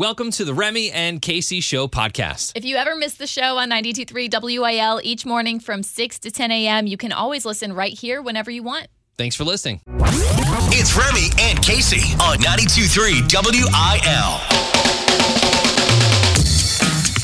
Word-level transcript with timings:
Welcome 0.00 0.30
to 0.30 0.46
the 0.46 0.54
Remy 0.54 0.90
and 0.92 1.20
Casey 1.20 1.60
Show 1.60 1.86
podcast. 1.86 2.52
If 2.54 2.64
you 2.64 2.76
ever 2.76 2.96
miss 2.96 3.16
the 3.16 3.26
show 3.26 3.58
on 3.58 3.68
92.3 3.68 4.30
WIL 4.40 4.98
each 5.04 5.26
morning 5.26 5.60
from 5.60 5.82
6 5.82 6.18
to 6.20 6.30
10 6.30 6.50
a.m., 6.50 6.86
you 6.86 6.96
can 6.96 7.12
always 7.12 7.44
listen 7.44 7.74
right 7.74 7.92
here 7.92 8.22
whenever 8.22 8.50
you 8.50 8.62
want. 8.62 8.86
Thanks 9.18 9.36
for 9.36 9.44
listening. 9.44 9.82
It's 10.72 10.96
Remy 10.96 11.28
and 11.38 11.62
Casey 11.62 12.14
on 12.14 12.38
92.3 12.38 13.28
WIL. 13.30 14.40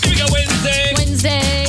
Here 0.03 0.13
we 0.13 0.19
go, 0.19 0.27
Wednesday. 0.31 0.93
Wednesday. 0.99 1.65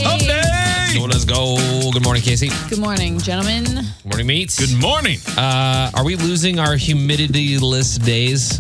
So 0.94 1.06
let's 1.06 1.24
go. 1.24 1.56
Good 1.94 2.04
morning, 2.04 2.22
Casey. 2.22 2.50
Good 2.68 2.80
morning, 2.80 3.18
gentlemen. 3.20 3.64
Good 3.64 4.06
morning, 4.08 4.28
meats. 4.28 4.60
Good 4.60 4.78
morning. 4.82 5.20
Uh, 5.38 5.90
are 5.94 6.04
we 6.04 6.18
losing 6.18 6.60
our 6.60 6.76
humidity-less 6.76 7.98
days? 7.98 8.60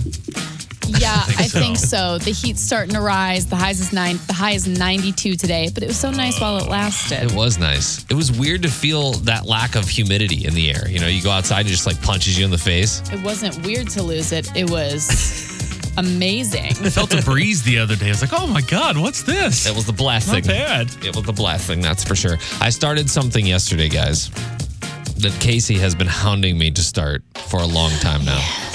Yeah, 0.89 1.23
I 1.37 1.47
so. 1.47 1.59
think 1.59 1.77
so. 1.77 2.17
The 2.17 2.31
heat's 2.31 2.61
starting 2.61 2.93
to 2.95 3.01
rise. 3.01 3.45
The 3.45 3.55
highs 3.55 3.79
is 3.79 3.91
nine. 3.93 4.19
The 4.27 4.33
high 4.33 4.51
is 4.51 4.67
92 4.67 5.35
today, 5.35 5.69
but 5.73 5.83
it 5.83 5.87
was 5.87 5.97
so 5.99 6.11
nice 6.11 6.39
while 6.39 6.57
it 6.57 6.67
lasted. 6.69 7.23
It 7.23 7.33
was 7.33 7.57
nice. 7.57 8.05
It 8.09 8.13
was 8.13 8.31
weird 8.31 8.63
to 8.63 8.69
feel 8.69 9.13
that 9.13 9.45
lack 9.45 9.75
of 9.75 9.87
humidity 9.87 10.45
in 10.45 10.53
the 10.53 10.69
air. 10.71 10.87
You 10.87 10.99
know, 10.99 11.07
you 11.07 11.21
go 11.21 11.31
outside 11.31 11.61
and 11.61 11.67
it 11.67 11.71
just 11.71 11.85
like 11.87 12.01
punches 12.01 12.37
you 12.37 12.45
in 12.45 12.51
the 12.51 12.57
face. 12.57 13.01
It 13.11 13.21
wasn't 13.23 13.65
weird 13.65 13.89
to 13.91 14.03
lose 14.03 14.31
it. 14.31 14.55
It 14.55 14.69
was 14.69 15.93
amazing. 15.97 16.65
I 16.71 16.89
felt 16.89 17.13
a 17.13 17.21
breeze 17.21 17.63
the 17.63 17.79
other 17.79 17.95
day. 17.95 18.07
I 18.07 18.09
was 18.09 18.21
like, 18.21 18.33
oh 18.33 18.47
my 18.47 18.61
God, 18.61 18.97
what's 18.97 19.23
this? 19.23 19.65
It 19.65 19.75
was 19.75 19.85
the 19.85 19.93
blasting. 19.93 20.35
Not 20.35 20.45
bad. 20.45 20.87
It 21.03 21.15
was 21.15 21.25
the 21.25 21.33
blasting, 21.33 21.81
that's 21.81 22.03
for 22.03 22.15
sure. 22.15 22.37
I 22.61 22.69
started 22.69 23.09
something 23.09 23.45
yesterday, 23.45 23.89
guys, 23.89 24.29
that 25.17 25.35
Casey 25.39 25.75
has 25.79 25.95
been 25.95 26.07
hounding 26.07 26.57
me 26.57 26.71
to 26.71 26.81
start 26.83 27.23
for 27.47 27.59
a 27.59 27.65
long 27.65 27.91
time 27.99 28.23
now. 28.25 28.66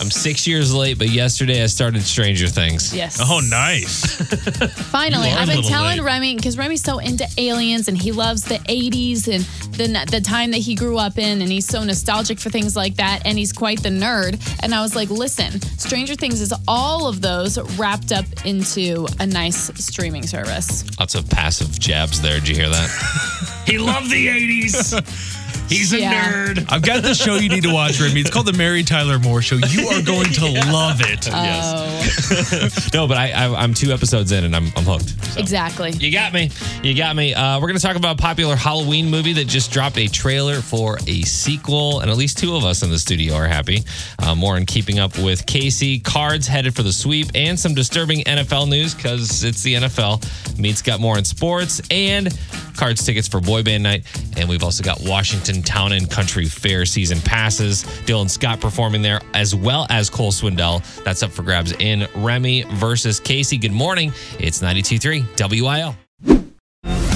I'm 0.00 0.10
six 0.10 0.46
years 0.46 0.74
late, 0.74 0.98
but 0.98 1.08
yesterday 1.08 1.62
I 1.62 1.66
started 1.66 2.02
Stranger 2.02 2.48
Things. 2.48 2.94
Yes. 2.94 3.18
Oh, 3.20 3.40
nice. 3.48 4.16
Finally, 4.90 5.28
You 5.30 5.34
are 5.34 5.38
I've 5.40 5.46
been 5.46 5.56
little 5.56 5.70
telling 5.70 5.98
late. 5.98 6.04
Remy 6.04 6.36
because 6.36 6.58
Remy's 6.58 6.82
so 6.82 6.98
into 6.98 7.26
aliens 7.38 7.88
and 7.88 7.96
he 7.96 8.12
loves 8.12 8.44
the 8.44 8.58
80s 8.58 9.26
and 9.32 9.44
the 9.76 9.86
the 10.10 10.20
time 10.20 10.50
that 10.52 10.58
he 10.58 10.74
grew 10.74 10.98
up 10.98 11.18
in, 11.18 11.40
and 11.42 11.50
he's 11.50 11.66
so 11.66 11.82
nostalgic 11.84 12.38
for 12.38 12.50
things 12.50 12.76
like 12.76 12.96
that, 12.96 13.22
and 13.24 13.38
he's 13.38 13.52
quite 13.52 13.82
the 13.82 13.88
nerd. 13.90 14.40
And 14.62 14.74
I 14.74 14.80
was 14.82 14.96
like, 14.96 15.10
listen, 15.10 15.60
Stranger 15.78 16.14
Things 16.14 16.40
is 16.40 16.52
all 16.66 17.08
of 17.08 17.20
those 17.20 17.58
wrapped 17.78 18.12
up 18.12 18.24
into 18.44 19.06
a 19.20 19.26
nice 19.26 19.70
streaming 19.82 20.26
service. 20.26 20.84
Lots 20.98 21.14
of 21.14 21.28
passive 21.28 21.78
jabs 21.78 22.20
there. 22.22 22.38
Did 22.40 22.48
you 22.48 22.54
hear 22.54 22.68
that? 22.70 23.62
he 23.66 23.78
loved 23.78 24.10
the 24.10 24.26
80s. 24.28 25.35
He's 25.68 25.92
a 25.92 26.00
Yeah. 26.00 26.32
nerd. 26.32 26.66
I've 26.70 26.82
got 26.82 27.02
the 27.02 27.14
show 27.14 27.34
you 27.36 27.48
need 27.48 27.64
to 27.64 27.72
watch, 27.72 28.00
Remy. 28.00 28.20
It's 28.20 28.30
called 28.30 28.46
The 28.46 28.52
Mary 28.52 28.82
Tyler 28.84 29.18
Moore 29.18 29.42
Show. 29.42 29.56
You 29.56 29.88
are 29.88 30.02
going 30.02 30.30
to 30.32 30.44
love 30.72 31.00
it. 31.00 31.28
Oh, 31.32 32.88
no, 32.94 33.06
but 33.08 33.16
I, 33.16 33.32
I, 33.32 33.62
I'm 33.62 33.74
two 33.74 33.92
episodes 33.92 34.32
in 34.32 34.44
and 34.44 34.54
I'm, 34.54 34.66
I'm 34.76 34.84
hooked. 34.84 35.08
So. 35.32 35.40
exactly. 35.40 35.90
You 35.92 36.12
got 36.12 36.32
me. 36.32 36.50
You 36.82 36.96
got 36.96 37.16
me. 37.16 37.34
Uh, 37.34 37.58
we're 37.60 37.66
going 37.68 37.78
to 37.78 37.82
talk 37.84 37.96
about 37.96 38.18
a 38.18 38.22
popular 38.22 38.54
Halloween 38.56 39.10
movie 39.10 39.32
that 39.34 39.46
just 39.48 39.72
dropped 39.72 39.98
a 39.98 40.06
trailer 40.08 40.60
for 40.60 40.98
a 41.06 41.22
sequel, 41.22 42.00
and 42.00 42.10
at 42.10 42.16
least 42.16 42.38
two 42.38 42.54
of 42.54 42.64
us 42.64 42.82
in 42.82 42.90
the 42.90 42.98
studio 42.98 43.34
are 43.34 43.46
happy. 43.48 43.82
Uh, 44.20 44.34
more 44.34 44.56
in 44.56 44.66
keeping 44.66 44.98
up 44.98 45.18
with 45.18 45.46
Casey. 45.46 45.98
Cards 45.98 46.46
headed 46.46 46.74
for 46.74 46.82
the 46.82 46.92
sweep, 46.92 47.26
and 47.34 47.58
some 47.58 47.74
disturbing 47.74 48.20
NFL 48.24 48.68
news 48.68 48.94
because 48.94 49.42
it's 49.44 49.62
the 49.62 49.74
NFL. 49.74 50.58
Meets 50.58 50.82
got 50.82 51.00
more 51.00 51.18
in 51.18 51.24
sports, 51.24 51.80
and 51.90 52.36
cards 52.76 53.04
tickets 53.04 53.26
for 53.28 53.40
Boy 53.40 53.62
Band 53.62 53.82
Night. 53.82 54.04
And 54.36 54.48
we've 54.48 54.62
also 54.62 54.82
got 54.84 55.00
Washington 55.02 55.55
Town 55.62 55.92
and 55.92 56.10
Country 56.10 56.46
Fair 56.46 56.84
season 56.86 57.20
passes. 57.20 57.84
Dylan 58.04 58.28
Scott 58.28 58.60
performing 58.60 59.02
there, 59.02 59.20
as 59.34 59.54
well 59.54 59.86
as 59.90 60.10
Cole 60.10 60.32
Swindell. 60.32 60.82
That's 61.04 61.22
up 61.22 61.30
for 61.30 61.42
grabs 61.42 61.72
in 61.72 62.06
Remy 62.14 62.64
versus 62.74 63.20
Casey. 63.20 63.58
Good 63.58 63.72
morning. 63.72 64.12
It's 64.38 64.60
92.3 64.60 65.60
WIL. 65.62 65.96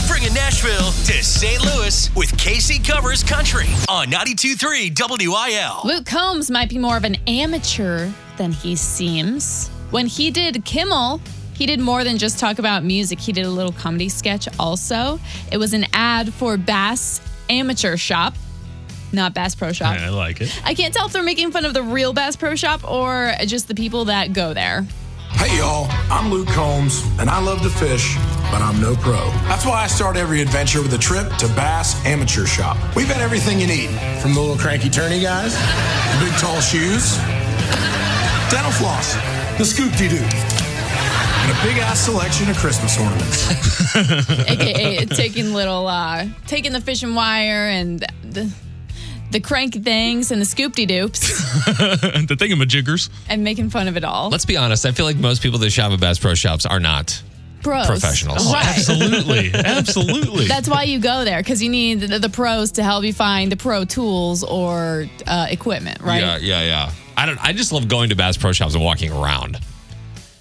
Bringing 0.08 0.34
Nashville 0.34 0.90
to 0.90 1.24
St. 1.24 1.64
Louis 1.64 2.14
with 2.14 2.36
Casey 2.36 2.78
Covers 2.78 3.22
Country 3.22 3.66
on 3.88 4.08
92.3 4.08 5.28
WIL. 5.28 5.80
Luke 5.84 6.06
Combs 6.06 6.50
might 6.50 6.68
be 6.68 6.78
more 6.78 6.96
of 6.96 7.04
an 7.04 7.16
amateur 7.26 8.10
than 8.36 8.52
he 8.52 8.76
seems. 8.76 9.68
When 9.90 10.06
he 10.06 10.30
did 10.30 10.64
Kimmel, 10.64 11.20
he 11.54 11.66
did 11.66 11.80
more 11.80 12.04
than 12.04 12.16
just 12.16 12.38
talk 12.38 12.58
about 12.58 12.84
music. 12.84 13.20
He 13.20 13.32
did 13.32 13.44
a 13.44 13.50
little 13.50 13.72
comedy 13.72 14.08
sketch 14.08 14.48
also. 14.58 15.20
It 15.52 15.58
was 15.58 15.74
an 15.74 15.84
ad 15.92 16.32
for 16.32 16.56
Bass 16.56 17.20
Amateur 17.50 17.96
Shop, 17.96 18.34
not 19.12 19.34
Bass 19.34 19.56
Pro 19.56 19.72
Shop. 19.72 19.96
I 19.96 20.08
like 20.08 20.40
it. 20.40 20.56
I 20.64 20.72
can't 20.74 20.94
tell 20.94 21.06
if 21.06 21.12
they're 21.12 21.22
making 21.22 21.50
fun 21.50 21.64
of 21.64 21.74
the 21.74 21.82
real 21.82 22.12
Bass 22.12 22.36
Pro 22.36 22.54
Shop 22.54 22.88
or 22.88 23.34
just 23.44 23.66
the 23.66 23.74
people 23.74 24.04
that 24.04 24.32
go 24.32 24.54
there. 24.54 24.86
Hey 25.32 25.58
y'all, 25.58 25.86
I'm 26.10 26.30
Luke 26.30 26.48
Combs, 26.48 27.02
and 27.18 27.28
I 27.28 27.40
love 27.40 27.62
to 27.62 27.70
fish, 27.70 28.16
but 28.50 28.62
I'm 28.62 28.80
no 28.80 28.94
pro. 28.96 29.18
That's 29.48 29.64
why 29.64 29.82
I 29.82 29.86
start 29.86 30.16
every 30.16 30.42
adventure 30.42 30.82
with 30.82 30.92
a 30.92 30.98
trip 30.98 31.28
to 31.38 31.46
Bass 31.48 32.04
Amateur 32.06 32.46
Shop. 32.46 32.76
We've 32.94 33.08
got 33.08 33.20
everything 33.20 33.58
you 33.60 33.66
need, 33.66 33.90
from 34.20 34.34
the 34.34 34.40
little 34.40 34.56
cranky 34.56 34.88
turny 34.88 35.22
guys, 35.22 35.54
the 35.54 36.24
big 36.24 36.34
tall 36.38 36.60
shoes, 36.60 37.16
dental 38.50 38.72
floss, 38.72 39.14
the 39.58 39.64
scoop 39.64 39.92
dee 39.96 40.08
doo, 40.08 40.26
and 41.50 41.58
a 41.58 41.62
big 41.62 41.78
ass 41.78 42.00
selection 42.00 42.48
of 42.50 42.56
Christmas 42.56 42.98
ornaments. 42.98 43.96
AKA 44.48 45.06
taking 45.06 45.52
little, 45.52 45.86
uh, 45.86 46.26
taking 46.46 46.72
the 46.72 46.80
fishing 46.80 47.14
wire 47.14 47.68
and 47.68 48.04
the, 48.22 48.52
the 49.30 49.40
crank 49.40 49.82
things 49.82 50.30
and 50.30 50.40
the 50.40 50.46
scoopty 50.46 50.88
doops 50.88 51.20
the 52.28 52.34
thingamajiggers. 52.36 53.10
and 53.28 53.42
making 53.42 53.70
fun 53.70 53.88
of 53.88 53.96
it 53.96 54.04
all. 54.04 54.28
Let's 54.30 54.44
be 54.44 54.56
honest. 54.56 54.86
I 54.86 54.92
feel 54.92 55.06
like 55.06 55.16
most 55.16 55.42
people 55.42 55.58
that 55.60 55.70
shop 55.70 55.92
at 55.92 56.00
Bass 56.00 56.18
Pro 56.18 56.34
Shops 56.34 56.66
are 56.66 56.80
not. 56.80 57.20
Pros. 57.62 57.86
Professionals. 57.86 58.38
Oh, 58.40 58.52
Right. 58.52 58.66
absolutely. 58.68 59.50
Absolutely. 59.54 60.46
That's 60.46 60.66
why 60.68 60.84
you 60.84 60.98
go 60.98 61.24
there 61.26 61.40
because 61.40 61.62
you 61.62 61.68
need 61.68 62.00
the, 62.00 62.18
the 62.18 62.30
pros 62.30 62.72
to 62.72 62.82
help 62.82 63.04
you 63.04 63.12
find 63.12 63.52
the 63.52 63.56
pro 63.56 63.84
tools 63.84 64.42
or 64.42 65.06
uh, 65.26 65.46
equipment, 65.50 66.00
right? 66.00 66.22
Yeah, 66.22 66.38
yeah, 66.38 66.62
yeah. 66.62 66.92
I 67.18 67.26
don't. 67.26 67.38
I 67.44 67.52
just 67.52 67.70
love 67.70 67.86
going 67.86 68.08
to 68.10 68.16
Bass 68.16 68.38
Pro 68.38 68.52
Shops 68.52 68.74
and 68.74 68.82
walking 68.82 69.12
around. 69.12 69.58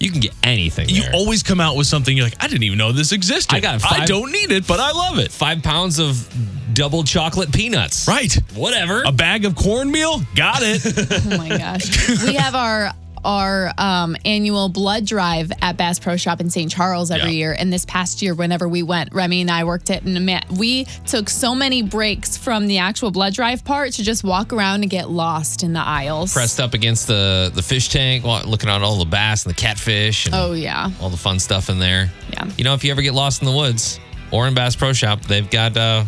You 0.00 0.10
can 0.10 0.20
get 0.20 0.32
anything. 0.42 0.88
you 0.88 1.02
there. 1.02 1.12
always 1.12 1.42
come 1.42 1.60
out 1.60 1.76
with 1.76 1.86
something 1.86 2.16
you're 2.16 2.24
like, 2.26 2.42
I 2.42 2.48
didn't 2.48 2.62
even 2.62 2.78
know 2.78 2.90
this 2.90 3.12
existed. 3.12 3.54
I 3.54 3.60
got 3.60 3.84
I 3.84 4.06
don't 4.06 4.32
need 4.32 4.50
it, 4.50 4.66
but 4.66 4.80
I 4.80 4.92
love 4.92 5.18
it. 5.18 5.30
five 5.30 5.62
pounds 5.62 5.98
of 5.98 6.26
double 6.72 7.04
chocolate 7.04 7.52
peanuts. 7.52 8.08
Right. 8.08 8.32
Whatever. 8.54 9.02
A 9.04 9.12
bag 9.12 9.44
of 9.44 9.54
cornmeal? 9.54 10.22
Got 10.34 10.60
it. 10.62 10.80
Oh 11.32 11.36
my 11.36 11.48
gosh. 11.50 12.22
we 12.24 12.34
have 12.34 12.54
our 12.54 12.92
our 13.24 13.72
um, 13.78 14.16
annual 14.24 14.68
blood 14.68 15.04
drive 15.06 15.50
at 15.62 15.76
Bass 15.76 15.98
Pro 15.98 16.16
Shop 16.16 16.40
in 16.40 16.50
St. 16.50 16.70
Charles 16.70 17.10
every 17.10 17.30
Yeah. 17.32 17.36
year. 17.38 17.56
And 17.58 17.72
this 17.72 17.84
past 17.84 18.22
year, 18.22 18.34
whenever 18.34 18.68
we 18.68 18.82
went, 18.82 19.12
Remy 19.12 19.40
and 19.42 19.50
I 19.50 19.64
worked 19.64 19.90
it, 19.90 20.02
and 20.02 20.24
man, 20.26 20.42
we 20.56 20.84
took 21.06 21.28
so 21.30 21.54
many 21.54 21.82
breaks 21.82 22.36
from 22.36 22.66
the 22.66 22.78
actual 22.78 23.10
blood 23.10 23.34
drive 23.34 23.64
part 23.64 23.92
to 23.94 24.02
just 24.02 24.24
walk 24.24 24.52
around 24.52 24.82
and 24.82 24.90
get 24.90 25.10
lost 25.10 25.62
in 25.62 25.72
the 25.72 25.80
aisles. 25.80 26.32
Pressed 26.32 26.60
up 26.60 26.74
against 26.74 27.06
the 27.06 27.50
the 27.54 27.62
fish 27.62 27.88
tank, 27.88 28.24
looking 28.24 28.68
at 28.68 28.82
all 28.82 28.98
the 28.98 29.04
bass 29.04 29.44
and 29.44 29.50
the 29.54 29.56
catfish 29.60 30.26
and 30.26 30.34
Oh 30.34 30.52
yeah. 30.52 30.90
all 31.00 31.10
the 31.10 31.16
fun 31.16 31.38
stuff 31.38 31.68
in 31.68 31.78
there. 31.78 32.10
Yeah. 32.32 32.44
You 32.56 32.64
know, 32.64 32.74
if 32.74 32.84
you 32.84 32.90
ever 32.90 33.02
get 33.02 33.14
lost 33.14 33.42
in 33.42 33.46
the 33.46 33.56
woods 33.56 33.98
or 34.30 34.46
in 34.48 34.54
Bass 34.54 34.76
Pro 34.76 34.92
Shop, 34.92 35.20
they've 35.22 35.48
got 35.50 35.76
uh, 35.76 36.04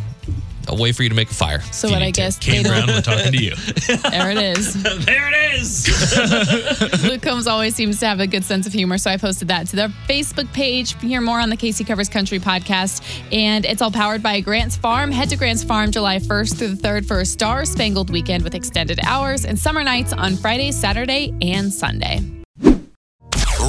a 0.68 0.74
way 0.74 0.92
for 0.92 1.02
you 1.02 1.08
to 1.08 1.14
make 1.14 1.30
a 1.30 1.34
fire. 1.34 1.60
So 1.72 1.88
what 1.90 2.02
I 2.02 2.06
to. 2.06 2.12
guess 2.12 2.38
Kane 2.38 2.62
they 2.62 2.68
Brown, 2.68 2.86
don't, 2.86 2.96
we're 2.96 3.02
talking 3.02 3.32
to 3.32 3.42
you. 3.42 3.54
there 4.10 4.30
it 4.30 4.38
is. 4.38 4.82
there 4.82 5.30
it 5.32 5.54
is. 5.54 7.02
Luke 7.04 7.22
Combs 7.22 7.46
always 7.46 7.74
seems 7.74 8.00
to 8.00 8.06
have 8.06 8.20
a 8.20 8.26
good 8.26 8.44
sense 8.44 8.66
of 8.66 8.72
humor, 8.72 8.98
so 8.98 9.10
I 9.10 9.16
posted 9.16 9.48
that 9.48 9.66
to 9.68 9.76
their 9.76 9.88
Facebook 10.08 10.52
page. 10.52 10.92
You 10.92 10.98
can 10.98 11.08
hear 11.08 11.20
more 11.20 11.40
on 11.40 11.50
the 11.50 11.56
Casey 11.56 11.84
Covers 11.84 12.08
Country 12.08 12.38
podcast, 12.38 13.02
and 13.32 13.64
it's 13.64 13.82
all 13.82 13.90
powered 13.90 14.22
by 14.22 14.40
Grants 14.40 14.76
Farm. 14.76 15.10
Head 15.12 15.30
to 15.30 15.36
Grants 15.36 15.64
Farm 15.64 15.90
July 15.90 16.18
1st 16.18 16.58
through 16.58 16.68
the 16.68 16.82
3rd 16.88 17.06
for 17.06 17.20
a 17.20 17.24
Star 17.26 17.64
Spangled 17.64 18.10
Weekend 18.10 18.44
with 18.44 18.54
extended 18.54 19.00
hours 19.04 19.44
and 19.44 19.58
summer 19.58 19.82
nights 19.84 20.12
on 20.12 20.36
Friday, 20.36 20.72
Saturday, 20.72 21.34
and 21.42 21.72
Sunday. 21.72 22.20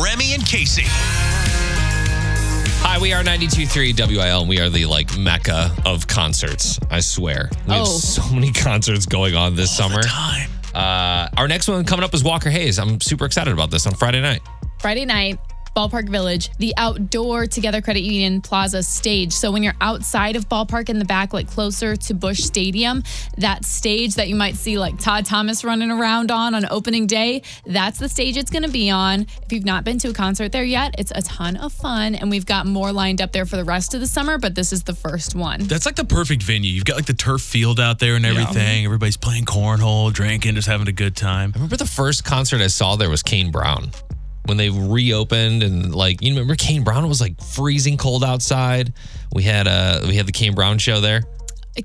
Remy 0.01 0.33
and 0.33 0.45
Casey. 0.45 0.85
Hi, 2.93 2.99
we 2.99 3.11
are 3.11 3.23
92.3 3.23 4.07
WIL, 4.07 4.41
and 4.41 4.47
we 4.47 4.59
are 4.59 4.69
the 4.69 4.85
like 4.85 5.17
mecca 5.17 5.71
of 5.83 6.05
concerts. 6.05 6.79
I 6.91 6.99
swear. 6.99 7.49
We 7.67 7.73
have 7.73 7.81
Oh. 7.81 7.85
so 7.85 8.21
many 8.31 8.51
concerts 8.51 9.07
going 9.07 9.35
on 9.35 9.55
this 9.55 9.75
summer. 9.75 10.03
Time. 10.03 10.47
Uh, 10.75 11.27
our 11.35 11.47
next 11.47 11.67
one 11.67 11.83
coming 11.85 12.03
up 12.03 12.13
is 12.13 12.23
Walker 12.23 12.51
Hayes. 12.51 12.77
I'm 12.77 13.01
super 13.01 13.25
excited 13.25 13.51
about 13.51 13.71
this 13.71 13.87
on 13.87 13.95
Friday 13.95 14.21
night. 14.21 14.41
Friday 14.79 15.05
night, 15.05 15.39
Ballpark 15.75 16.09
Village, 16.09 16.49
the 16.59 16.73
outdoor 16.77 17.47
Together 17.47 17.81
Credit 17.81 18.01
Union 18.01 18.41
Plaza 18.41 18.83
stage. 18.83 19.33
So 19.33 19.51
when 19.51 19.63
you're 19.63 19.75
outside 19.81 20.35
of 20.35 20.47
Ballpark 20.47 20.89
in 20.89 20.99
the 20.99 21.05
back, 21.05 21.33
like 21.33 21.47
closer 21.47 21.95
to 21.95 22.13
Busch 22.13 22.39
Stadium, 22.39 23.03
that 23.37 23.65
stage 23.65 24.15
that 24.15 24.29
you 24.29 24.35
might 24.35 24.55
see 24.55 24.77
like 24.77 24.99
Todd 24.99 25.25
Thomas 25.25 25.63
running 25.63 25.91
around 25.91 26.31
on 26.31 26.53
on 26.53 26.65
opening 26.69 27.07
day, 27.07 27.41
that's 27.65 27.99
the 27.99 28.07
stage 28.07 28.37
it's 28.37 28.51
going 28.51 28.63
to 28.63 28.69
be 28.69 28.89
on. 28.89 29.21
If 29.21 29.51
you've 29.51 29.65
not 29.65 29.83
been 29.83 29.97
to 29.99 30.09
a 30.09 30.13
concert 30.13 30.51
there 30.51 30.63
yet, 30.63 30.95
it's 30.97 31.11
a 31.15 31.21
ton 31.21 31.57
of 31.57 31.73
fun. 31.73 32.15
And 32.15 32.29
we've 32.29 32.45
got 32.45 32.65
more 32.65 32.91
lined 32.91 33.21
up 33.21 33.31
there 33.31 33.45
for 33.45 33.55
the 33.55 33.63
rest 33.63 33.93
of 33.93 33.99
the 33.99 34.07
summer, 34.07 34.37
but 34.37 34.55
this 34.55 34.71
is 34.71 34.83
the 34.83 34.93
first 34.93 35.35
one. 35.35 35.61
That's 35.61 35.85
like 35.85 35.95
the 35.95 36.05
perfect 36.05 36.43
venue. 36.43 36.71
You've 36.71 36.85
got 36.85 36.97
like 36.97 37.05
the 37.05 37.13
turf 37.13 37.41
field 37.41 37.79
out 37.79 37.99
there 37.99 38.15
and 38.15 38.25
everything. 38.25 38.85
Everybody's 38.85 39.17
playing 39.17 39.45
cornhole, 39.45 40.13
drinking, 40.13 40.55
just 40.55 40.67
having 40.67 40.87
a 40.87 40.93
good 40.93 41.15
time. 41.15 41.51
I 41.55 41.57
remember 41.57 41.77
the 41.77 41.85
first 41.85 42.23
concert 42.23 42.61
I 42.61 42.67
saw 42.67 42.95
there 42.95 43.09
was 43.09 43.23
Kane 43.23 43.51
Brown. 43.51 43.89
When 44.45 44.57
they 44.57 44.69
reopened 44.69 45.63
and 45.63 45.95
like 45.95 46.21
you 46.21 46.29
remember 46.33 46.55
Kane 46.55 46.83
Brown 46.83 47.07
was 47.07 47.21
like 47.21 47.41
freezing 47.41 47.97
cold 47.97 48.23
outside. 48.23 48.93
We 49.33 49.43
had 49.43 49.67
uh 49.67 50.01
we 50.07 50.15
had 50.15 50.25
the 50.25 50.31
Kane 50.31 50.53
Brown 50.55 50.77
show 50.77 50.99
there. 50.99 51.23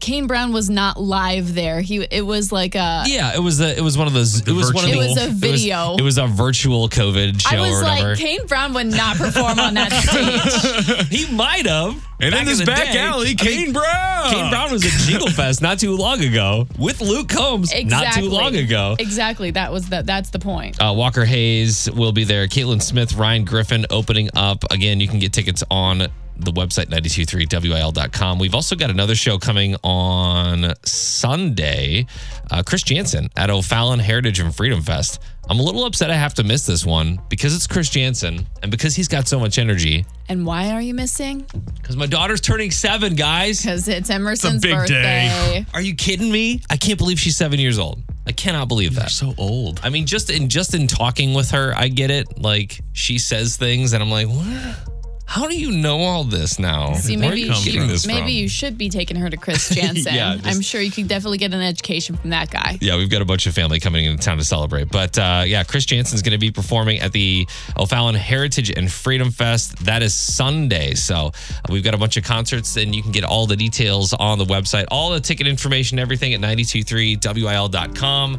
Kane 0.00 0.26
Brown 0.26 0.52
was 0.52 0.68
not 0.68 1.00
live 1.00 1.54
there. 1.54 1.80
He 1.80 2.02
it 2.10 2.26
was 2.26 2.52
like 2.52 2.74
a 2.74 3.04
Yeah, 3.06 3.34
it 3.34 3.38
was 3.42 3.60
a, 3.60 3.76
it 3.76 3.80
was 3.80 3.96
one 3.96 4.06
of 4.06 4.12
those 4.12 4.46
it 4.46 4.52
was 4.52 4.72
one 4.72 4.84
of 4.84 4.90
the, 4.90 4.96
It 4.96 4.98
was 4.98 5.16
a 5.16 5.22
it 5.24 5.28
was- 5.28 5.34
video. 5.38 5.96
It 5.96 6.02
was, 6.02 6.18
a 6.18 6.26
virtual 6.26 6.88
COVID 6.88 7.40
show 7.40 7.56
I 7.56 7.60
was 7.60 7.70
or 7.80 7.84
whatever. 7.84 8.08
like, 8.10 8.18
Kane 8.18 8.46
Brown 8.46 8.74
would 8.74 8.88
not 8.88 9.16
perform 9.16 9.58
on 9.58 9.74
that 9.74 9.92
stage. 11.08 11.08
he 11.08 11.32
might 11.34 11.64
have. 11.66 11.94
And 12.20 12.32
back 12.32 12.40
in 12.40 12.46
this 12.48 12.58
the 12.58 12.66
back 12.66 12.92
day. 12.92 12.98
alley, 12.98 13.36
I 13.40 13.44
mean, 13.44 13.72
Brown. 13.72 14.30
Kane 14.32 14.50
Brown 14.50 14.72
was 14.72 14.84
at 14.84 14.90
Jingle 15.08 15.30
Fest 15.30 15.62
not 15.62 15.78
too 15.78 15.96
long 15.96 16.20
ago 16.22 16.66
with 16.78 17.00
Luke 17.00 17.28
Combs 17.28 17.72
Exactly. 17.72 18.22
not 18.22 18.28
too 18.28 18.34
long 18.34 18.56
ago. 18.56 18.96
Exactly. 18.98 19.52
That 19.52 19.72
was 19.72 19.88
the, 19.88 20.02
that's 20.02 20.30
the 20.30 20.40
point. 20.40 20.82
Uh, 20.82 20.92
Walker 20.96 21.24
Hayes 21.24 21.88
will 21.92 22.10
be 22.12 22.24
there. 22.24 22.46
Caitlyn 22.48 22.82
Smith, 22.82 23.14
Ryan 23.14 23.44
Griffin 23.44 23.86
opening 23.90 24.28
up. 24.34 24.64
Again, 24.72 24.98
you 25.00 25.06
can 25.06 25.20
get 25.20 25.32
tickets 25.32 25.62
on 25.70 26.08
the 26.38 26.52
website 26.52 26.86
923wil.com. 26.86 28.38
We've 28.38 28.54
also 28.54 28.76
got 28.76 28.90
another 28.90 29.14
show 29.14 29.38
coming 29.38 29.76
on 29.82 30.74
Sunday. 30.84 32.06
Uh, 32.50 32.62
Chris 32.62 32.82
Janson 32.82 33.28
at 33.36 33.50
O'Fallon 33.50 33.98
Heritage 33.98 34.40
and 34.40 34.54
Freedom 34.54 34.82
Fest. 34.82 35.20
I'm 35.50 35.58
a 35.60 35.62
little 35.62 35.84
upset 35.86 36.10
I 36.10 36.14
have 36.14 36.34
to 36.34 36.44
miss 36.44 36.66
this 36.66 36.84
one 36.84 37.20
because 37.30 37.54
it's 37.54 37.66
Chris 37.66 37.88
Janson 37.88 38.46
and 38.62 38.70
because 38.70 38.94
he's 38.94 39.08
got 39.08 39.26
so 39.26 39.40
much 39.40 39.58
energy. 39.58 40.04
And 40.28 40.44
why 40.44 40.72
are 40.72 40.80
you 40.80 40.92
missing? 40.92 41.46
Because 41.76 41.96
my 41.96 42.06
daughter's 42.06 42.42
turning 42.42 42.70
seven, 42.70 43.14
guys. 43.14 43.62
Because 43.62 43.88
it's 43.88 44.10
Emerson's 44.10 44.60
big 44.60 44.86
day. 44.86 45.30
birthday. 45.30 45.66
Are 45.72 45.80
you 45.80 45.94
kidding 45.94 46.30
me? 46.30 46.60
I 46.68 46.76
can't 46.76 46.98
believe 46.98 47.18
she's 47.18 47.36
seven 47.36 47.58
years 47.58 47.78
old. 47.78 48.02
I 48.26 48.32
cannot 48.32 48.68
believe 48.68 48.94
that. 48.96 49.10
so 49.10 49.34
old. 49.38 49.80
I 49.82 49.88
mean, 49.88 50.04
just 50.04 50.28
in 50.28 50.50
just 50.50 50.74
in 50.74 50.86
talking 50.86 51.32
with 51.32 51.50
her, 51.52 51.72
I 51.74 51.88
get 51.88 52.10
it. 52.10 52.38
Like 52.38 52.78
she 52.92 53.18
says 53.18 53.56
things, 53.56 53.94
and 53.94 54.02
I'm 54.02 54.10
like, 54.10 54.28
what? 54.28 54.97
How 55.30 55.46
do 55.46 55.54
you 55.58 55.70
know 55.72 55.98
all 56.00 56.24
this 56.24 56.58
now? 56.58 56.94
See, 56.94 57.14
maybe 57.18 57.42
you 57.42 57.54
should, 57.54 58.06
maybe 58.06 58.32
you 58.32 58.48
should 58.48 58.78
be 58.78 58.88
taking 58.88 59.18
her 59.18 59.28
to 59.28 59.36
Chris 59.36 59.68
Janson. 59.74 60.14
Yeah, 60.14 60.36
just- 60.36 60.46
I'm 60.46 60.62
sure 60.62 60.80
you 60.80 60.90
could 60.90 61.06
definitely 61.06 61.36
get 61.36 61.52
an 61.52 61.60
education 61.60 62.16
from 62.16 62.30
that 62.30 62.50
guy. 62.50 62.78
Yeah, 62.80 62.96
we've 62.96 63.10
got 63.10 63.20
a 63.20 63.26
bunch 63.26 63.46
of 63.46 63.52
family 63.54 63.78
coming 63.78 64.06
into 64.06 64.22
town 64.24 64.38
to 64.38 64.44
celebrate. 64.44 64.88
But 64.90 65.18
uh, 65.18 65.44
yeah, 65.46 65.64
Chris 65.64 65.84
Janson's 65.84 66.22
going 66.22 66.32
to 66.32 66.38
be 66.38 66.50
performing 66.50 67.00
at 67.00 67.12
the 67.12 67.46
O'Fallon 67.76 68.14
Heritage 68.14 68.70
and 68.74 68.90
Freedom 68.90 69.30
Fest. 69.30 69.76
That 69.84 70.02
is 70.02 70.14
Sunday. 70.14 70.94
So 70.94 71.32
we've 71.68 71.84
got 71.84 71.92
a 71.92 71.98
bunch 71.98 72.16
of 72.16 72.24
concerts, 72.24 72.76
and 72.78 72.94
you 72.94 73.02
can 73.02 73.12
get 73.12 73.24
all 73.24 73.46
the 73.46 73.56
details 73.56 74.14
on 74.14 74.38
the 74.38 74.46
website, 74.46 74.86
all 74.90 75.10
the 75.10 75.20
ticket 75.20 75.46
information, 75.46 75.98
everything 75.98 76.32
at 76.32 76.40
923wil.com. 76.40 78.38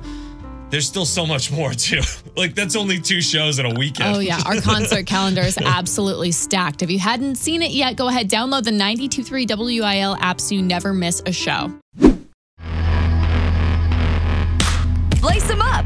There's 0.69 0.85
still 0.85 1.05
so 1.05 1.25
much 1.25 1.51
more, 1.51 1.73
too. 1.73 2.01
like, 2.37 2.53
that's 2.53 2.75
only 2.75 2.99
two 2.99 3.21
shows 3.21 3.59
in 3.59 3.65
a 3.65 3.73
weekend. 3.73 4.15
Oh, 4.15 4.19
yeah. 4.19 4.41
Our 4.45 4.61
concert 4.61 5.05
calendar 5.07 5.41
is 5.41 5.57
absolutely 5.57 6.31
stacked. 6.31 6.83
If 6.83 6.91
you 6.91 6.99
hadn't 6.99 7.35
seen 7.35 7.61
it 7.61 7.71
yet, 7.71 7.95
go 7.95 8.07
ahead, 8.07 8.29
download 8.29 8.63
the 8.63 8.71
923 8.71 9.47
WIL 9.49 10.15
app 10.19 10.39
so 10.39 10.55
you 10.55 10.61
never 10.61 10.93
miss 10.93 11.21
a 11.25 11.31
show. 11.31 11.73
Lace 15.21 15.47
them 15.47 15.61
up. 15.61 15.85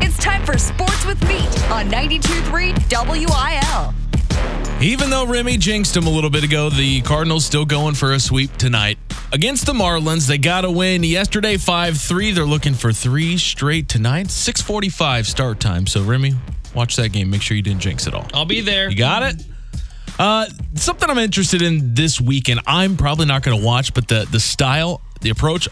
It's 0.00 0.16
time 0.18 0.44
for 0.46 0.56
Sports 0.56 1.04
with 1.04 1.20
Meat 1.28 1.70
on 1.70 1.90
92.3 1.90 2.72
WIL. 2.90 3.94
Even 4.80 5.10
though 5.10 5.26
Remy 5.26 5.58
jinxed 5.58 5.96
him 5.96 6.06
a 6.06 6.10
little 6.10 6.30
bit 6.30 6.42
ago, 6.42 6.70
the 6.70 7.02
Cardinals 7.02 7.44
still 7.44 7.64
going 7.64 7.94
for 7.94 8.14
a 8.14 8.20
sweep 8.20 8.56
tonight. 8.56 8.98
Against 9.32 9.64
the 9.64 9.72
Marlins, 9.72 10.26
they 10.26 10.36
got 10.36 10.66
a 10.66 10.70
win 10.70 11.02
yesterday 11.02 11.56
5-3. 11.56 12.34
They're 12.34 12.44
looking 12.44 12.74
for 12.74 12.92
3 12.92 13.38
straight 13.38 13.88
tonight. 13.88 14.26
6:45 14.26 15.26
start 15.26 15.58
time. 15.58 15.86
So 15.86 16.02
Remy, 16.02 16.34
watch 16.74 16.96
that 16.96 17.12
game. 17.12 17.30
Make 17.30 17.40
sure 17.40 17.56
you 17.56 17.62
didn't 17.62 17.80
jinx 17.80 18.06
it 18.06 18.12
all. 18.12 18.26
I'll 18.34 18.44
be 18.44 18.60
there. 18.60 18.90
You 18.90 18.96
got 18.96 19.22
it? 19.22 19.42
Uh, 20.18 20.44
something 20.74 21.08
I'm 21.08 21.16
interested 21.16 21.62
in 21.62 21.94
this 21.94 22.20
weekend. 22.20 22.60
I'm 22.66 22.98
probably 22.98 23.24
not 23.24 23.42
going 23.42 23.58
to 23.58 23.64
watch, 23.64 23.94
but 23.94 24.06
the 24.06 24.28
the 24.30 24.38
style, 24.38 25.00
the 25.22 25.30
approach, 25.30 25.66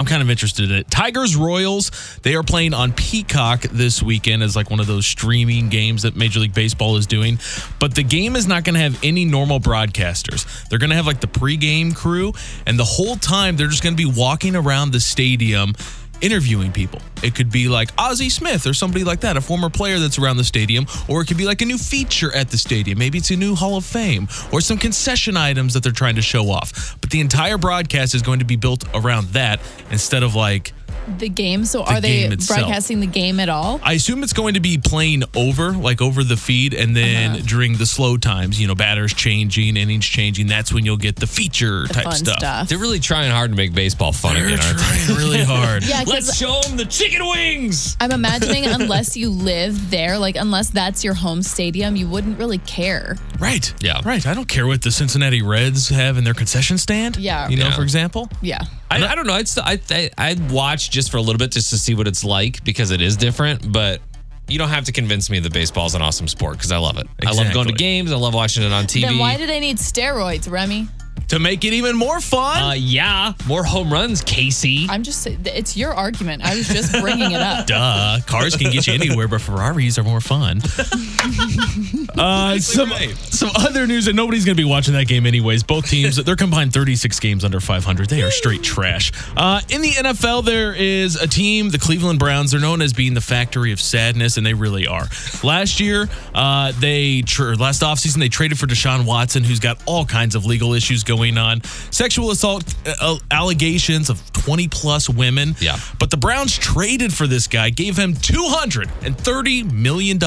I'm 0.00 0.06
kind 0.06 0.22
of 0.22 0.30
interested 0.30 0.70
in 0.70 0.78
it. 0.78 0.90
Tigers 0.90 1.36
Royals, 1.36 1.90
they 2.22 2.34
are 2.34 2.42
playing 2.42 2.72
on 2.72 2.94
Peacock 2.94 3.60
this 3.64 4.02
weekend 4.02 4.42
as 4.42 4.56
like 4.56 4.70
one 4.70 4.80
of 4.80 4.86
those 4.86 5.06
streaming 5.06 5.68
games 5.68 6.02
that 6.02 6.16
Major 6.16 6.40
League 6.40 6.54
Baseball 6.54 6.96
is 6.96 7.06
doing. 7.06 7.38
But 7.78 7.94
the 7.94 8.02
game 8.02 8.34
is 8.34 8.46
not 8.46 8.64
going 8.64 8.76
to 8.76 8.80
have 8.80 8.98
any 9.04 9.26
normal 9.26 9.60
broadcasters. 9.60 10.66
They're 10.70 10.78
going 10.78 10.88
to 10.88 10.96
have 10.96 11.06
like 11.06 11.20
the 11.20 11.26
pregame 11.26 11.94
crew, 11.94 12.32
and 12.66 12.78
the 12.78 12.84
whole 12.84 13.16
time 13.16 13.56
they're 13.56 13.68
just 13.68 13.82
going 13.82 13.94
to 13.94 14.02
be 14.02 14.10
walking 14.10 14.56
around 14.56 14.92
the 14.92 15.00
stadium 15.00 15.74
interviewing 16.20 16.72
people. 16.72 17.00
It 17.22 17.34
could 17.34 17.50
be 17.50 17.68
like 17.68 17.90
Ozzie 17.98 18.30
Smith 18.30 18.66
or 18.66 18.74
somebody 18.74 19.04
like 19.04 19.20
that, 19.20 19.36
a 19.36 19.40
former 19.40 19.70
player 19.70 19.98
that's 19.98 20.18
around 20.18 20.36
the 20.36 20.44
stadium, 20.44 20.86
or 21.08 21.20
it 21.20 21.26
could 21.26 21.36
be 21.36 21.44
like 21.44 21.62
a 21.62 21.64
new 21.64 21.78
feature 21.78 22.34
at 22.34 22.50
the 22.50 22.58
stadium. 22.58 22.98
Maybe 22.98 23.18
it's 23.18 23.30
a 23.30 23.36
new 23.36 23.54
Hall 23.54 23.76
of 23.76 23.84
Fame 23.84 24.28
or 24.52 24.60
some 24.60 24.78
concession 24.78 25.36
items 25.36 25.74
that 25.74 25.82
they're 25.82 25.92
trying 25.92 26.16
to 26.16 26.22
show 26.22 26.50
off. 26.50 26.96
But 27.00 27.10
the 27.10 27.20
entire 27.20 27.58
broadcast 27.58 28.14
is 28.14 28.22
going 28.22 28.38
to 28.38 28.44
be 28.44 28.56
built 28.56 28.84
around 28.94 29.28
that 29.28 29.60
instead 29.90 30.22
of 30.22 30.34
like 30.34 30.72
The 31.18 31.28
game. 31.28 31.64
So 31.64 31.82
are 31.84 32.00
they 32.00 32.22
game 32.22 32.32
itself. 32.32 32.60
broadcasting 32.60 33.00
the 33.00 33.06
game 33.06 33.40
at 33.40 33.48
all? 33.48 33.80
I 33.82 33.94
assume 33.94 34.22
it's 34.22 34.32
going 34.32 34.54
to 34.54 34.60
be 34.60 34.78
playing 34.78 35.22
over, 35.34 35.72
like 35.72 36.00
over 36.00 36.22
the 36.24 36.36
feed, 36.36 36.74
and 36.74 36.96
then 36.96 37.32
Uh-huh. 37.32 37.42
during 37.46 37.76
the 37.76 37.86
slow 37.86 38.16
times, 38.16 38.60
you 38.60 38.66
know, 38.66 38.74
batters 38.74 39.12
changing, 39.14 39.76
innings 39.76 40.06
changing. 40.06 40.46
That's 40.46 40.72
when 40.72 40.84
you'll 40.84 40.96
get 40.96 41.16
the 41.16 41.26
feature 41.26 41.86
The 41.88 41.94
type 41.94 42.04
fun 42.04 42.14
stuff. 42.14 42.38
stuff. 42.38 42.68
They're 42.68 42.78
really 42.78 43.00
trying 43.00 43.30
hard 43.30 43.50
to 43.50 43.56
make 43.56 43.74
baseball 43.74 44.12
fun 44.12 44.34
They're 44.34 44.46
again, 44.46 44.60
aren't 44.60 44.78
they? 44.78 44.84
trying 45.06 45.16
really 45.18 45.44
hard. 45.44 45.84
Yeah, 45.90 46.04
Let's 46.06 46.36
show 46.36 46.60
them 46.62 46.76
the 46.76 46.84
chicken 46.84 47.24
wings. 47.26 47.96
I'm 48.00 48.12
imagining 48.12 48.66
unless 48.66 49.16
you 49.16 49.30
live 49.30 49.90
there, 49.90 50.18
like 50.18 50.36
unless 50.36 50.70
that's 50.70 51.02
your 51.04 51.14
home 51.14 51.42
stadium, 51.42 51.96
you 51.96 52.08
wouldn't 52.08 52.38
really 52.38 52.58
care. 52.58 53.16
Right. 53.38 53.72
Yeah. 53.80 54.00
Right. 54.04 54.26
I 54.26 54.34
don't 54.34 54.48
care 54.48 54.66
what 54.66 54.82
the 54.82 54.90
Cincinnati 54.90 55.42
Reds 55.42 55.88
have 55.88 56.16
in 56.18 56.24
their 56.24 56.34
concession 56.34 56.78
stand. 56.78 57.16
Yeah. 57.16 57.48
You 57.48 57.56
know, 57.56 57.66
Yeah. 57.66 57.76
for 57.76 57.82
example. 57.82 58.28
Yeah. 58.42 58.60
I, 58.90 59.06
I 59.06 59.14
don't 59.14 59.26
know. 59.26 59.34
I'd, 59.34 59.48
st- 59.48 59.66
I, 59.66 59.80
I, 59.90 60.10
I'd 60.30 60.50
watch 60.50 60.90
just 60.90 61.10
for 61.10 61.16
a 61.18 61.20
little 61.22 61.38
bit 61.38 61.52
just 61.52 61.70
to 61.70 61.78
see 61.78 61.94
what 61.94 62.06
it's 62.08 62.24
like 62.24 62.64
because 62.64 62.90
it 62.90 63.00
is 63.00 63.16
different, 63.16 63.70
but 63.72 64.00
you 64.48 64.58
don't 64.58 64.68
have 64.70 64.84
to 64.86 64.92
convince 64.92 65.30
me 65.30 65.38
that 65.38 65.52
baseball's 65.52 65.94
an 65.94 66.02
awesome 66.02 66.26
sport 66.26 66.54
because 66.54 66.72
I 66.72 66.78
love 66.78 66.98
it. 66.98 67.06
I 67.24 67.30
love 67.30 67.36
going 67.36 67.52
to 67.52 67.60
Exactly. 67.60 67.72
games. 67.74 68.10
I 68.12 68.16
love 68.16 68.34
watching 68.34 68.64
it 68.64 68.72
on 68.72 68.84
TV. 68.84 69.02
Then 69.02 69.18
why 69.18 69.36
do 69.36 69.46
they 69.46 69.60
need 69.60 69.76
steroids, 69.76 70.50
Remy? 70.50 70.88
To 71.30 71.38
make 71.38 71.64
it 71.64 71.72
even 71.72 71.96
more 71.96 72.20
fun. 72.20 72.60
uh, 72.60 72.72
yeah, 72.72 73.34
more 73.46 73.62
home 73.62 73.92
runs, 73.92 74.20
Casey. 74.22 74.86
I'm 74.90 75.04
just, 75.04 75.24
it's 75.26 75.76
your 75.76 75.94
argument. 75.94 76.42
I 76.44 76.56
was 76.56 76.66
just 76.66 76.92
bringing 77.00 77.30
it 77.30 77.40
up. 77.40 77.66
Duh. 77.68 78.18
Cars 78.26 78.56
can 78.56 78.72
get 78.72 78.88
you 78.88 78.94
anywhere, 78.94 79.28
but 79.28 79.40
Ferraris 79.40 79.96
are 79.96 80.02
more 80.02 80.20
fun. 80.20 80.60
uh, 82.18 82.58
some, 82.58 82.90
right. 82.90 83.14
some 83.16 83.50
other 83.54 83.86
news, 83.86 84.08
and 84.08 84.16
nobody's 84.16 84.44
going 84.44 84.56
to 84.56 84.60
be 84.60 84.68
watching 84.68 84.94
that 84.94 85.06
game 85.06 85.24
anyways. 85.24 85.62
Both 85.62 85.88
teams, 85.88 86.16
they're 86.16 86.34
combined 86.34 86.72
36 86.72 87.20
games 87.20 87.44
under 87.44 87.60
500. 87.60 88.08
They 88.08 88.22
are 88.22 88.30
straight 88.32 88.64
trash. 88.64 89.12
Uh, 89.36 89.60
in 89.68 89.82
the 89.82 89.90
NFL, 89.90 90.44
there 90.44 90.74
is 90.74 91.14
a 91.14 91.28
team, 91.28 91.70
the 91.70 91.78
Cleveland 91.78 92.18
Browns. 92.18 92.50
They're 92.50 92.60
known 92.60 92.82
as 92.82 92.92
being 92.92 93.14
the 93.14 93.20
factory 93.20 93.70
of 93.70 93.80
sadness, 93.80 94.36
and 94.36 94.44
they 94.44 94.54
really 94.54 94.88
are. 94.88 95.06
Last 95.44 95.78
year, 95.78 96.08
uh, 96.34 96.72
they 96.80 97.22
tr- 97.22 97.54
last 97.54 97.82
offseason, 97.82 98.18
they 98.18 98.28
traded 98.28 98.58
for 98.58 98.66
Deshaun 98.66 99.06
Watson, 99.06 99.44
who's 99.44 99.60
got 99.60 99.80
all 99.86 100.04
kinds 100.04 100.34
of 100.34 100.44
legal 100.44 100.72
issues 100.74 101.04
going 101.04 101.19
on, 101.20 101.62
sexual 101.90 102.30
assault 102.30 102.74
uh, 102.86 103.18
allegations 103.30 104.08
of 104.10 104.32
20 104.32 104.68
plus 104.68 105.08
women. 105.08 105.54
Yeah. 105.60 105.78
But 105.98 106.10
the 106.10 106.16
Browns 106.16 106.56
traded 106.56 107.12
for 107.12 107.26
this 107.26 107.46
guy, 107.46 107.70
gave 107.70 107.96
him 107.96 108.14
$230 108.14 109.72
million 109.72 110.18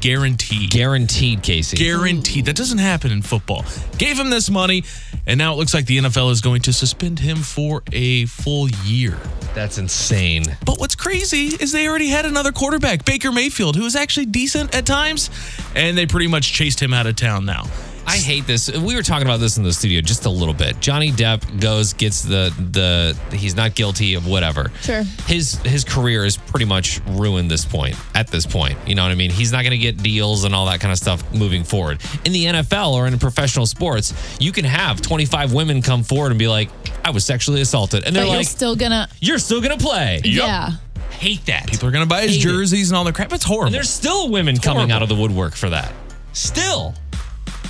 guaranteed. 0.00 0.70
Guaranteed, 0.70 1.42
Casey. 1.42 1.76
Guaranteed. 1.76 2.46
That 2.46 2.56
doesn't 2.56 2.78
happen 2.78 3.10
in 3.10 3.22
football. 3.22 3.64
Gave 3.98 4.18
him 4.18 4.30
this 4.30 4.48
money, 4.50 4.84
and 5.26 5.38
now 5.38 5.52
it 5.52 5.56
looks 5.56 5.74
like 5.74 5.86
the 5.86 5.98
NFL 5.98 6.30
is 6.30 6.40
going 6.40 6.62
to 6.62 6.72
suspend 6.72 7.18
him 7.18 7.38
for 7.38 7.82
a 7.92 8.26
full 8.26 8.68
year. 8.84 9.18
That's 9.54 9.78
insane. 9.78 10.44
But 10.64 10.78
what's 10.78 10.94
crazy 10.94 11.46
is 11.46 11.72
they 11.72 11.88
already 11.88 12.08
had 12.08 12.26
another 12.26 12.52
quarterback, 12.52 13.04
Baker 13.04 13.32
Mayfield, 13.32 13.74
who 13.74 13.84
was 13.84 13.96
actually 13.96 14.26
decent 14.26 14.74
at 14.74 14.86
times, 14.86 15.30
and 15.74 15.96
they 15.96 16.06
pretty 16.06 16.26
much 16.26 16.52
chased 16.52 16.80
him 16.80 16.92
out 16.92 17.06
of 17.06 17.16
town 17.16 17.46
now. 17.46 17.64
I 18.08 18.18
hate 18.18 18.46
this. 18.46 18.70
We 18.70 18.94
were 18.94 19.02
talking 19.02 19.26
about 19.26 19.40
this 19.40 19.56
in 19.56 19.64
the 19.64 19.72
studio 19.72 20.00
just 20.00 20.26
a 20.26 20.30
little 20.30 20.54
bit. 20.54 20.78
Johnny 20.80 21.10
Depp 21.10 21.60
goes, 21.60 21.92
gets 21.92 22.22
the 22.22 22.54
the 22.70 23.16
he's 23.36 23.56
not 23.56 23.74
guilty 23.74 24.14
of 24.14 24.26
whatever. 24.26 24.70
Sure. 24.82 25.02
His 25.26 25.54
his 25.58 25.82
career 25.84 26.24
is 26.24 26.36
pretty 26.36 26.66
much 26.66 27.00
ruined 27.08 27.50
this 27.50 27.64
point. 27.64 27.96
At 28.14 28.28
this 28.28 28.46
point, 28.46 28.78
you 28.86 28.94
know 28.94 29.02
what 29.02 29.10
I 29.12 29.16
mean. 29.16 29.30
He's 29.30 29.50
not 29.52 29.62
going 29.62 29.72
to 29.72 29.78
get 29.78 30.02
deals 30.02 30.44
and 30.44 30.54
all 30.54 30.66
that 30.66 30.80
kind 30.80 30.92
of 30.92 30.98
stuff 30.98 31.22
moving 31.34 31.64
forward. 31.64 32.00
In 32.24 32.32
the 32.32 32.44
NFL 32.46 32.92
or 32.94 33.06
in 33.08 33.18
professional 33.18 33.66
sports, 33.66 34.14
you 34.38 34.52
can 34.52 34.64
have 34.64 35.00
25 35.02 35.52
women 35.52 35.82
come 35.82 36.02
forward 36.04 36.30
and 36.30 36.38
be 36.38 36.46
like, 36.48 36.70
"I 37.04 37.10
was 37.10 37.24
sexually 37.24 37.60
assaulted," 37.60 38.04
and 38.04 38.14
they're 38.14 38.22
But 38.24 38.28
you're 38.28 38.36
like, 38.38 38.46
still 38.46 38.76
gonna, 38.76 39.08
"You're 39.20 39.38
still 39.40 39.60
going 39.60 39.76
to 39.76 39.84
play." 39.84 40.20
yeah. 40.24 40.72
Hate 41.10 41.46
that. 41.46 41.66
People 41.66 41.88
are 41.88 41.92
going 41.92 42.04
to 42.04 42.08
buy 42.08 42.22
his 42.22 42.32
Hate 42.32 42.38
it. 42.38 42.42
jerseys 42.42 42.90
and 42.90 42.96
all 42.96 43.04
the 43.04 43.12
crap. 43.12 43.32
It's 43.32 43.42
horrible. 43.44 43.66
And 43.66 43.74
there's 43.74 43.88
still 43.88 44.28
women 44.28 44.58
coming 44.58 44.90
horrible. 44.90 44.94
out 44.96 45.02
of 45.02 45.08
the 45.08 45.14
woodwork 45.14 45.54
for 45.54 45.70
that. 45.70 45.92
Still. 46.34 46.94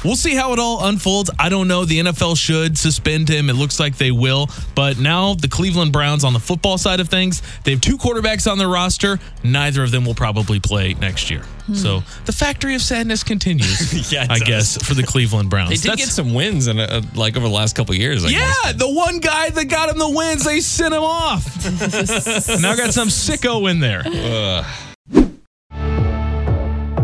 We'll 0.07 0.17
see 0.17 0.35
how 0.35 0.53
it 0.53 0.59
all 0.59 0.87
unfolds. 0.87 1.31
I 1.39 1.49
don't 1.49 1.69
know. 1.69 1.85
The 1.85 1.99
NFL 2.01 2.37
should 2.39 2.79
suspend 2.79 3.29
him. 3.29 3.51
It 3.51 3.55
looks 3.55 3.79
like 3.81 3.97
they 3.99 4.11
will. 4.11 4.49
But 4.75 4.99
now 4.99 5.35
the 5.35 5.49
Cleveland 5.49 5.93
Browns 5.93 6.25
on 6.25 6.33
the 6.33 6.41
football 6.41 6.79
side 6.79 7.01
of 7.01 7.09
things, 7.09 7.43
they 7.65 7.73
have 7.73 7.81
two 7.81 7.99
quarterbacks 7.99 8.51
on 8.51 8.59
their 8.59 8.69
roster. 8.69 9.19
Neither 9.45 9.83
of 9.83 9.91
them 9.91 10.05
will 10.05 10.15
probably 10.15 10.61
play 10.61 10.95
next 10.95 11.31
year. 11.31 11.43
So 11.75 12.05
the 12.27 12.33
factory 12.33 12.77
of 12.77 12.81
sadness 12.83 13.25
continues. 13.25 13.77
Yeah, 14.13 14.27
I 14.31 14.39
does. 14.39 14.49
guess 14.49 14.87
for 14.87 14.95
the 14.95 15.03
Cleveland 15.03 15.51
Browns. 15.51 15.71
They 15.71 15.75
did 15.77 15.83
That's- 15.91 16.07
get 16.07 16.09
some 16.15 16.33
wins 16.33 16.69
in 16.69 16.79
uh, 16.79 17.03
like 17.17 17.37
over 17.37 17.49
the 17.49 17.53
last 17.53 17.75
couple 17.75 17.93
of 17.93 17.99
years. 18.01 18.25
I 18.25 18.29
yeah, 18.29 18.39
guess. 18.63 18.75
the 18.77 18.89
one 18.89 19.19
guy 19.19 19.51
that 19.51 19.65
got 19.65 19.89
him 19.89 19.99
the 19.99 20.09
wins, 20.09 20.45
they 20.45 20.61
sent 20.61 20.95
him 20.95 21.03
off. 21.03 21.45
now 22.61 22.77
got 22.77 22.95
some 22.95 23.09
sicko 23.09 23.69
in 23.69 23.81
there. 23.81 24.03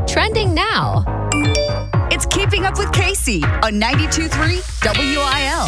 Trending 0.06 0.54
now. 0.54 1.21
It's 2.34 2.38
Keeping 2.38 2.64
Up 2.64 2.78
with 2.78 2.90
Casey 2.92 3.42
on 3.44 3.78
92.3 3.78 4.62
WIL. 4.96 5.66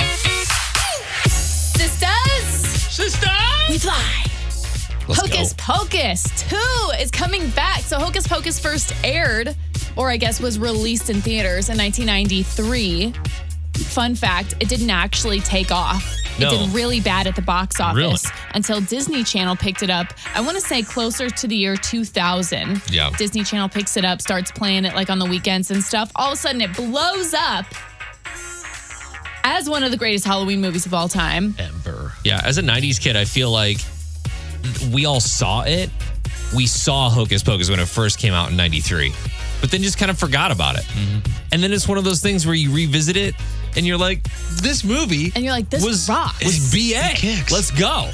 Sisters, 1.29 2.45
Sister. 2.91 3.29
we 3.69 3.77
fly. 3.77 4.25
Let's 5.07 5.21
Hocus 5.21 5.53
go. 5.53 5.63
Pocus 5.63 6.49
2 6.49 6.57
is 7.01 7.11
coming 7.11 7.51
back. 7.51 7.81
So 7.81 7.99
Hocus 7.99 8.27
Pocus 8.27 8.59
first 8.59 8.95
aired, 9.05 9.55
or 9.97 10.09
I 10.11 10.17
guess 10.17 10.41
was 10.41 10.59
released 10.59 11.11
in 11.11 11.21
theaters 11.21 11.69
in 11.69 11.77
1993. 11.77 13.13
Fun 13.75 14.15
fact, 14.15 14.55
it 14.59 14.71
didn't 14.71 14.91
actually 14.91 15.41
take 15.41 15.71
off. 15.71 16.24
No. 16.39 16.49
It 16.49 16.59
did 16.67 16.75
really 16.75 17.01
bad 17.01 17.27
at 17.29 17.37
the 17.37 17.43
box 17.43 17.81
office 17.81 17.97
Really? 17.97 18.17
until 18.55 18.81
Disney 18.81 19.23
Channel 19.23 19.55
picked 19.57 19.83
it 19.83 19.91
up. 19.91 20.09
I 20.35 20.41
want 20.41 20.57
to 20.57 20.61
say 20.61 20.83
closer 20.83 21.31
to 21.31 21.47
the 21.47 21.55
year 21.57 21.77
2000. 21.77 22.83
Yeah. 22.91 23.11
Disney 23.17 23.45
Channel 23.45 23.69
picks 23.69 23.97
it 23.97 24.05
up, 24.05 24.21
starts 24.21 24.51
playing 24.51 24.85
it 24.85 24.95
like 24.95 25.11
on 25.11 25.19
the 25.21 25.27
weekends 25.27 25.71
and 25.71 25.83
stuff. 25.83 26.11
All 26.17 26.29
of 26.29 26.33
a 26.35 26.37
sudden, 26.37 26.61
it 26.61 26.75
blows 26.75 27.35
up 27.35 27.67
as 29.45 29.69
one 29.69 29.85
of 29.85 29.91
the 29.91 29.97
greatest 29.97 30.25
Halloween 30.25 30.61
movies 30.61 30.87
of 30.87 30.95
all 30.95 31.09
time. 31.09 31.55
Ever. 31.59 32.13
Yeah, 32.25 32.41
as 32.45 32.59
a 32.59 32.63
90s 32.63 33.01
kid, 33.01 33.17
I 33.17 33.25
feel 33.27 33.51
like 33.51 33.79
we 34.93 35.05
all 35.05 35.21
saw 35.21 35.63
it. 35.63 35.91
We 36.55 36.67
saw 36.67 37.11
Hocus 37.11 37.43
Pocus 37.43 37.69
when 37.71 37.81
it 37.81 37.89
first 37.89 38.19
came 38.19 38.33
out 38.33 38.51
in 38.51 38.57
93, 38.57 39.13
but 39.65 39.71
then 39.71 39.83
just 39.83 39.97
kind 39.97 40.11
of 40.11 40.19
forgot 40.19 40.53
about 40.53 40.77
it. 40.77 40.83
Mm-hmm. 40.83 41.21
And 41.51 41.63
then 41.63 41.73
it's 41.73 41.89
one 41.89 41.97
of 41.97 42.05
those 42.05 42.21
things 42.21 42.45
where 42.45 42.55
you 42.55 42.71
revisit 42.71 43.17
it 43.17 43.35
and 43.75 43.87
you're 43.87 43.97
like, 43.97 44.23
this 44.61 44.85
movie 44.85 45.33
And 45.35 45.43
you're 45.43 45.55
like, 45.55 45.71
this 45.71 45.83
was, 45.83 46.07
rocks. 46.07 46.45
was 46.45 46.71
BA. 46.71 47.15
kicks. 47.15 47.51
Let's 47.51 47.71
go. 47.71 48.11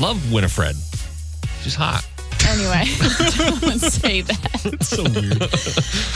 Love 0.00 0.32
Winifred. 0.32 0.74
She's 1.62 1.76
hot. 1.76 2.04
Anyway, 2.48 2.82
don't 3.60 3.78
say 3.80 4.22
that. 4.22 4.78
So 4.80 5.04
weird. 5.04 5.38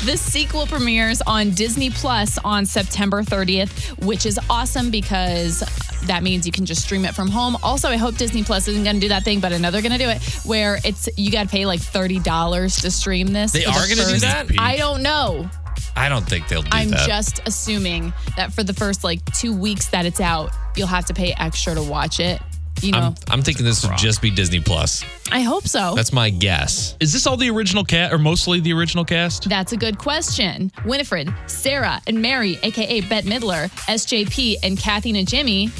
The 0.05 0.17
sequel 0.17 0.67
premieres 0.67 1.23
on 1.23 1.51
Disney 1.51 1.91
Plus 1.91 2.37
on 2.45 2.67
September 2.67 3.23
30th, 3.23 4.05
which 4.05 4.27
is 4.27 4.41
awesome 4.51 4.91
because 4.91 5.63
that 6.05 6.23
means 6.23 6.47
you 6.47 6.53
can 6.53 6.67
just 6.67 6.83
stream 6.83 7.05
it 7.05 7.15
from 7.15 7.29
home. 7.29 7.57
Also, 7.63 7.89
I 7.89 7.97
hope 7.97 8.17
Disney 8.17 8.45
Plus 8.45 8.69
isn't 8.69 8.85
going 8.85 8.97
to 8.97 9.01
do 9.01 9.09
that 9.09 9.25
thing, 9.25 9.41
but 9.41 9.53
I 9.53 9.59
know 9.59 9.71
they're 9.71 9.83
going 9.83 9.93
to 9.93 9.99
do 9.99 10.09
it 10.09 10.23
where 10.45 10.79
it's 10.85 11.09
you 11.17 11.33
got 11.33 11.45
to 11.45 11.49
pay 11.49 11.67
like 11.67 11.81
$30 11.81 12.81
to 12.83 12.91
stream 12.91 13.29
this. 13.29 13.53
They 13.53 13.65
the 13.65 13.71
are 13.71 13.89
gonna 13.89 14.13
do 14.13 14.19
that? 14.21 14.47
I 14.59 14.77
don't 14.77 15.03
know. 15.03 15.49
I 15.97 16.09
don't 16.09 16.29
think 16.29 16.49
they'll 16.49 16.63
do 16.63 16.71
that. 16.71 16.77
I'm 16.77 16.91
that. 16.91 17.07
just 17.07 17.41
assuming 17.47 18.13
that 18.37 18.53
for 18.53 18.63
the 18.63 18.75
first 18.75 19.03
like 19.03 19.25
2 19.33 19.57
weeks 19.57 19.89
that 19.89 20.05
it's 20.05 20.21
out, 20.21 20.53
you'll 20.77 20.87
have 20.87 21.07
to 21.07 21.15
pay 21.15 21.33
extra 21.39 21.75
to 21.75 21.83
watch 21.83 22.21
it. 22.21 22.41
You 22.83 22.93
know, 22.93 22.99
I'm, 22.99 23.15
I'm 23.29 23.43
thinking 23.43 23.65
this 23.65 23.87
would 23.87 23.97
just 23.97 24.21
be 24.21 24.31
Disney 24.31 24.61
Plus. 24.61 25.05
I 25.33 25.41
hope 25.41 25.67
so. 25.67 25.95
That's 25.95 26.13
my 26.13 26.31
guess. 26.31 26.97
Is 27.01 27.13
this 27.13 27.27
all 27.27 27.37
the 27.37 27.51
original 27.51 27.85
cast 27.85 28.13
or 28.13 28.19
mostly 28.19 28.61
the 28.61 28.73
original 28.73 29.05
cast? 29.05 29.49
That's 29.49 29.73
a 29.73 29.77
good 29.77 29.99
question. 29.99 30.71
Winifred, 30.85 31.33
Sarah, 31.47 32.01
and 32.07 32.21
Mary, 32.21 32.59
aka 32.63 33.01
Bette 33.03 33.29
Midler, 33.29 33.71
SJP, 33.87 34.57
and 34.63 34.79
Kathy 34.79 35.13
Najimy 35.13 35.71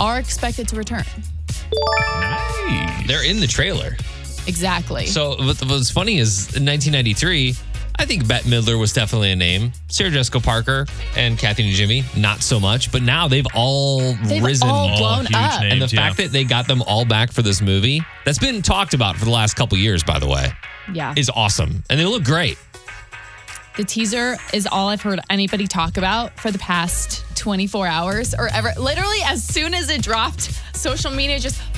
are 0.00 0.18
expected 0.18 0.68
to 0.68 0.76
return. 0.76 1.04
Nice. 2.20 3.06
They're 3.06 3.24
in 3.24 3.40
the 3.40 3.46
trailer. 3.46 3.96
Exactly. 4.46 5.06
So 5.06 5.36
what, 5.44 5.60
what's 5.64 5.90
funny 5.90 6.18
is 6.18 6.56
in 6.56 6.64
1993, 6.64 7.54
I 8.00 8.04
think 8.04 8.28
Bette 8.28 8.48
Midler 8.48 8.78
was 8.78 8.92
definitely 8.92 9.32
a 9.32 9.36
name. 9.36 9.72
Sarah 9.88 10.10
Jessica 10.10 10.38
Parker 10.40 10.86
and 11.16 11.36
Kathy 11.36 11.70
Najimy, 11.70 12.04
not 12.16 12.42
so 12.42 12.60
much. 12.60 12.92
But 12.92 13.02
now 13.02 13.26
they've 13.26 13.46
all 13.54 14.12
They've 14.24 14.42
risen. 14.42 14.68
all 14.68 14.96
blown 14.96 15.26
huge 15.26 15.34
up. 15.34 15.60
names. 15.60 15.72
and 15.72 15.82
the 15.82 15.94
yeah. 15.94 16.02
fact 16.06 16.16
that 16.18 16.30
they 16.30 16.44
got 16.44 16.68
them 16.68 16.80
all 16.82 17.04
back 17.04 17.32
for 17.32 17.42
this 17.42 17.60
movie, 17.60 18.00
that's 18.24 18.38
been 18.38 18.62
talked 18.62 18.94
about 18.94 19.16
for 19.16 19.24
the 19.24 19.30
last 19.32 19.54
couple 19.54 19.76
years, 19.78 20.04
by 20.04 20.18
the 20.20 20.28
way, 20.28 20.52
yeah. 20.94 21.12
is 21.16 21.28
awesome. 21.34 21.82
And 21.90 21.98
they 21.98 22.04
look 22.04 22.22
great. 22.22 22.56
the 23.76 23.84
teaser 23.84 24.36
is 24.52 24.66
all 24.66 24.88
I've 24.88 25.02
heard 25.02 25.20
anybody 25.28 25.66
talk 25.66 25.96
about 25.98 26.38
for 26.38 26.50
the 26.52 26.58
past 26.58 27.24
24 27.36 27.86
hours 27.88 28.34
or 28.34 28.48
ever. 28.48 28.72
Literally, 28.78 29.18
as 29.24 29.44
soon 29.44 29.74
as 29.74 29.90
it 29.90 30.02
dropped, 30.02 30.52
social 30.74 31.10
media 31.10 31.38
just 31.40 31.60
poof, 31.60 31.77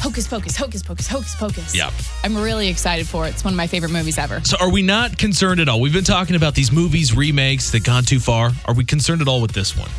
hocus 0.00 0.26
pocus, 0.26 0.56
hocus 0.56 0.82
pocus, 0.82 1.06
hocus 1.06 1.34
pocus. 1.36 1.74
Yep. 1.74 1.92
I'm 2.24 2.36
really 2.36 2.68
excited 2.68 3.06
for 3.06 3.26
it. 3.26 3.30
It's 3.30 3.44
one 3.44 3.52
of 3.52 3.56
my 3.56 3.66
favorite 3.66 3.92
movies 3.92 4.18
ever. 4.18 4.40
So 4.44 4.56
are 4.60 4.70
we 4.70 4.82
not 4.82 5.18
concerned 5.18 5.60
at 5.60 5.68
all? 5.68 5.80
We've 5.80 5.92
been 5.92 6.04
talking 6.04 6.36
about 6.36 6.54
these 6.54 6.72
movies, 6.72 7.14
remakes 7.14 7.70
that 7.72 7.84
gone 7.84 8.04
too 8.04 8.20
far. 8.20 8.52
Are 8.64 8.74
we 8.74 8.84
concerned 8.84 9.22
at 9.22 9.28
all 9.28 9.40
with 9.40 9.52
this 9.52 9.76
one? 9.76 9.90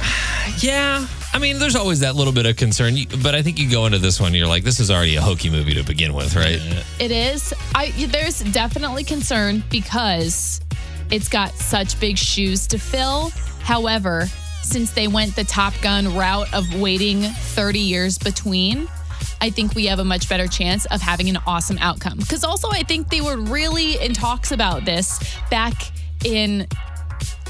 Yeah. 0.58 1.06
I 1.32 1.38
mean, 1.38 1.58
there's 1.58 1.76
always 1.76 2.00
that 2.00 2.16
little 2.16 2.32
bit 2.32 2.44
of 2.44 2.56
concern, 2.56 2.96
but 3.22 3.34
I 3.36 3.42
think 3.42 3.58
you 3.58 3.70
go 3.70 3.86
into 3.86 3.98
this 3.98 4.20
one, 4.20 4.34
you're 4.34 4.48
like, 4.48 4.64
this 4.64 4.80
is 4.80 4.90
already 4.90 5.14
a 5.14 5.20
hokey 5.20 5.48
movie 5.48 5.74
to 5.74 5.84
begin 5.84 6.12
with, 6.12 6.34
right? 6.34 6.60
It 6.98 7.12
is. 7.12 7.54
I 7.74 7.90
there's 8.08 8.40
definitely 8.40 9.04
concern 9.04 9.62
because 9.70 10.60
it's 11.10 11.28
got 11.28 11.54
such 11.54 11.98
big 12.00 12.18
shoes 12.18 12.66
to 12.68 12.78
fill. 12.78 13.30
However, 13.60 14.26
since 14.62 14.90
they 14.90 15.06
went 15.06 15.36
the 15.36 15.44
Top 15.44 15.72
Gun 15.82 16.14
route 16.16 16.52
of 16.52 16.80
waiting 16.80 17.22
30 17.22 17.78
years 17.78 18.18
between, 18.18 18.88
I 19.40 19.50
think 19.50 19.74
we 19.74 19.86
have 19.86 19.98
a 19.98 20.04
much 20.04 20.28
better 20.28 20.46
chance 20.46 20.86
of 20.86 21.00
having 21.00 21.28
an 21.28 21.38
awesome 21.46 21.78
outcome. 21.80 22.18
Because 22.18 22.44
also, 22.44 22.68
I 22.70 22.82
think 22.82 23.08
they 23.08 23.20
were 23.20 23.36
really 23.36 23.98
in 23.98 24.12
talks 24.12 24.52
about 24.52 24.84
this 24.84 25.18
back 25.50 25.74
in 26.24 26.66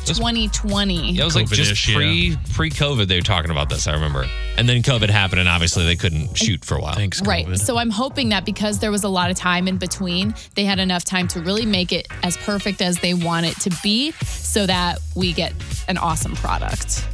2020. 0.05 1.13
Yeah, 1.13 1.23
it 1.23 1.25
was 1.25 1.37
like 1.37 1.49
just 1.49 1.73
COVID-ish, 1.73 1.89
yeah. 1.89 1.97
pre 1.97 2.37
pre 2.55 2.71
COVID 2.71 3.07
they 3.07 3.17
were 3.17 3.23
talking 3.23 3.51
about 3.51 3.69
this. 3.69 3.87
I 3.87 3.93
remember, 3.93 4.27
and 4.57 4.69
then 4.69 4.83
COVID 4.83 5.11
happened, 5.11 5.41
and 5.41 5.49
obviously 5.49 5.85
they 5.85 5.97
couldn't 5.97 6.37
shoot 6.37 6.65
for 6.65 6.77
a 6.77 6.81
while. 6.81 6.95
Thanks, 6.95 7.23
Right. 7.23 7.59
So 7.59 7.79
I'm 7.79 7.91
hoping 7.91 8.31
that 8.31 8.45
because 8.45 8.79
there 8.79 8.91
was 8.91 9.05
a 9.05 9.09
lot 9.09 9.31
of 9.31 9.37
time 9.37 9.69
in 9.69 9.77
between, 9.77 10.35
they 10.55 10.65
had 10.65 10.79
enough 10.79 11.05
time 11.05 11.29
to 11.29 11.41
really 11.41 11.67
make 11.67 11.93
it 11.93 12.09
as 12.23 12.37
perfect 12.37 12.81
as 12.81 12.99
they 13.01 13.15
want 13.15 13.47
it 13.47 13.57
to 13.61 13.71
be 13.83 14.13
so 14.13 14.67
that 14.67 14.99
we 15.15 15.33
get 15.33 15.53
an 15.89 15.99
awesome 15.99 16.35
product. 16.37 17.07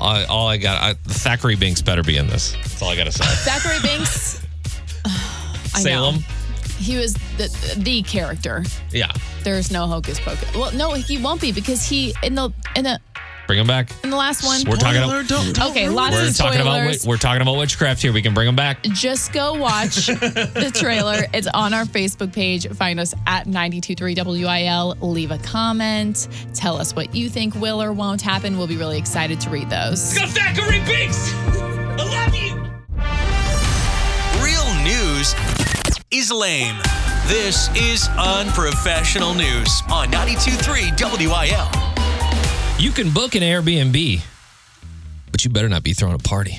All, 0.00 0.24
all 0.26 0.48
I 0.48 0.56
got, 0.56 0.82
I, 0.82 0.94
Thackeray 0.94 1.56
Binks 1.56 1.82
better 1.82 2.02
be 2.02 2.16
in 2.16 2.26
this. 2.26 2.52
That's 2.52 2.82
all 2.82 2.90
I 2.90 2.96
got 2.96 3.04
to 3.04 3.12
say. 3.12 3.24
Zachary 3.44 3.78
Binks. 3.82 4.42
I 5.04 5.78
know. 5.78 5.82
Salem, 5.82 6.14
He 6.78 6.96
was 6.96 7.14
the, 7.36 7.74
the 7.78 8.02
character. 8.02 8.64
yeah, 8.90 9.10
There's 9.42 9.70
no 9.70 9.86
hocus 9.86 10.20
pocus. 10.20 10.52
Well, 10.54 10.72
no, 10.72 10.92
he 10.94 11.18
won't 11.18 11.40
be 11.40 11.52
because 11.52 11.84
he 11.86 12.14
in 12.22 12.34
the 12.34 12.50
in 12.76 12.84
the 12.84 13.00
bring 13.46 13.58
them 13.58 13.66
back. 13.66 13.90
in 14.02 14.10
the 14.10 14.16
last 14.16 14.42
one. 14.44 14.60
We're 14.68 14.76
talking 14.76 15.02
about 15.02 15.26
don't, 15.26 15.54
don't 15.54 15.70
Okay, 15.70 15.88
lots 15.88 16.14
we're 16.14 16.28
of 16.28 16.36
talking 16.36 16.60
about 16.60 16.76
spoilers. 16.78 17.02
wi- 17.02 17.12
we're 17.14 17.18
talking 17.18 17.42
about 17.42 17.56
witchcraft 17.58 18.02
here. 18.02 18.12
We 18.12 18.22
can 18.22 18.34
bring 18.34 18.46
them 18.46 18.56
back. 18.56 18.82
just 18.82 19.32
go 19.32 19.54
watch 19.54 20.06
the 20.06 20.70
trailer. 20.74 21.24
It's 21.34 21.46
on 21.54 21.74
our 21.74 21.84
Facebook 21.84 22.32
page. 22.32 22.66
Find 22.68 22.98
us 23.00 23.14
at 23.26 23.46
923WIL. 23.46 24.96
Leave 25.02 25.30
a 25.30 25.38
comment. 25.38 26.28
Tell 26.54 26.76
us 26.78 26.94
what 26.96 27.14
you 27.14 27.28
think 27.28 27.54
will 27.56 27.82
or 27.82 27.92
won't 27.92 28.22
happen. 28.22 28.56
We'll 28.58 28.66
be 28.66 28.76
really 28.76 28.98
excited 28.98 29.40
to 29.42 29.50
read 29.50 29.68
those. 29.70 30.14
Thackeray 30.14 30.80
Binks, 30.84 31.32
I 31.34 31.96
love 31.96 32.34
you. 32.34 32.54
Real 34.42 34.74
news 34.84 35.34
is 36.10 36.30
lame. 36.32 36.76
This 37.26 37.68
is 37.74 38.08
unprofessional 38.18 39.32
news 39.34 39.82
on 39.90 40.08
92.3 40.10 40.92
WIL. 41.28 41.93
You 42.78 42.90
can 42.90 43.10
book 43.10 43.34
an 43.34 43.42
Airbnb, 43.42 44.20
but 45.32 45.44
you 45.44 45.50
better 45.50 45.68
not 45.68 45.82
be 45.82 45.94
throwing 45.94 46.14
a 46.14 46.18
party. 46.18 46.58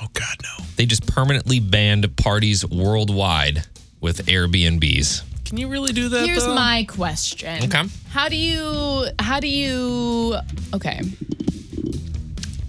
Oh 0.00 0.06
God, 0.12 0.36
no. 0.42 0.64
They 0.76 0.86
just 0.86 1.06
permanently 1.06 1.60
banned 1.60 2.16
parties 2.16 2.66
worldwide 2.66 3.64
with 4.00 4.26
Airbnbs. 4.26 5.22
Can 5.44 5.56
you 5.56 5.68
really 5.68 5.92
do 5.92 6.08
that? 6.10 6.26
Here's 6.26 6.44
though? 6.44 6.54
my 6.54 6.84
question. 6.84 7.64
Okay. 7.64 7.82
How 8.10 8.28
do 8.28 8.36
you 8.36 9.06
how 9.18 9.40
do 9.40 9.48
you 9.48 10.36
okay. 10.74 11.00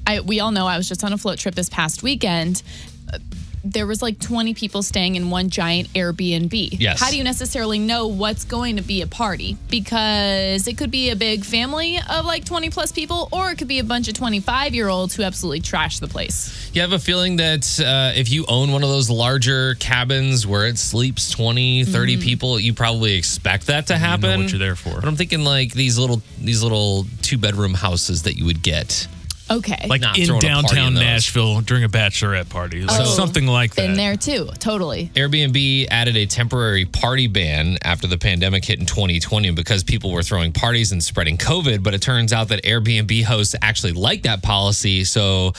I 0.08 0.22
we 0.22 0.40
all 0.40 0.52
know 0.52 0.68
I 0.68 0.78
was 0.78 0.88
just 0.88 1.04
on 1.04 1.14
a 1.14 1.18
float 1.18 1.40
trip 1.40 1.56
this 1.56 1.70
past 1.70 2.04
weekend. 2.04 2.64
There 3.64 3.86
was 3.86 4.02
like 4.02 4.20
20 4.20 4.54
people 4.54 4.82
staying 4.82 5.16
in 5.16 5.30
one 5.30 5.50
giant 5.50 5.90
Airbnb. 5.94 6.80
Yes. 6.80 7.00
How 7.00 7.10
do 7.12 7.18
you 7.18 7.24
necessarily 7.24 7.80
know 7.80 8.08
what's 8.08 8.44
going 8.44 8.78
to 8.78 8.82
be 8.82 9.02
a 9.02 9.08
party? 9.08 9.58
Because 9.70 10.68
it 10.68 10.78
could 10.78 10.92
be 10.92 11.10
a 11.10 11.16
big 11.16 11.46
family 11.46 12.00
of 12.10 12.26
like 12.26 12.46
20 12.46 12.70
plus 12.70 12.92
people, 12.92 13.30
or 13.32 13.52
it 13.52 13.58
could 13.58 13.68
be 13.68 13.80
a 13.80 13.84
bunch 13.84 14.08
of 14.08 14.14
25 14.16 14.74
year 14.74 14.88
olds 14.88 15.16
who 15.16 15.24
absolutely 15.24 15.60
trash 15.60 16.00
the 16.00 16.08
place. 16.08 16.72
You 16.74 16.82
have 16.82 16.92
a 16.92 17.00
feeling 17.00 17.36
that 17.38 17.80
uh, 17.80 18.18
if 18.18 18.32
you 18.32 18.46
own 18.48 18.72
one 18.72 18.84
of 18.84 18.90
those 18.90 19.10
larger 19.10 19.76
cabins 19.76 20.48
where 20.48 20.66
it 20.68 20.78
sleeps 20.78 21.30
20, 21.30 21.86
30 21.86 22.18
people, 22.18 22.60
you 22.60 22.74
probably 22.74 23.14
expect 23.14 23.68
that 23.68 23.88
to 23.88 23.98
happen. 23.98 24.32
know 24.32 24.38
what 24.40 24.52
you're 24.52 24.60
there 24.60 24.76
for. 24.76 24.96
But 24.96 25.06
I'm 25.06 25.16
thinking 25.16 25.44
like 25.44 25.74
these 25.74 25.98
little 25.98 26.22
these 26.40 26.64
little 26.64 27.06
two 27.22 27.38
bedroom 27.38 27.74
houses 27.74 28.24
that 28.24 28.38
you 28.38 28.46
would 28.46 28.64
get. 28.64 29.08
Okay. 29.52 29.86
Like 29.88 30.02
Not 30.02 30.18
in 30.18 30.26
throwing 30.28 30.44
a 30.44 30.48
party 30.48 30.62
downtown 30.62 30.88
in 30.88 30.94
those. 30.96 31.04
Nashville 31.04 31.62
during 31.62 31.84
a 31.84 31.90
bachelorette 31.90 32.50
party. 32.50 32.84
Like 32.84 33.02
Oh. 33.02 33.06
something 33.06 33.46
like 33.48 33.76
that. 33.76 33.88
Been 33.88 33.96
there 33.96 34.16
too. 34.16 34.50
Totally. 34.60 35.12
Airbnb 35.16 35.88
added 35.92 36.16
a 36.16 36.26
temporary 36.26 36.86
party 36.86 37.28
ban 37.28 37.78
after 37.84 38.08
the 38.08 38.18
pandemic 38.18 38.64
hit 38.66 38.80
in 38.80 38.86
2020 38.86 39.52
because 39.52 39.84
people 39.84 40.12
were 40.12 40.24
throwing 40.24 40.52
parties 40.52 40.92
and 40.92 41.04
spreading 41.04 41.38
COVID. 41.38 41.84
But 41.84 41.94
it 41.94 42.02
turns 42.02 42.32
out 42.34 42.48
that 42.50 42.64
Airbnb 42.64 43.24
hosts 43.24 43.56
actually 43.62 43.94
like 43.94 44.24
that 44.24 44.42
policy. 44.42 45.04
So 45.04 45.54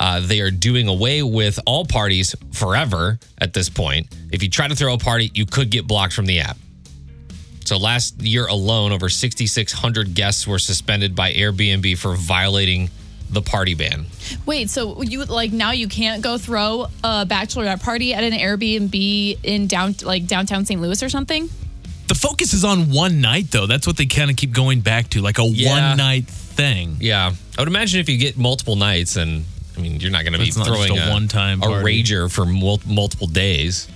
uh, 0.00 0.20
they 0.20 0.40
are 0.40 0.50
doing 0.50 0.86
away 0.88 1.22
with 1.22 1.58
all 1.66 1.84
parties 1.84 2.34
forever 2.52 3.18
at 3.38 3.54
this 3.54 3.68
point. 3.68 4.06
If 4.30 4.42
you 4.42 4.50
try 4.50 4.68
to 4.68 4.76
throw 4.76 4.94
a 4.94 4.98
party, 4.98 5.30
you 5.34 5.46
could 5.46 5.70
get 5.70 5.86
blocked 5.86 6.12
from 6.12 6.26
the 6.26 6.40
app. 6.40 6.56
So 7.64 7.76
last 7.76 8.22
year 8.22 8.46
alone, 8.46 8.92
over 8.92 9.08
6,600 9.10 10.14
guests 10.14 10.46
were 10.46 10.58
suspended 10.58 11.14
by 11.14 11.34
Airbnb 11.34 11.98
for 11.98 12.14
violating 12.14 12.88
the 13.30 13.42
party 13.42 13.74
ban. 13.74 14.06
Wait, 14.46 14.70
so 14.70 15.02
you 15.02 15.24
like 15.24 15.52
now 15.52 15.72
you 15.72 15.88
can't 15.88 16.22
go 16.22 16.38
throw 16.38 16.86
a 17.04 17.26
bachelorette 17.26 17.82
party 17.82 18.14
at 18.14 18.24
an 18.24 18.32
Airbnb 18.32 19.38
in 19.42 19.66
down 19.66 19.94
like 20.02 20.26
downtown 20.26 20.64
St. 20.64 20.80
Louis 20.80 21.02
or 21.02 21.08
something? 21.08 21.48
the 22.08 22.14
focus 22.14 22.54
is 22.54 22.64
on 22.64 22.90
one 22.90 23.20
night, 23.20 23.50
though. 23.50 23.66
That's 23.66 23.86
what 23.86 23.98
they 23.98 24.06
kind 24.06 24.30
of 24.30 24.36
keep 24.38 24.50
going 24.52 24.80
back 24.80 25.10
to, 25.10 25.20
like 25.20 25.38
a 25.38 25.44
Yeah. 25.44 25.90
one 25.90 25.98
night 25.98 26.26
thing. 26.26 26.96
Yeah, 27.00 27.34
I 27.58 27.60
would 27.60 27.68
imagine 27.68 28.00
if 28.00 28.08
you 28.08 28.16
get 28.16 28.38
multiple 28.38 28.76
nights, 28.76 29.16
and 29.16 29.44
I 29.76 29.80
mean, 29.82 30.00
you're 30.00 30.10
not 30.10 30.22
going 30.22 30.32
to 30.32 30.38
be 30.38 30.46
It's 30.46 30.56
not 30.56 30.66
throwing 30.68 30.98
a 30.98 31.10
one-time 31.10 31.62
a 31.62 31.66
party. 31.66 32.02
rager 32.02 32.32
for 32.32 32.46
mul- 32.46 32.80
multiple 32.86 33.26
days. 33.26 33.88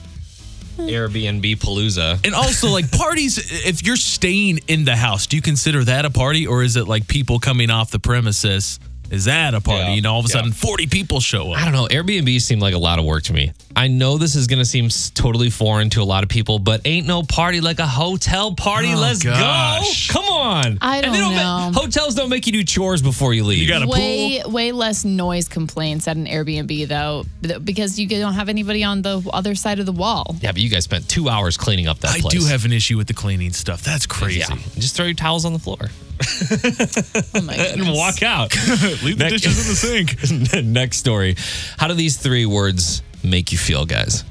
Hmm. 0.77 0.83
Airbnb 0.89 1.57
Palooza. 1.57 2.23
And 2.27 2.35
also, 2.35 2.69
like 2.69 2.91
parties, 2.99 3.39
if 3.67 3.83
you're 3.83 3.97
staying 3.97 4.59
in 4.69 4.85
the 4.85 4.95
house, 4.95 5.27
do 5.27 5.37
you 5.37 5.43
consider 5.43 5.83
that 5.85 6.05
a 6.05 6.11
party 6.11 6.47
or 6.47 6.63
is 6.63 6.77
it 6.77 6.87
like 6.87 7.09
people 7.09 7.39
coming 7.39 7.71
off 7.71 7.91
the 7.91 7.99
premises? 7.99 8.79
Is 9.13 9.27
that 9.27 9.53
a 9.55 9.61
party? 9.61 9.81
Yeah. 9.91 9.95
You 9.95 10.01
know, 10.03 10.15
all 10.15 10.21
of 10.21 10.27
a 10.27 10.29
Yeah. 10.29 10.33
sudden 10.37 10.53
40 10.53 10.87
people 10.87 11.21
show 11.21 11.53
up. 11.53 11.61
I 11.61 11.65
don't 11.65 11.73
know. 11.75 11.87
Airbnb 11.87 12.41
seemed 12.41 12.63
like 12.63 12.73
a 12.75 12.79
lot 12.79 12.99
of 12.99 13.05
work 13.05 13.25
to 13.25 13.33
me. 13.35 13.53
I 13.77 13.87
know 13.89 14.17
this 14.19 14.35
is 14.35 14.47
going 14.47 14.59
to 14.59 14.65
seem 14.65 14.89
totally 15.15 15.51
foreign 15.51 15.91
to 15.91 16.03
a 16.03 16.05
lot 16.05 16.23
of 16.23 16.29
people, 16.31 16.59
but 16.59 16.81
ain't 16.87 17.07
no 17.07 17.23
party 17.23 17.61
like 17.61 17.79
a 17.79 17.87
hotel 17.87 18.55
party. 18.55 18.93
Oh, 18.95 18.99
Let's 18.99 19.23
gosh. 19.23 20.09
go. 20.09 20.15
Come 20.21 20.29
on. 20.31 20.79
I 20.81 20.99
And 21.01 21.15
they 21.15 21.19
don't 21.21 21.35
ma- 21.37 21.69
know. 21.71 21.79
hotels 21.81 22.15
don't 22.15 22.31
make 22.31 22.47
you 22.47 22.53
do 22.53 22.65
chores 22.65 23.03
before 23.03 23.35
you 23.35 23.45
leave. 23.45 23.59
You 23.59 23.69
got 23.69 23.83
a 23.83 23.87
way 23.87 24.41
pool. 24.43 24.53
way 24.53 24.73
less 24.73 25.05
noise 25.05 25.47
complaints 25.49 26.09
at 26.09 26.17
an 26.17 26.27
Airbnb 26.27 26.89
though, 26.89 27.27
because 27.63 27.99
you 27.99 28.07
don't 28.09 28.35
have 28.35 28.49
anybody 28.49 28.83
on 28.83 29.03
the 29.03 29.23
other 29.33 29.55
side 29.55 29.79
of 29.79 29.85
the 29.87 29.93
wall. 29.93 30.37
yeah, 30.41 30.53
but 30.53 30.61
you 30.63 30.69
guys 30.71 30.85
spent 30.85 31.09
two 31.09 31.29
hours 31.29 31.57
cleaning 31.59 31.87
up 31.87 31.99
that 32.01 32.13
place. 32.13 32.25
I 32.25 32.29
place. 32.31 32.43
do 32.45 32.49
have 32.49 32.65
an 32.65 32.73
issue 32.73 32.97
with 32.97 33.09
the 33.09 33.15
cleaning 33.15 33.53
stuff. 33.53 33.83
That's 33.83 34.07
crazy. 34.07 34.39
Yeah. 34.41 34.57
Just 34.79 34.97
throw 34.97 35.05
your 35.05 35.15
towels 35.15 35.45
on 35.45 35.53
the 35.53 35.59
floor 35.59 35.91
Oh 37.35 37.41
my 37.43 37.55
and 37.55 37.89
walk 37.93 38.23
out. 38.23 38.55
Leave 39.03 39.19
the 39.19 39.29
dishes 39.31 39.87
in 39.91 40.05
the 40.05 40.47
sink. 40.53 40.65
Next 40.65 40.99
story. 40.99 41.37
How 41.79 41.89
do 41.89 41.95
these 41.95 42.17
three 42.17 42.47
words 42.47 43.03
make 43.25 43.53
you 43.53 43.59
feel, 43.59 43.85
guys? 43.87 44.25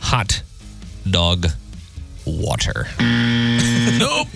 Hot 0.00 0.42
dog 1.08 1.46
water. 2.26 2.86
nope. 3.00 4.28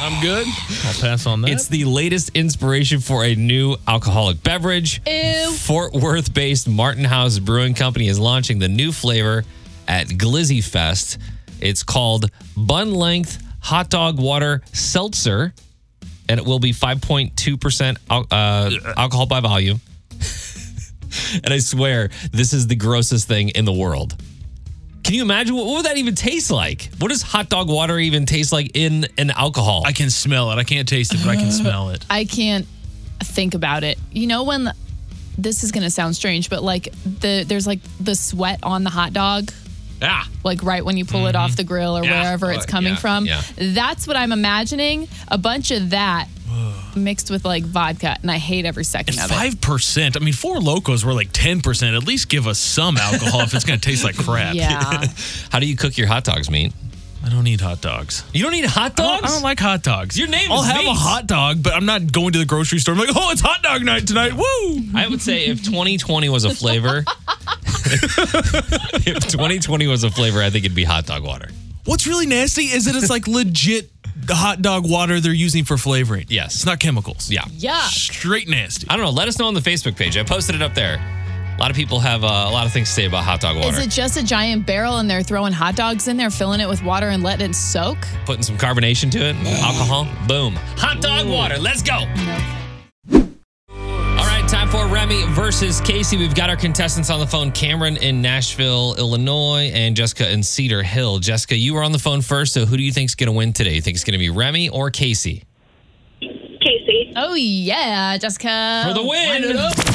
I'm 0.00 0.22
good. 0.22 0.46
I'll 0.84 1.00
pass 1.00 1.26
on 1.26 1.40
that. 1.42 1.50
It's 1.50 1.66
the 1.68 1.84
latest 1.84 2.30
inspiration 2.34 3.00
for 3.00 3.24
a 3.24 3.34
new 3.34 3.76
alcoholic 3.86 4.42
beverage. 4.42 5.00
Ew. 5.06 5.52
Fort 5.52 5.92
Worth 5.92 6.32
based 6.32 6.68
Martin 6.68 7.04
House 7.04 7.38
Brewing 7.38 7.74
Company 7.74 8.08
is 8.08 8.18
launching 8.18 8.58
the 8.58 8.68
new 8.68 8.92
flavor 8.92 9.44
at 9.88 10.06
Glizzy 10.08 10.62
Fest. 10.62 11.18
It's 11.60 11.82
called 11.82 12.30
Bun 12.56 12.94
Length 12.94 13.42
Hot 13.62 13.90
Dog 13.90 14.20
Water 14.20 14.62
Seltzer, 14.72 15.52
and 16.28 16.38
it 16.38 16.46
will 16.46 16.58
be 16.58 16.72
5.2% 16.72 17.96
al- 18.10 18.26
uh, 18.30 18.70
alcohol 18.96 19.26
by 19.26 19.40
volume. 19.40 19.80
and 21.44 21.52
I 21.52 21.58
swear, 21.58 22.10
this 22.32 22.52
is 22.52 22.66
the 22.66 22.76
grossest 22.76 23.28
thing 23.28 23.50
in 23.50 23.64
the 23.64 23.72
world. 23.72 24.16
Can 25.04 25.14
you 25.14 25.22
imagine 25.22 25.54
what, 25.54 25.66
what 25.66 25.76
would 25.76 25.86
that 25.86 25.96
even 25.96 26.14
taste 26.14 26.50
like? 26.50 26.90
What 26.98 27.08
does 27.08 27.22
hot 27.22 27.48
dog 27.48 27.68
water 27.70 27.98
even 27.98 28.26
taste 28.26 28.52
like 28.52 28.72
in 28.74 29.06
an 29.16 29.30
alcohol? 29.30 29.82
I 29.86 29.92
can 29.92 30.10
smell 30.10 30.50
it. 30.52 30.56
I 30.56 30.64
can't 30.64 30.86
taste 30.86 31.14
it, 31.14 31.20
but 31.24 31.30
I 31.30 31.36
can 31.36 31.50
smell 31.62 31.90
it. 31.90 32.04
I 32.10 32.24
can't 32.24 32.66
think 33.20 33.54
about 33.54 33.84
it. 33.84 33.98
You 34.12 34.26
know 34.26 34.42
when 34.44 34.64
the- 34.64 34.74
this 35.38 35.62
is 35.64 35.70
gonna 35.72 35.88
sound 35.88 36.16
strange, 36.16 36.50
but 36.50 36.62
like 36.64 36.88
the 37.04 37.44
there's 37.46 37.66
like 37.66 37.78
the 38.00 38.16
sweat 38.16 38.58
on 38.64 38.82
the 38.84 38.90
hot 38.90 39.12
dog. 39.12 39.50
Ah. 40.02 40.28
like 40.44 40.62
right 40.62 40.84
when 40.84 40.96
you 40.96 41.04
pull 41.04 41.26
it 41.26 41.34
off 41.36 41.56
the 41.56 41.64
grill 41.64 41.96
or 41.98 42.04
Yeah. 42.04 42.22
wherever 42.22 42.50
it's 42.52 42.66
coming 42.66 42.92
yeah, 42.94 42.98
from. 42.98 43.26
yeah. 43.26 43.42
That's 43.56 44.06
what 44.06 44.16
I'm 44.16 44.32
imagining. 44.32 45.08
A 45.28 45.38
bunch 45.38 45.70
of 45.70 45.90
that 45.90 46.28
mixed 46.96 47.30
with 47.30 47.44
like 47.44 47.64
vodka, 47.64 48.16
and 48.22 48.30
I 48.30 48.38
hate 48.38 48.64
every 48.64 48.84
second 48.84 49.18
of 49.18 49.30
it. 49.30 49.34
Five 49.34 49.60
percent. 49.60 50.16
I 50.16 50.20
mean, 50.20 50.32
Four 50.34 50.56
Lokos 50.56 51.04
were 51.04 51.12
like 51.14 51.28
ten 51.32 51.60
percent. 51.60 51.94
At 51.94 52.04
least 52.04 52.28
give 52.28 52.46
us 52.46 52.58
some 52.58 52.96
alcohol 52.96 53.40
if 53.42 53.54
it's 53.54 53.64
going 53.64 53.78
to 53.78 53.84
taste 53.88 54.02
like 54.04 54.16
crap. 54.16 54.54
Yeah. 54.54 55.04
How 55.50 55.58
do 55.60 55.66
you 55.66 55.76
cook 55.76 55.96
your 55.98 56.06
hot 56.08 56.24
dogs, 56.24 56.50
meat? 56.50 56.72
I 57.24 57.30
don't 57.30 57.46
eat 57.46 57.60
hot 57.60 57.80
dogs. 57.80 58.24
You 58.32 58.44
don't 58.44 58.54
eat 58.54 58.64
hot 58.64 58.92
I 58.92 58.94
dogs? 58.94 59.20
don't, 59.22 59.24
I 59.24 59.28
don't 59.34 59.42
like 59.42 59.58
hot 59.60 59.82
dogs. 59.82 60.18
Your 60.18 60.28
name 60.28 60.44
is. 60.44 60.50
I'll 60.50 60.60
is 60.62 60.66
have 60.70 60.84
a 60.84 60.94
hot 60.94 61.26
dog, 61.26 61.62
but 61.62 61.74
I'm 61.74 61.84
not 61.84 62.10
going 62.12 62.32
to 62.32 62.38
the 62.38 62.44
grocery 62.44 62.78
store. 62.78 62.94
I'm 62.94 63.00
like, 63.00 63.10
oh, 63.14 63.30
it's 63.32 63.40
hot 63.40 63.62
dog 63.62 63.82
night 63.84 64.06
tonight. 64.06 64.32
Woo! 64.34 64.82
I 64.94 65.06
would 65.08 65.20
say 65.20 65.46
if 65.46 65.62
2020 65.64 66.28
was 66.28 66.44
a 66.44 66.54
flavor, 66.54 66.98
if 69.06 69.26
2020 69.28 69.86
was 69.86 70.04
a 70.04 70.10
flavor, 70.10 70.40
I 70.42 70.50
think 70.50 70.64
it'd 70.64 70.76
be 70.76 70.84
hot 70.84 71.06
dog 71.06 71.24
water. 71.24 71.48
What's 71.84 72.06
really 72.06 72.26
nasty 72.26 72.62
is 72.64 72.84
that 72.84 72.94
it's 72.94 73.10
like 73.10 73.26
legit 73.26 73.90
the 74.16 74.34
hot 74.34 74.60
dog 74.62 74.88
water 74.88 75.20
they're 75.20 75.32
using 75.32 75.64
for 75.64 75.76
flavoring. 75.78 76.26
Yes. 76.28 76.54
It's 76.56 76.66
not 76.66 76.80
chemicals. 76.80 77.30
Yeah. 77.30 77.44
Yeah. 77.50 77.80
Straight 77.84 78.48
nasty. 78.48 78.86
I 78.90 78.96
don't 78.96 79.04
know. 79.06 79.10
Let 79.10 79.26
us 79.28 79.38
know 79.38 79.46
on 79.46 79.54
the 79.54 79.60
Facebook 79.60 79.96
page. 79.96 80.16
I 80.16 80.22
posted 80.22 80.54
it 80.54 80.62
up 80.62 80.74
there. 80.74 80.98
A 81.58 81.60
lot 81.60 81.70
of 81.72 81.76
people 81.76 81.98
have 81.98 82.22
uh, 82.22 82.28
a 82.28 82.52
lot 82.52 82.66
of 82.66 82.72
things 82.72 82.86
to 82.86 82.94
say 82.94 83.04
about 83.06 83.24
hot 83.24 83.40
dog 83.40 83.56
water. 83.56 83.70
Is 83.70 83.78
it 83.78 83.90
just 83.90 84.16
a 84.16 84.22
giant 84.22 84.64
barrel 84.64 84.98
and 84.98 85.10
they're 85.10 85.24
throwing 85.24 85.52
hot 85.52 85.74
dogs 85.74 86.06
in 86.06 86.16
there, 86.16 86.30
filling 86.30 86.60
it 86.60 86.68
with 86.68 86.84
water 86.84 87.08
and 87.08 87.20
letting 87.24 87.50
it 87.50 87.54
soak? 87.54 87.98
Putting 88.26 88.44
some 88.44 88.56
carbonation 88.56 89.10
to 89.10 89.18
it, 89.18 89.34
alcohol, 89.60 90.06
boom. 90.28 90.54
Hot 90.76 91.02
dog 91.02 91.26
water. 91.28 91.58
Let's 91.58 91.82
go. 91.82 91.96
All 93.10 94.24
right, 94.24 94.46
time 94.48 94.68
for 94.68 94.86
Remy 94.86 95.24
versus 95.30 95.80
Casey. 95.80 96.16
We've 96.16 96.32
got 96.32 96.48
our 96.48 96.56
contestants 96.56 97.10
on 97.10 97.18
the 97.18 97.26
phone 97.26 97.50
Cameron 97.50 97.96
in 97.96 98.22
Nashville, 98.22 98.94
Illinois, 98.96 99.72
and 99.74 99.96
Jessica 99.96 100.30
in 100.30 100.44
Cedar 100.44 100.84
Hill. 100.84 101.18
Jessica, 101.18 101.56
you 101.56 101.74
were 101.74 101.82
on 101.82 101.90
the 101.90 101.98
phone 101.98 102.20
first, 102.22 102.54
so 102.54 102.66
who 102.66 102.76
do 102.76 102.84
you 102.84 102.92
think's 102.92 103.16
going 103.16 103.26
to 103.26 103.36
win 103.36 103.52
today? 103.52 103.74
You 103.74 103.82
think 103.82 103.96
it's 103.96 104.04
going 104.04 104.12
to 104.12 104.18
be 104.18 104.30
Remy 104.30 104.68
or 104.68 104.92
Casey? 104.92 105.42
Casey. 106.68 107.14
Oh 107.16 107.32
yeah, 107.34 108.18
Jessica. 108.18 108.84
For 108.86 108.92
the 108.92 109.02
win. 109.02 109.42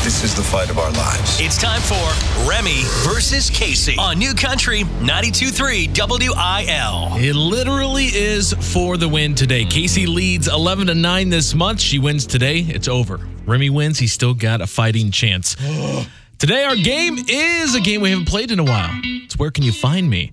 This 0.04 0.24
is 0.24 0.36
the 0.36 0.42
fight 0.42 0.72
of 0.72 0.80
our 0.80 0.92
lives. 0.92 1.40
It's 1.40 1.56
time 1.56 1.82
for 1.82 2.50
Remy 2.50 2.82
versus 3.06 3.52
Casey 3.52 3.96
on 4.00 4.18
New 4.18 4.34
Country 4.34 4.82
92.3 4.82 5.94
WIL. 5.96 7.24
It 7.24 7.36
literally 7.36 8.06
is 8.06 8.54
for 8.74 8.98
the 8.98 9.08
win 9.08 9.36
today. 9.36 9.66
Casey 9.66 10.08
leads 10.08 10.48
11 10.48 10.88
to 10.88 10.96
9 10.96 11.30
this 11.30 11.54
month. 11.54 11.80
She 11.80 12.00
wins 12.00 12.26
today. 12.26 12.62
It's 12.62 12.88
over. 12.88 13.20
Remy 13.46 13.70
wins. 13.70 14.00
He's 14.00 14.14
still 14.14 14.34
got 14.34 14.60
a 14.60 14.66
fighting 14.66 15.12
chance. 15.12 15.56
today, 16.40 16.64
our 16.64 16.76
game 16.76 17.20
is 17.28 17.76
a 17.76 17.82
game 17.82 18.02
we 18.02 18.10
haven't 18.10 18.28
played 18.28 18.52
in 18.52 18.58
a 18.58 18.64
while. 18.64 19.00
It's 19.04 19.38
Where 19.38 19.52
Can 19.52 19.64
You 19.64 19.74
Find 19.74 20.10
Me? 20.10 20.32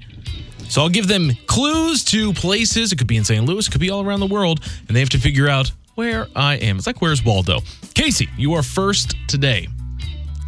So 0.70 0.80
I'll 0.82 0.88
give 0.88 1.08
them 1.08 1.32
clues 1.46 2.04
to 2.04 2.32
places. 2.32 2.92
It 2.92 2.96
could 2.96 3.08
be 3.08 3.16
in 3.16 3.24
St. 3.24 3.44
Louis, 3.44 3.66
it 3.66 3.70
could 3.72 3.80
be 3.80 3.90
all 3.90 4.02
around 4.02 4.20
the 4.20 4.26
world, 4.26 4.60
and 4.86 4.96
they 4.96 5.00
have 5.00 5.08
to 5.10 5.18
figure 5.18 5.48
out 5.48 5.72
where 6.00 6.26
I 6.34 6.54
am. 6.56 6.78
It's 6.78 6.86
like, 6.86 7.02
where's 7.02 7.22
Waldo? 7.22 7.58
Casey, 7.92 8.26
you 8.38 8.54
are 8.54 8.62
first 8.62 9.16
today. 9.28 9.68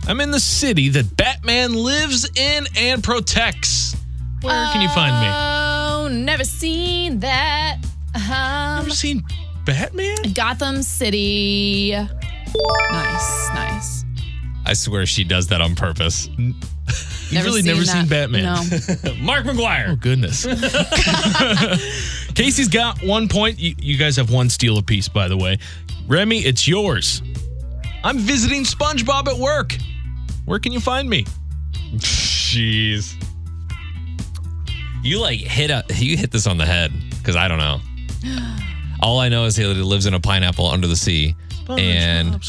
I'm 0.08 0.18
in 0.22 0.30
the 0.30 0.40
city 0.40 0.88
that 0.88 1.14
Batman 1.14 1.74
lives 1.74 2.26
in 2.34 2.66
and 2.74 3.04
protects. 3.04 3.94
Where 4.40 4.66
can 4.72 4.80
you 4.80 4.88
find 4.88 5.12
me? 5.20 5.28
Oh, 5.30 6.08
never 6.10 6.42
seen 6.44 7.18
that. 7.18 7.76
Um, 8.14 8.80
Ever 8.86 8.90
seen 8.92 9.22
Batman? 9.66 10.16
Gotham 10.32 10.82
City. 10.82 11.90
Nice, 11.92 13.48
nice. 13.50 14.04
I 14.64 14.72
swear 14.72 15.04
she 15.04 15.22
does 15.22 15.48
that 15.48 15.60
on 15.60 15.74
purpose. 15.74 16.30
You've 17.32 17.44
really 17.44 17.62
never 17.62 17.84
seen. 17.84 18.06
Batman. 18.06 18.42
No. 18.44 19.14
Mark 19.20 19.44
McGwire. 19.44 19.90
Oh, 19.90 19.96
goodness. 19.96 20.44
Casey's 22.34 22.68
got 22.68 23.02
one 23.02 23.28
point. 23.28 23.58
You, 23.58 23.74
you 23.78 23.96
guys 23.96 24.16
have 24.16 24.30
one 24.30 24.50
steal 24.50 24.78
apiece, 24.78 25.08
by 25.08 25.28
the 25.28 25.36
way. 25.36 25.58
Remy, 26.06 26.40
it's 26.40 26.66
yours. 26.68 27.22
I'm 28.04 28.18
visiting 28.18 28.64
SpongeBob 28.64 29.28
at 29.28 29.38
work. 29.38 29.76
Where 30.44 30.58
can 30.58 30.72
you 30.72 30.80
find 30.80 31.08
me? 31.08 31.24
jeez. 31.96 33.14
You 35.02 35.20
like 35.20 35.40
hit 35.40 35.70
a 35.70 35.84
you 35.94 36.16
hit 36.16 36.30
this 36.30 36.46
on 36.46 36.58
the 36.58 36.66
head 36.66 36.92
because 37.18 37.36
I 37.36 37.48
don't 37.48 37.58
know. 37.58 37.80
All 39.00 39.18
I 39.18 39.28
know 39.28 39.44
is 39.46 39.56
he 39.56 39.64
lives 39.64 40.06
in 40.06 40.14
a 40.14 40.20
pineapple 40.20 40.66
under 40.66 40.86
the 40.86 40.94
sea, 40.94 41.34
and 41.68 42.42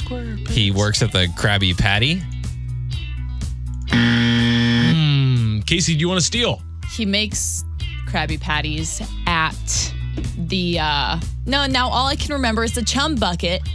he 0.47 0.69
works 0.69 1.01
at 1.01 1.11
the 1.11 1.25
Krabby 1.35 1.75
Patty. 1.75 2.21
Casey, 5.65 5.93
do 5.93 5.99
you 5.99 6.07
want 6.09 6.19
to 6.19 6.25
steal? 6.25 6.61
He 6.91 7.05
makes 7.05 7.63
Krabby 8.07 8.39
Patties 8.39 9.01
at 9.27 9.93
the 10.37 10.77
uh 10.79 11.19
no 11.47 11.65
now 11.65 11.89
all 11.89 12.05
I 12.07 12.15
can 12.15 12.33
remember 12.33 12.63
is 12.63 12.73
the 12.73 12.83
chum 12.83 13.15
bucket. 13.15 13.61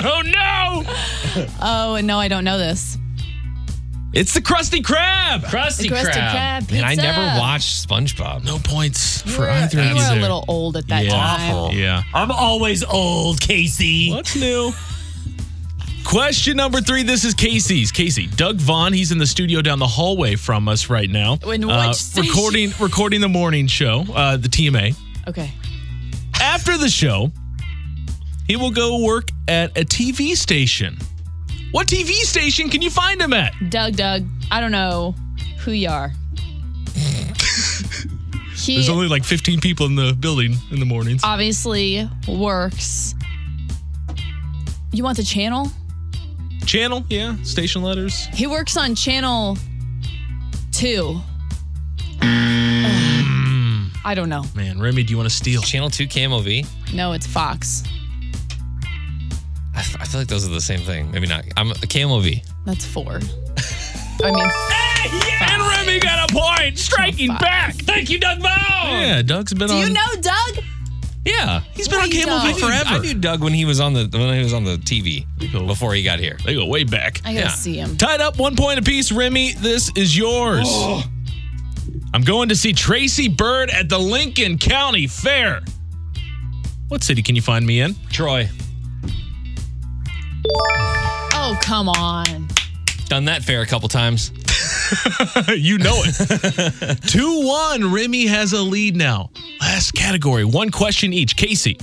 Oh 0.00 0.22
no! 0.24 1.48
Oh 1.60 1.94
and 1.96 2.06
no, 2.06 2.18
I 2.18 2.28
don't 2.28 2.44
know 2.44 2.58
this. 2.58 2.96
It's 4.14 4.32
the 4.34 4.40
Krusty 4.40 4.80
Krab. 4.80 5.42
Krusty, 5.42 5.82
The 5.82 5.88
Krusty 5.90 6.12
Krab 6.30 6.70
Man, 6.72 6.82
I 6.84 6.94
never 6.94 7.38
watched 7.38 7.86
SpongeBob. 7.86 8.44
No 8.44 8.58
points 8.58 9.24
You 9.26 9.32
for 9.32 9.42
were, 9.42 9.50
either 9.50 9.82
you 9.82 9.90
of 9.90 9.96
were 9.96 10.14
you. 10.14 10.20
a 10.20 10.22
little 10.22 10.44
old 10.48 10.76
at 10.76 10.86
that 10.88 11.04
yeah. 11.04 11.10
time. 11.10 11.72
Yeah. 11.76 12.02
I'm 12.14 12.30
always 12.30 12.82
old, 12.84 13.40
Casey. 13.40 14.10
What's 14.10 14.34
new? 14.34 14.72
Question 16.08 16.56
number 16.56 16.80
three. 16.80 17.02
This 17.02 17.22
is 17.22 17.34
Casey's. 17.34 17.92
Casey, 17.92 18.28
Doug 18.28 18.56
Vaughn. 18.56 18.94
He's 18.94 19.12
in 19.12 19.18
the 19.18 19.26
studio 19.26 19.60
down 19.60 19.78
the 19.78 19.86
hallway 19.86 20.36
from 20.36 20.66
us 20.66 20.88
right 20.88 21.10
now. 21.10 21.34
In 21.42 21.66
which 21.66 21.76
uh, 21.76 21.92
station? 21.92 22.30
recording 22.30 22.72
recording 22.80 23.20
the 23.20 23.28
morning 23.28 23.66
show, 23.66 24.06
uh, 24.14 24.38
the 24.38 24.48
TMA. 24.48 24.96
Okay. 25.26 25.52
After 26.40 26.78
the 26.78 26.88
show, 26.88 27.30
he 28.46 28.56
will 28.56 28.70
go 28.70 29.04
work 29.04 29.28
at 29.48 29.76
a 29.76 29.84
TV 29.84 30.34
station. 30.34 30.96
What 31.72 31.88
TV 31.88 32.12
station 32.22 32.70
can 32.70 32.80
you 32.80 32.88
find 32.88 33.20
him 33.20 33.34
at? 33.34 33.52
Doug 33.68 33.96
Doug, 33.96 34.24
I 34.50 34.62
don't 34.62 34.72
know 34.72 35.14
who 35.58 35.72
you 35.72 35.90
are. 35.90 36.14
he 38.56 38.76
There's 38.76 38.88
only 38.88 39.08
like 39.08 39.24
15 39.24 39.60
people 39.60 39.84
in 39.84 39.94
the 39.94 40.16
building 40.18 40.56
in 40.70 40.80
the 40.80 40.86
mornings. 40.86 41.20
obviously 41.22 42.08
works. 42.26 43.14
You 44.90 45.04
want 45.04 45.18
the 45.18 45.22
channel? 45.22 45.70
Channel, 46.68 47.02
yeah. 47.08 47.34
Station 47.44 47.80
letters. 47.82 48.26
He 48.34 48.46
works 48.46 48.76
on 48.76 48.94
channel 48.94 49.56
two. 50.70 51.18
Mm. 52.18 53.88
I 54.04 54.12
don't 54.14 54.28
know. 54.28 54.44
Man, 54.54 54.78
Remy, 54.78 55.02
do 55.04 55.10
you 55.10 55.16
want 55.16 55.30
to 55.30 55.34
steal? 55.34 55.62
Channel 55.62 55.88
Two 55.88 56.06
KMOV. 56.06 56.66
No, 56.92 57.12
it's 57.12 57.26
Fox. 57.26 57.82
I, 59.74 59.80
f- 59.80 59.96
I 59.98 60.04
feel 60.04 60.20
like 60.20 60.28
those 60.28 60.46
are 60.46 60.50
the 60.52 60.60
same 60.60 60.80
thing. 60.80 61.10
Maybe 61.10 61.26
not. 61.26 61.44
I'm 61.56 61.70
KMOV. 61.70 62.46
That's 62.66 62.84
four. 62.84 63.20
I 64.22 64.30
mean, 64.30 64.50
And 65.40 65.62
Remy 65.62 66.00
got 66.00 66.30
a 66.30 66.34
point, 66.34 66.78
striking 66.78 67.28
back. 67.28 67.76
Thank 67.76 68.10
you, 68.10 68.18
Doug 68.18 68.40
Bone. 68.42 68.50
Yeah, 68.84 69.22
Doug's 69.22 69.54
been 69.54 69.68
do 69.68 69.74
on. 69.74 69.80
you 69.88 69.94
know 69.94 70.20
Doug? 70.20 70.64
Yeah, 71.28 71.60
He's 71.74 71.88
been 71.88 72.00
on 72.00 72.08
No, 72.10 72.16
you 72.16 72.24
KMOV 72.26 72.50
don't. 72.50 72.60
forever. 72.60 72.90
I 72.94 72.98
knew 72.98 73.14
Doug 73.14 73.42
when 73.42 73.52
he 73.52 73.64
was 73.64 73.80
on 73.80 73.92
the 73.92 74.08
when 74.12 74.34
he 74.36 74.42
was 74.42 74.54
on 74.54 74.64
the 74.64 74.76
TV 74.78 75.26
go. 75.52 75.66
before 75.66 75.94
he 75.94 76.02
got 76.02 76.18
here. 76.20 76.38
They 76.44 76.54
go 76.54 76.64
way 76.66 76.84
back. 76.84 77.20
I 77.24 77.32
gotta 77.34 77.46
Yeah. 77.46 77.48
see 77.52 77.76
him. 77.76 77.96
Tied 77.96 78.20
up 78.20 78.38
one 78.38 78.56
point 78.56 78.78
apiece, 78.78 79.12
Remy. 79.12 79.52
This 79.54 79.90
is 79.94 80.16
yours. 80.16 80.68
I'm 82.14 82.22
going 82.22 82.48
to 82.48 82.56
see 82.56 82.72
Tracy 82.72 83.28
Byrd 83.28 83.68
at 83.70 83.88
the 83.88 83.98
Lincoln 83.98 84.56
County 84.58 85.06
Fair. 85.06 85.60
What 86.88 87.04
city 87.04 87.22
can 87.22 87.36
you 87.36 87.42
find 87.42 87.66
me 87.66 87.80
in? 87.80 87.94
Troy, 88.10 88.48
Oh, 91.40 91.58
come 91.60 91.88
on. 91.88 92.48
done 93.08 93.26
that 93.26 93.42
fair 93.44 93.60
a 93.62 93.66
couple 93.66 93.88
times. 93.88 94.32
you 95.56 95.78
know 95.78 96.02
it. 96.04 97.02
2 97.08 97.46
1. 97.46 97.92
Remy 97.92 98.26
has 98.26 98.52
a 98.52 98.62
lead 98.62 98.96
now. 98.96 99.30
Last 99.60 99.92
category. 99.92 100.44
One 100.44 100.70
question 100.70 101.12
each. 101.12 101.36
Casey, 101.36 101.78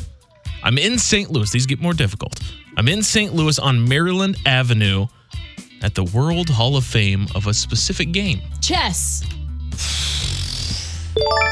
I'm 0.64 0.78
in 0.78 0.98
St. 0.98 1.30
Louis. 1.30 1.52
These 1.52 1.66
get 1.66 1.80
more 1.80 1.94
difficult. 1.94 2.40
I'm 2.78 2.88
in 2.88 3.04
St. 3.04 3.34
Louis 3.34 3.60
on 3.60 3.88
Maryland 3.88 4.38
Avenue 4.46 5.08
at 5.82 5.96
the 5.96 6.04
World 6.04 6.50
Hall 6.50 6.76
of 6.76 6.84
Fame 6.84 7.28
of 7.36 7.48
a 7.48 7.54
specific 7.54 8.12
game. 8.12 8.42
Chess. 8.62 9.24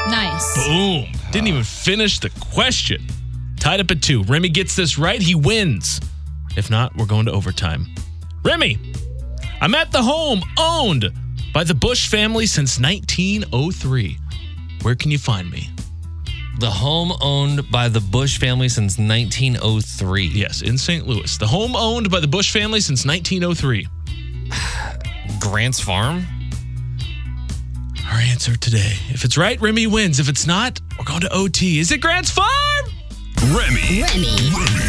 Nice. 0.08 0.66
Boom. 0.66 1.06
Didn't 1.30 1.48
even 1.48 1.64
finish 1.64 2.18
the 2.18 2.30
question. 2.52 3.06
Tied 3.58 3.80
up 3.80 3.90
at 3.90 4.02
two. 4.02 4.22
Remy 4.24 4.50
gets 4.50 4.76
this 4.76 4.98
right, 4.98 5.22
he 5.22 5.34
wins. 5.34 6.00
If 6.56 6.70
not, 6.70 6.94
we're 6.96 7.06
going 7.06 7.26
to 7.26 7.32
overtime. 7.32 7.86
Remy, 8.44 8.78
I'm 9.60 9.74
at 9.74 9.90
the 9.90 10.02
home 10.02 10.42
owned 10.58 11.10
by 11.54 11.62
the 11.62 11.74
Busch 11.74 12.08
family 12.08 12.46
since 12.46 12.80
1903. 12.80 14.18
Where 14.82 14.96
can 14.96 15.12
you 15.12 15.18
find 15.18 15.48
me? 15.48 15.70
The 16.58 16.68
home 16.70 17.12
owned 17.20 17.70
by 17.70 17.88
the 17.88 18.00
Busch 18.00 18.38
family 18.38 18.68
since 18.68 18.98
1903. 18.98 20.26
Yes, 20.26 20.62
in 20.62 20.76
St. 20.76 21.06
Louis. 21.06 21.38
The 21.38 21.46
home 21.46 21.76
owned 21.76 22.10
by 22.10 22.18
the 22.18 22.26
Busch 22.26 22.52
family 22.52 22.80
since 22.80 23.06
1903. 23.06 23.86
Grant's 25.40 25.78
Farm. 25.78 26.26
Our 28.10 28.18
answer 28.18 28.56
today. 28.56 28.94
If 29.10 29.24
it's 29.24 29.38
right, 29.38 29.60
Remy 29.60 29.86
wins. 29.86 30.18
If 30.18 30.28
it's 30.28 30.48
not, 30.48 30.80
we're 30.98 31.04
going 31.04 31.20
to 31.20 31.32
OT. 31.32 31.78
Is 31.78 31.92
it 31.92 32.00
Grant's 32.00 32.32
Farm? 32.32 32.48
Remy. 33.42 34.02
Remy. 34.02 34.50
Remy. 34.50 34.84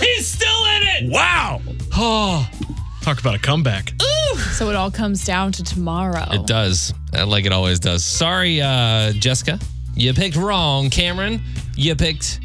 He's 0.00 0.26
still 0.26 0.64
in 0.66 0.82
it. 0.82 1.10
Wow. 1.10 1.62
Oh, 1.98 2.46
talk 3.06 3.20
about 3.20 3.36
a 3.36 3.38
comeback. 3.38 3.92
So 4.50 4.68
it 4.68 4.74
all 4.74 4.90
comes 4.90 5.24
down 5.24 5.52
to 5.52 5.62
tomorrow. 5.62 6.26
It 6.32 6.44
does, 6.44 6.92
uh, 7.16 7.24
like 7.24 7.46
it 7.46 7.52
always 7.52 7.78
does. 7.78 8.04
Sorry, 8.04 8.60
uh, 8.60 9.12
Jessica, 9.12 9.60
you 9.94 10.12
picked 10.12 10.34
wrong. 10.34 10.90
Cameron, 10.90 11.40
you 11.76 11.94
picked 11.94 12.40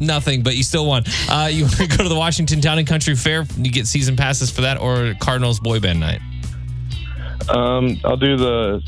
nothing, 0.00 0.42
but 0.42 0.54
you 0.54 0.64
still 0.64 0.86
won. 0.86 1.04
Uh, 1.30 1.48
you 1.52 1.64
want 1.64 1.76
to 1.76 1.86
go 1.86 2.02
to 2.02 2.10
the 2.10 2.14
Washington 2.14 2.60
Town 2.60 2.78
and 2.78 2.86
Country 2.86 3.14
Fair? 3.14 3.46
You 3.56 3.72
get 3.72 3.86
season 3.86 4.14
passes 4.14 4.50
for 4.50 4.60
that, 4.60 4.78
or 4.78 5.14
Cardinals 5.18 5.60
boy 5.60 5.80
band 5.80 6.00
night. 6.00 6.20
Um, 7.48 7.98
I'll 8.04 8.18
do 8.18 8.36
the 8.36 8.82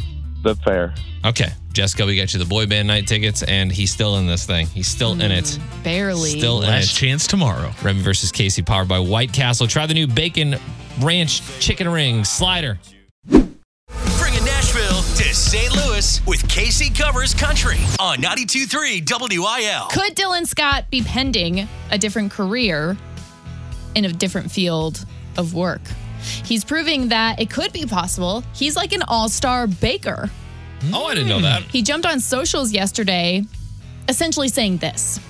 the 0.44 0.54
fair. 0.56 0.94
Okay, 1.24 1.48
Jessica, 1.72 2.06
we 2.06 2.16
got 2.16 2.32
you 2.32 2.38
the 2.38 2.44
boy 2.44 2.66
band 2.66 2.86
night 2.86 3.06
tickets, 3.08 3.42
and 3.42 3.72
he's 3.72 3.90
still 3.90 4.16
in 4.18 4.26
this 4.26 4.46
thing. 4.46 4.66
He's 4.68 4.86
still 4.86 5.12
in 5.14 5.32
it. 5.32 5.44
Mm, 5.44 5.82
barely. 5.84 6.30
Still 6.38 6.62
in 6.62 6.68
Last 6.68 6.92
it. 6.92 6.96
chance 6.96 7.26
tomorrow. 7.26 7.72
Remy 7.82 8.02
versus 8.02 8.30
Casey, 8.30 8.62
powered 8.62 8.86
by 8.88 8.98
White 9.00 9.32
Castle. 9.32 9.66
Try 9.66 9.86
the 9.86 9.94
new 9.94 10.06
bacon 10.06 10.56
ranch 11.00 11.42
chicken 11.60 11.88
ring 11.88 12.24
slider. 12.24 12.78
Bringing 13.26 14.44
Nashville 14.44 15.02
to 15.16 15.34
St. 15.34 15.74
Louis 15.74 16.20
with 16.26 16.46
Casey 16.48 16.90
Covers 16.90 17.34
Country 17.34 17.78
on 17.98 18.18
92.3 18.18 19.02
WIL. 19.38 19.86
Could 19.90 20.14
Dylan 20.14 20.46
Scott 20.46 20.90
be 20.90 21.02
pending 21.02 21.66
a 21.90 21.98
different 21.98 22.30
career 22.30 22.96
in 23.94 24.04
a 24.04 24.12
different 24.12 24.50
field 24.50 25.04
of 25.36 25.54
work? 25.54 25.80
He's 26.44 26.64
proving 26.64 27.08
that 27.08 27.40
it 27.40 27.50
could 27.50 27.72
be 27.72 27.86
possible. 27.86 28.44
He's 28.54 28.76
like 28.76 28.92
an 28.92 29.02
all 29.08 29.28
star 29.28 29.66
baker. 29.66 30.30
Oh, 30.92 31.06
I 31.06 31.14
didn't 31.14 31.28
know 31.28 31.40
that. 31.40 31.62
He 31.62 31.82
jumped 31.82 32.06
on 32.06 32.20
socials 32.20 32.72
yesterday, 32.72 33.44
essentially 34.08 34.48
saying 34.48 34.78
this 34.78 35.20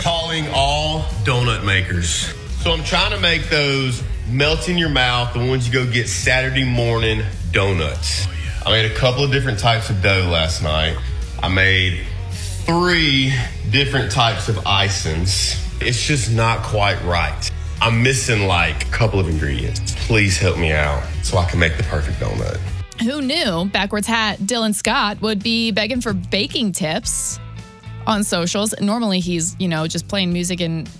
calling 0.00 0.46
all 0.54 1.02
donut 1.24 1.62
makers. 1.62 2.32
So 2.62 2.72
I'm 2.72 2.82
trying 2.84 3.10
to 3.10 3.20
make 3.20 3.50
those 3.50 4.02
melt 4.30 4.68
in 4.68 4.78
your 4.78 4.88
mouth, 4.88 5.34
the 5.34 5.46
ones 5.46 5.66
you 5.66 5.72
go 5.72 5.90
get 5.90 6.08
Saturday 6.08 6.64
morning 6.64 7.22
donuts. 7.52 8.26
Oh, 8.26 8.32
I 8.66 8.70
made 8.70 8.90
a 8.90 8.94
couple 8.94 9.24
of 9.24 9.30
different 9.30 9.58
types 9.58 9.90
of 9.90 10.02
dough 10.02 10.28
last 10.30 10.62
night. 10.62 10.96
I 11.42 11.48
made 11.48 12.06
three 12.64 13.34
different 13.70 14.10
types 14.10 14.48
of 14.48 14.56
icings. 14.56 15.58
It's 15.82 16.06
just 16.06 16.32
not 16.32 16.62
quite 16.62 17.02
right. 17.04 17.50
I'm 17.82 18.02
missing 18.02 18.46
like 18.46 18.86
a 18.86 18.90
couple 18.90 19.18
of 19.18 19.28
ingredients. 19.28 19.94
Please 20.06 20.36
help 20.36 20.58
me 20.58 20.72
out 20.72 21.02
so 21.22 21.38
I 21.38 21.48
can 21.48 21.58
make 21.58 21.76
the 21.78 21.82
perfect 21.84 22.18
donut. 22.20 22.58
Who 23.02 23.22
knew 23.22 23.70
backwards 23.72 24.06
hat 24.06 24.38
Dylan 24.40 24.74
Scott 24.74 25.22
would 25.22 25.42
be 25.42 25.70
begging 25.70 26.02
for 26.02 26.12
baking 26.12 26.72
tips 26.72 27.40
on 28.06 28.22
socials? 28.22 28.74
Normally 28.80 29.20
he's, 29.20 29.56
you 29.58 29.68
know, 29.68 29.86
just 29.86 30.08
playing 30.08 30.30
music 30.30 30.60
and 30.60 30.90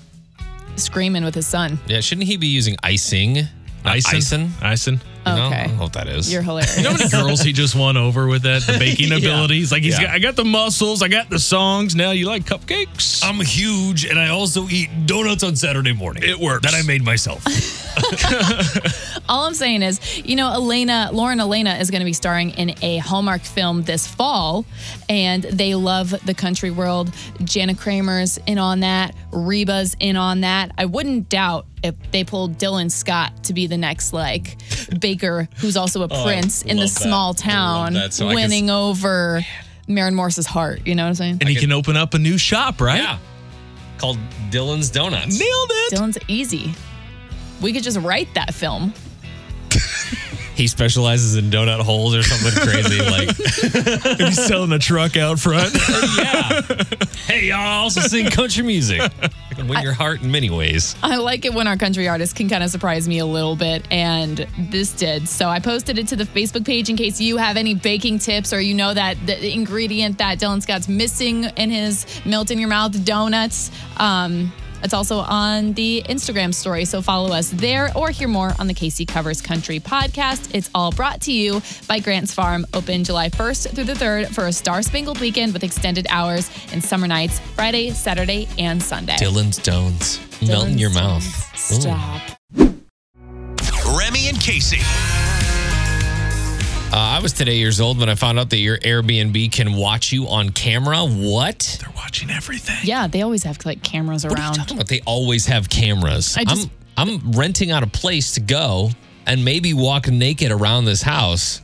screaming 0.77 1.23
with 1.23 1.35
his 1.35 1.47
son. 1.47 1.79
Yeah, 1.87 2.01
shouldn't 2.01 2.27
he 2.27 2.39
be 2.39 2.47
using 2.47 2.77
icing? 2.83 3.47
Not 3.85 3.97
Ison. 3.99 4.51
Ison? 4.63 5.01
Ison. 5.27 5.37
You 5.37 5.43
know? 5.43 5.47
Okay. 5.49 5.61
I 5.61 5.67
don't 5.67 5.77
know 5.77 5.83
what 5.85 5.93
that 5.95 6.09
is. 6.09 6.33
You're 6.33 6.43
hilarious. 6.51 6.77
You 6.77 6.85
know 6.85 6.91
how 6.93 6.97
many 6.99 7.11
girls 7.11 7.41
he 7.43 7.53
just 7.53 7.75
won 7.75 7.97
over 7.97 8.27
with 8.27 8.43
that 8.43 8.63
the 8.63 8.79
baking 8.79 9.09
Yeah. 9.11 9.17
abilities? 9.19 9.71
Like 9.73 9.83
he's 9.83 9.99
Yeah. 9.99 10.07
got, 10.07 10.15
I 10.15 10.19
got 10.19 10.37
the 10.37 10.45
muscles, 10.45 11.03
I 11.03 11.09
got 11.09 11.31
the 11.31 11.39
songs. 11.39 11.95
Now 11.95 12.11
you 12.13 12.27
like 12.27 12.45
cupcakes? 12.45 13.25
I'm 13.25 13.41
huge, 13.41 14.05
and 14.05 14.19
I 14.19 14.29
also 14.29 14.69
eat 14.69 14.89
donuts 15.07 15.43
on 15.43 15.57
Saturday 15.57 15.93
morning. 15.93 16.23
It 16.25 16.39
works. 16.39 16.63
That 16.71 16.75
I 16.75 16.83
made 16.87 17.03
myself. 17.05 17.45
All 19.29 19.45
I'm 19.47 19.55
saying 19.55 19.83
is, 19.83 20.19
you 20.19 20.37
know, 20.37 20.51
Alaina, 20.57 21.11
Lauren 21.13 21.41
Alaina 21.41 21.75
is 21.75 21.91
going 21.91 22.01
to 22.01 22.05
be 22.07 22.13
starring 22.13 22.51
in 22.51 22.75
a 22.83 22.99
Hallmark 22.99 23.43
film 23.43 23.83
this 23.83 24.07
fall, 24.07 24.65
and 25.09 25.45
they 25.45 25.75
love 25.75 26.15
the 26.27 26.35
country 26.35 26.71
world. 26.71 27.13
Jana 27.45 27.75
Kramer's 27.75 28.39
in 28.47 28.59
on 28.59 28.81
that. 28.81 29.15
Reba's 29.33 29.97
in 30.01 30.17
on 30.17 30.41
that. 30.41 30.73
I 30.79 30.87
wouldn't 30.87 31.29
doubt 31.29 31.67
if 31.83 31.95
they 32.11 32.25
pulled 32.25 32.59
Dylan 32.59 32.91
Scott 32.91 33.45
to 33.45 33.55
be 33.55 33.67
the 33.67 33.79
next 33.79 34.13
like 34.13 34.57
Baker, 34.99 35.49
who's 35.59 35.77
also 35.77 36.03
a 36.03 36.09
Oh, 36.11 36.25
prince 36.25 36.63
in 36.63 36.77
the 36.77 36.83
that. 36.83 36.89
small 36.89 37.35
town, 37.35 37.93
that. 37.95 38.13
So 38.13 38.27
I 38.27 38.31
can 38.31 38.35
winning 38.35 38.71
over 38.71 39.43
Maren 39.87 40.15
Morris's 40.15 40.47
heart. 40.47 40.87
You 40.87 40.95
know 40.95 41.05
what 41.05 41.09
I'm 41.11 41.15
saying? 41.15 41.39
And 41.41 41.49
he 41.49 41.55
can 41.57 41.73
open 41.73 41.97
up 41.97 42.15
a 42.15 42.19
new 42.19 42.37
shop, 42.37 42.81
right? 42.81 42.99
Yeah. 42.99 43.19
Called 43.99 44.19
Dylan's 44.51 44.91
Donuts. 44.91 45.39
Nailed 45.39 45.71
it. 45.73 45.95
Dylan's 45.95 46.19
easy. 46.27 46.75
We 47.61 47.73
could 47.73 47.83
just 47.83 47.99
write 47.99 48.33
that 48.35 48.55
film. 48.55 48.93
He 50.55 50.67
specializes 50.67 51.37
in 51.37 51.47
donut 51.51 51.81
holes 51.81 52.15
or 52.15 52.23
something 52.23 52.53
crazy. 52.63 52.99
Like, 53.11 53.29
And 54.19 54.21
he's 54.29 54.45
selling 54.45 54.73
a 54.73 54.79
truck 54.79 55.17
out 55.17 55.39
front. 55.39 55.75
yeah. 56.19 56.61
Hey, 57.27 57.47
y'all 57.47 57.83
also 57.83 58.01
sing 58.03 58.27
country 58.31 58.63
music. 58.63 59.01
I 59.01 59.55
can 59.55 59.69
win 59.69 59.83
your 59.83 59.95
heart 59.95 60.21
in 60.21 60.31
many 60.31 60.51
ways. 60.51 60.97
I 61.03 61.17
like 61.17 61.47
it 61.47 61.55
when 61.55 61.67
our 61.67 61.77
country 61.79 62.09
artists 62.09 62.35
can 62.35 62.49
kind 62.51 62.63
of 62.63 62.69
surprise 62.71 63.09
me 63.09 63.21
a 63.21 63.27
little 63.27 63.57
bit, 63.57 63.87
and 63.91 64.47
this 64.59 64.93
did. 64.93 65.27
So 65.29 65.49
I 65.49 65.61
posted 65.61 65.99
it 65.99 66.09
to 66.09 66.17
the 66.17 66.25
Facebook 66.25 66.67
page 66.67 66.91
in 66.91 66.97
case 66.97 67.21
you 67.21 67.39
have 67.39 67.57
any 67.57 67.75
baking 67.75 68.19
tips 68.19 68.53
or 68.53 68.61
you 68.61 68.75
know 68.75 68.93
that 68.93 69.17
the 69.27 69.53
ingredient 69.53 70.19
that 70.19 70.39
Dylan 70.39 70.61
Scott's 70.61 70.89
missing 70.89 71.45
in 71.45 71.71
his 71.71 72.05
melt 72.27 72.51
in 72.51 72.59
your 72.59 72.69
mouth 72.69 73.03
donuts. 73.05 73.71
Um, 73.97 74.53
it's 74.83 74.95
also 74.95 75.19
on 75.19 75.73
the 75.75 76.03
Instagram 76.09 76.55
story, 76.55 76.85
so 76.85 77.03
follow 77.03 77.33
us 77.33 77.51
there 77.51 77.91
or 77.97 78.11
hear 78.11 78.29
more 78.29 78.53
on 78.59 78.67
the 78.67 78.75
Casey 78.75 79.05
Covers 79.05 79.41
Country 79.41 79.81
podcast. 79.81 80.55
It's 80.55 80.71
all 80.75 80.93
brought 80.93 81.21
to 81.23 81.33
you 81.33 81.63
by 81.89 81.99
Grants 82.01 82.33
Farm, 82.35 82.67
open 82.75 83.05
July 83.05 83.29
1st 83.29 83.75
through 83.75 83.85
the 83.85 83.95
3rd 83.95 84.35
for 84.35 84.47
a 84.47 84.53
star 84.53 84.83
spangled 84.83 85.21
weekend 85.21 85.53
with 85.53 85.65
extended 85.65 86.07
hours 86.11 86.51
and 86.73 86.83
summer 86.83 87.07
nights, 87.07 87.41
Friday, 87.55 87.91
Saturday, 87.91 88.49
and 88.59 88.83
Sunday. 88.83 89.17
Dylan 89.17 89.53
Stones, 89.53 90.21
Melt 90.47 90.69
in 90.69 90.79
your 90.79 90.91
mouth. 90.91 91.25
Ooh. 91.25 91.81
Stop. 91.81 92.21
Remy 93.97 94.29
and 94.29 94.41
Casey. 94.41 94.79
Uh, 96.93 96.97
I 96.97 97.21
was 97.23 97.33
today 97.33 97.57
years 97.57 97.81
old 97.81 97.99
when 98.01 98.09
I 98.09 98.17
found 98.17 98.41
out 98.41 98.51
that 98.51 98.57
your 98.59 98.77
Airbnb 98.79 99.53
can 99.53 99.75
watch 99.75 100.11
you 100.11 100.27
on 100.27 100.51
camera. 100.51 100.99
What? 101.07 101.79
They're 101.81 101.93
watching 101.95 102.31
everything. 102.31 102.79
Yeah, 102.83 103.07
they 103.07 103.23
always 103.23 103.45
have 103.45 103.65
like 103.65 103.83
cameras 103.85 104.25
around. 104.25 104.31
What 104.33 104.39
are 104.39 104.43
you 104.43 104.47
around. 104.49 104.55
talking 104.57 104.77
about? 104.77 104.89
They 104.89 105.01
always 105.07 105.47
have 105.47 105.69
cameras. 105.71 106.37
I 106.37 106.45
just- 106.45 106.69
I'm 106.97 107.09
I'm 107.11 107.33
renting 107.33 107.71
out 107.71 107.83
a 107.85 107.87
place 107.87 108.33
to 108.35 108.41
go 108.41 108.91
and 109.25 109.45
maybe 109.45 109.73
walk 109.73 110.09
naked 110.09 110.51
around 110.51 110.85
this 110.85 111.01
house. 111.01 111.63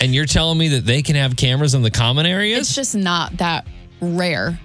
And 0.00 0.12
you're 0.14 0.26
telling 0.26 0.58
me 0.58 0.68
that 0.70 0.84
they 0.84 1.00
can 1.02 1.14
have 1.14 1.36
cameras 1.36 1.72
in 1.74 1.82
the 1.82 1.90
common 1.90 2.26
areas? 2.26 2.60
It's 2.68 2.74
just 2.74 2.94
not 2.96 3.36
that 3.38 3.66
rare. 4.00 4.58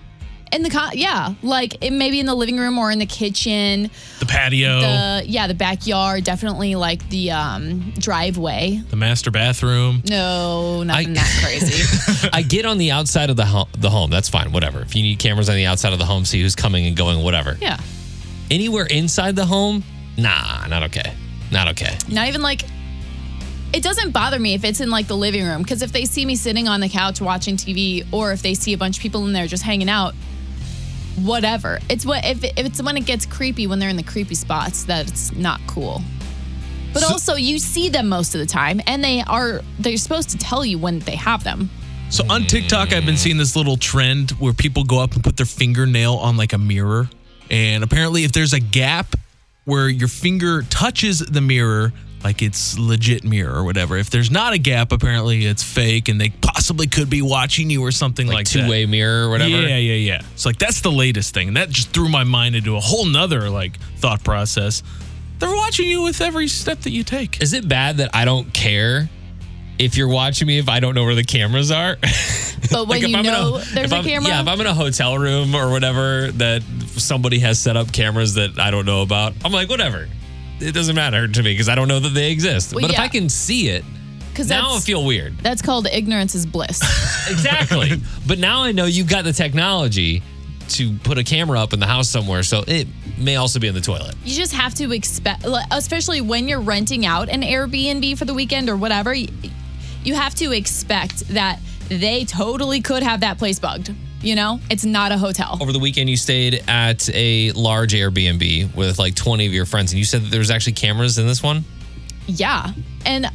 In 0.51 0.63
the 0.63 0.69
con- 0.71 0.91
yeah, 0.95 1.35
like 1.43 1.83
it 1.83 1.91
maybe 1.91 2.19
in 2.19 2.25
the 2.25 2.33
living 2.33 2.57
room 2.57 2.77
or 2.79 2.89
in 2.89 2.97
the 2.97 3.05
kitchen, 3.05 3.91
The 4.19 4.25
patio, 4.25 4.79
the, 4.81 5.23
yeah, 5.27 5.45
the 5.45 5.53
backyard, 5.53 6.23
definitely 6.23 6.73
like 6.75 7.07
the 7.09 7.31
um 7.31 7.91
driveway. 7.99 8.81
The 8.89 8.95
master 8.95 9.29
bathroom. 9.29 10.01
No, 10.09 10.81
nothing 10.83 11.11
I- 11.11 11.13
that 11.13 11.39
crazy. 11.43 12.29
I 12.33 12.41
get 12.41 12.65
on 12.65 12.79
the 12.79 12.89
outside 12.91 13.29
of 13.29 13.35
the 13.35 13.45
home, 13.45 13.67
the 13.77 13.91
home. 13.91 14.09
That's 14.09 14.27
fine. 14.29 14.51
Whatever. 14.51 14.81
If 14.81 14.95
you 14.95 15.03
need 15.03 15.19
cameras 15.19 15.49
on 15.49 15.55
the 15.55 15.65
outside 15.67 15.93
of 15.93 15.99
the 15.99 16.05
home, 16.05 16.25
see 16.25 16.41
who's 16.41 16.55
coming 16.55 16.87
and 16.87 16.97
going. 16.97 17.23
Whatever. 17.23 17.55
yeah, 17.61 17.79
Anywhere 18.49 18.85
inside 18.87 19.35
the 19.35 19.45
home, 19.45 19.83
nah, 20.17 20.65
not 20.67 20.81
okay. 20.83 21.13
Not 21.51 21.67
okay. 21.69 21.95
not 22.09 22.27
even 22.27 22.41
like. 22.41 22.63
It 23.71 23.83
doesn't 23.83 24.11
bother 24.13 24.39
me 24.39 24.55
if 24.55 24.63
it's 24.63 24.81
in 24.81 24.89
like 24.89 25.05
the 25.07 25.15
living 25.15 25.45
room 25.45 25.61
because 25.61 25.83
if 25.83 25.91
they 25.91 26.05
see 26.05 26.25
me 26.25 26.35
sitting 26.35 26.67
on 26.67 26.79
the 26.79 26.89
couch 26.89 27.21
watching 27.21 27.55
TV 27.55 28.03
or 28.11 28.31
if 28.31 28.41
they 28.41 28.55
see 28.55 28.73
a 28.73 28.77
bunch 28.79 28.97
of 28.97 29.03
people 29.03 29.27
in 29.27 29.33
there 29.33 29.45
just 29.45 29.61
hanging 29.61 29.89
out, 29.89 30.15
whatever. 31.17 31.79
It's 31.89 32.05
what 32.05 32.25
if, 32.25 32.43
if 32.43 32.57
it's 32.57 32.81
when 32.81 32.97
it 32.97 33.05
gets 33.05 33.25
creepy 33.25 33.67
when 33.67 33.79
they're 33.79 33.89
in 33.89 33.97
the 33.97 34.03
creepy 34.03 34.35
spots 34.35 34.83
that 34.85 35.07
it's 35.07 35.31
not 35.33 35.59
cool. 35.67 36.01
But 36.93 37.03
also 37.03 37.35
you 37.35 37.59
see 37.59 37.89
them 37.89 38.09
most 38.09 38.33
of 38.33 38.39
the 38.39 38.47
time 38.47 38.81
and 38.87 39.03
they 39.03 39.21
are 39.21 39.61
they're 39.77 39.97
supposed 39.97 40.29
to 40.31 40.37
tell 40.37 40.65
you 40.65 40.79
when 40.79 40.99
they 40.99 41.15
have 41.15 41.43
them. 41.43 41.69
So 42.09 42.23
on 42.27 42.43
TikTok, 42.43 42.91
I've 42.91 43.05
been 43.05 43.17
seeing 43.17 43.37
this 43.37 43.55
little 43.55 43.77
trend 43.77 44.31
where 44.31 44.53
people 44.53 44.83
go 44.83 44.99
up 44.99 45.13
and 45.13 45.23
put 45.23 45.37
their 45.37 45.45
fingernail 45.45 46.15
on 46.15 46.37
like 46.37 46.53
a 46.53 46.57
mirror. 46.57 47.07
And 47.51 47.83
apparently, 47.83 48.23
if 48.23 48.31
there's 48.31 48.53
a 48.53 48.59
gap 48.59 49.15
where 49.65 49.87
your 49.87 50.07
finger 50.07 50.63
touches 50.63 51.19
the 51.19 51.41
mirror, 51.41 51.93
like 52.23 52.41
it's 52.41 52.77
legit 52.77 53.23
mirror 53.23 53.53
or 53.55 53.63
whatever. 53.63 53.97
If 53.97 54.09
there's 54.09 54.29
not 54.31 54.53
a 54.53 54.57
gap, 54.57 54.91
apparently 54.91 55.45
it's 55.45 55.63
fake 55.63 56.09
and 56.09 56.19
they 56.19 56.29
possibly 56.29 56.87
could 56.87 57.09
be 57.09 57.21
watching 57.21 57.69
you 57.69 57.81
or 57.83 57.91
something 57.91 58.27
like, 58.27 58.35
Like, 58.35 58.49
that. 58.49 58.63
two 58.65 58.69
way 58.69 58.85
mirror 58.85 59.27
or 59.27 59.29
whatever. 59.29 59.49
Yeah, 59.49 59.77
yeah, 59.77 59.93
yeah. 59.93 60.21
So 60.35 60.49
like 60.49 60.59
that's 60.59 60.81
the 60.81 60.91
latest 60.91 61.33
thing. 61.33 61.49
And 61.49 61.57
that 61.57 61.69
just 61.69 61.89
threw 61.91 62.09
my 62.09 62.23
mind 62.25 62.55
into 62.55 62.75
a 62.75 62.79
whole 62.79 63.05
nother 63.05 63.49
like 63.49 63.79
thought 63.97 64.23
process. 64.23 64.83
They're 65.39 65.55
watching 65.55 65.87
you 65.87 66.01
with 66.01 66.19
every 66.19 66.49
step 66.49 66.79
that 66.81 66.91
you 66.91 67.03
take. 67.05 67.41
Is 67.41 67.53
it 67.53 67.67
bad 67.67 67.97
that 67.97 68.09
I 68.13 68.25
don't 68.25 68.53
care 68.53 69.09
if 69.77 69.95
you're 69.95 70.09
watching 70.09 70.47
me 70.47 70.57
if 70.59 70.67
I 70.67 70.81
don't 70.81 70.95
know 70.95 71.05
where 71.05 71.15
the 71.15 71.23
cameras 71.23 71.71
are? 71.71 71.97
But 72.71 72.87
when 72.87 73.01
Like, 73.01 73.09
you 73.09 73.17
I'm 73.17 73.23
know 73.25 73.55
a- 73.55 73.59
there's 73.73 73.85
if 73.85 73.91
a 73.93 73.95
I'm- 73.95 74.03
camera, 74.03 74.29
Yeah, 74.29 74.41
if 74.41 74.47
I'm 74.47 74.59
in 74.61 74.67
a 74.67 74.73
hotel 74.73 75.17
room 75.17 75.55
or 75.55 75.71
whatever 75.71 76.29
that 76.33 76.61
somebody 76.97 77.39
has 77.39 77.57
set 77.57 77.77
up 77.77 77.91
cameras 77.93 78.35
that 78.35 78.59
I 78.59 78.69
don't 78.69 78.85
know 78.85 79.01
about, 79.01 79.33
I'm 79.45 79.51
like, 79.53 79.69
whatever. 79.69 80.07
It 80.59 80.73
doesn't 80.73 80.95
matter 80.95 81.27
to 81.27 81.43
me 81.43 81.53
because 81.53 81.69
I 81.69 81.75
don't 81.75 81.87
know 81.87 81.99
that 81.99 82.13
they 82.13 82.31
exist. 82.31 82.73
Well, 82.73 82.81
but 82.81 82.91
if. 82.91 82.99
I 82.99 83.07
can 83.07 83.29
see 83.29 83.69
it, 83.69 83.83
because 84.31 84.49
now 84.49 84.75
I 84.75 84.79
feel 84.79 85.05
weird. 85.05 85.37
that's 85.39 85.61
called 85.61 85.87
ignorance 85.87 86.35
is 86.35 86.45
bliss. 86.45 86.81
Exactly. 87.29 87.91
but 88.27 88.39
now 88.39 88.63
I 88.63 88.71
know 88.71 88.85
you've 88.85 89.07
got 89.07 89.23
the 89.23 89.33
technology 89.33 90.23
to 90.69 90.97
put 90.99 91.19
a 91.19 91.23
camera 91.23 91.59
up 91.59 91.73
in 91.73 91.79
the 91.79 91.85
house 91.85 92.09
somewhere, 92.09 92.41
so 92.41 92.63
it 92.67 92.87
may 93.19 93.35
also 93.35 93.59
be 93.59 93.67
in 93.67 93.75
the 93.75 93.81
toilet. 93.81 94.15
you 94.23 94.33
just 94.33 94.53
have 94.53 94.73
to 94.75 94.91
expect, 94.93 95.45
especially 95.69 96.21
when 96.21 96.47
you're 96.47 96.61
renting 96.61 97.05
out 97.05 97.29
an 97.29 97.41
Airbnb 97.41 98.17
for 98.17 98.25
the 98.25 98.33
weekend 98.33 98.67
or 98.67 98.75
whatever, 98.75 99.13
you 99.13 100.15
have 100.15 100.33
to 100.35 100.51
expect 100.51 101.27
that 101.29 101.59
they 101.89 102.25
totally 102.25 102.81
could 102.81 103.03
have 103.03 103.19
that 103.19 103.37
place 103.37 103.59
bugged. 103.59 103.93
You 104.21 104.35
know, 104.35 104.59
it's 104.69 104.83
not 104.83 105.11
a 105.11 105.17
hotel. 105.17 105.57
Over 105.61 105.71
the 105.71 105.79
weekend, 105.79 106.09
you 106.09 106.17
stayed 106.17 106.63
at 106.67 107.09
a 107.13 107.51
large 107.53 107.93
Airbnb 107.93 108.75
with 108.75 108.99
like 108.99 109.15
20 109.15 109.45
of 109.45 109.53
your 109.53 109.65
friends, 109.65 109.91
and 109.93 109.99
you 109.99 110.05
said 110.05 110.23
that 110.23 110.29
there 110.29 110.39
was 110.39 110.51
actually 110.51 110.73
cameras 110.73 111.17
in 111.17 111.25
this 111.25 111.41
one. 111.41 111.63
Yeah. 112.27 112.71
And 113.05 113.27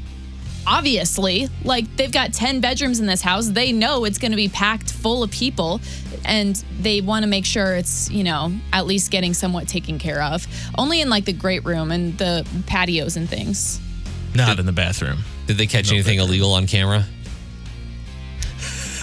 obviously, 0.67 1.49
like 1.65 1.97
they've 1.97 2.13
got 2.13 2.33
10 2.33 2.61
bedrooms 2.61 3.01
in 3.01 3.07
this 3.07 3.23
house. 3.23 3.49
They 3.49 3.73
know 3.73 4.05
it's 4.05 4.19
going 4.19 4.33
to 4.33 4.37
be 4.37 4.49
packed 4.49 4.93
full 4.93 5.23
of 5.23 5.31
people 5.31 5.81
and 6.25 6.57
they 6.81 7.01
want 7.01 7.25
to 7.25 7.29
make 7.29 7.45
sure 7.45 7.75
it's, 7.75 8.11
you 8.11 8.25
know, 8.25 8.53
at 8.73 8.87
least 8.87 9.11
getting 9.11 9.35
somewhat 9.35 9.69
taken 9.69 9.99
care 9.99 10.23
of. 10.23 10.47
Only 10.79 11.01
in 11.01 11.11
like 11.11 11.25
the 11.25 11.33
great 11.33 11.65
room 11.65 11.91
and 11.91 12.17
the 12.19 12.47
patios 12.67 13.17
and 13.17 13.29
things. 13.29 13.81
Not 14.35 14.59
in 14.59 14.67
the 14.67 14.73
bathroom. 14.73 15.19
Did 15.47 15.59
they 15.59 15.67
catch 15.67 15.93
anything 15.93 16.19
illegal 16.19 16.53
on 16.53 16.67
camera? 16.67 17.05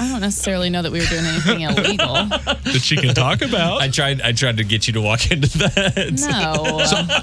I 0.02 0.08
don't 0.08 0.22
necessarily 0.22 0.72
know 0.72 0.82
that 0.82 0.92
we 0.92 1.00
were 1.00 1.06
doing 1.06 1.26
anything 1.26 1.62
illegal. 1.62 2.28
That 2.72 2.82
she 2.82 2.96
can 2.96 3.14
talk 3.14 3.42
about. 3.42 3.82
I 3.82 3.90
tried. 3.90 4.22
I 4.22 4.32
tried 4.32 4.58
to 4.58 4.64
get 4.64 4.88
you 4.88 4.94
to 4.94 5.02
walk 5.02 5.30
into 5.30 5.58
that. 5.60 6.14
No. 6.22 6.80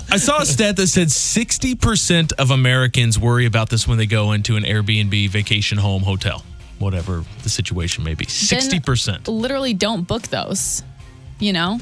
I 0.15 0.19
saw 0.19 0.41
a 0.41 0.47
stat 0.47 0.77
that 0.77 0.87
said 0.89 1.09
60% 1.09 2.33
of 2.35 2.51
Americans 2.51 3.19
worry 3.19 3.47
about 3.47 3.71
this 3.71 3.89
when 3.89 3.99
they 3.99 4.07
go 4.07 4.33
into 4.33 4.57
an 4.57 4.63
Airbnb 4.65 5.31
vacation 5.31 5.79
home 5.79 6.03
hotel, 6.03 6.45
whatever 6.79 7.25
the 7.43 7.49
situation 7.49 8.05
may 8.05 8.15
be. 8.15 8.27
60%. 8.27 9.27
Literally 9.27 9.75
don't 9.75 10.07
book 10.07 10.23
those. 10.23 10.83
You 11.39 11.53
know? 11.53 11.81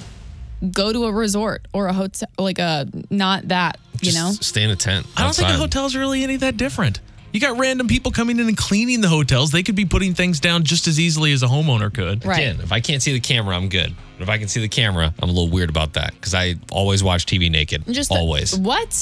Go 0.70 0.92
to 0.92 1.04
a 1.04 1.12
resort 1.12 1.66
or 1.72 1.88
a 1.88 1.92
hotel 1.92 2.28
like 2.38 2.58
a 2.58 2.86
not 3.10 3.48
that, 3.48 3.78
you 4.00 4.12
know? 4.14 4.30
Stay 4.32 4.62
in 4.62 4.70
a 4.70 4.76
tent. 4.76 5.06
I 5.16 5.24
don't 5.24 5.34
think 5.34 5.48
a 5.48 5.52
outside. 5.52 5.60
hotel's 5.60 5.96
really 5.96 6.22
any 6.22 6.36
that 6.36 6.56
different. 6.56 7.00
You 7.36 7.40
got 7.40 7.58
random 7.58 7.86
people 7.86 8.12
coming 8.12 8.38
in 8.38 8.48
and 8.48 8.56
cleaning 8.56 9.02
the 9.02 9.08
hotels. 9.08 9.50
They 9.50 9.62
could 9.62 9.74
be 9.74 9.84
putting 9.84 10.14
things 10.14 10.40
down 10.40 10.62
just 10.64 10.88
as 10.88 10.98
easily 10.98 11.32
as 11.32 11.42
a 11.42 11.46
homeowner 11.46 11.92
could. 11.92 12.24
Right. 12.24 12.38
Again, 12.38 12.60
if 12.62 12.72
I 12.72 12.80
can't 12.80 13.02
see 13.02 13.12
the 13.12 13.20
camera, 13.20 13.54
I'm 13.54 13.68
good. 13.68 13.94
But 14.18 14.22
if 14.22 14.28
I 14.30 14.38
can 14.38 14.48
see 14.48 14.60
the 14.60 14.68
camera, 14.68 15.12
I'm 15.20 15.28
a 15.28 15.32
little 15.32 15.50
weird 15.50 15.68
about 15.68 15.92
that 15.94 16.14
because 16.14 16.34
I 16.34 16.54
always 16.72 17.04
watch 17.04 17.26
TV 17.26 17.50
naked. 17.50 17.84
Just 17.90 18.10
always. 18.10 18.56
What? 18.58 18.88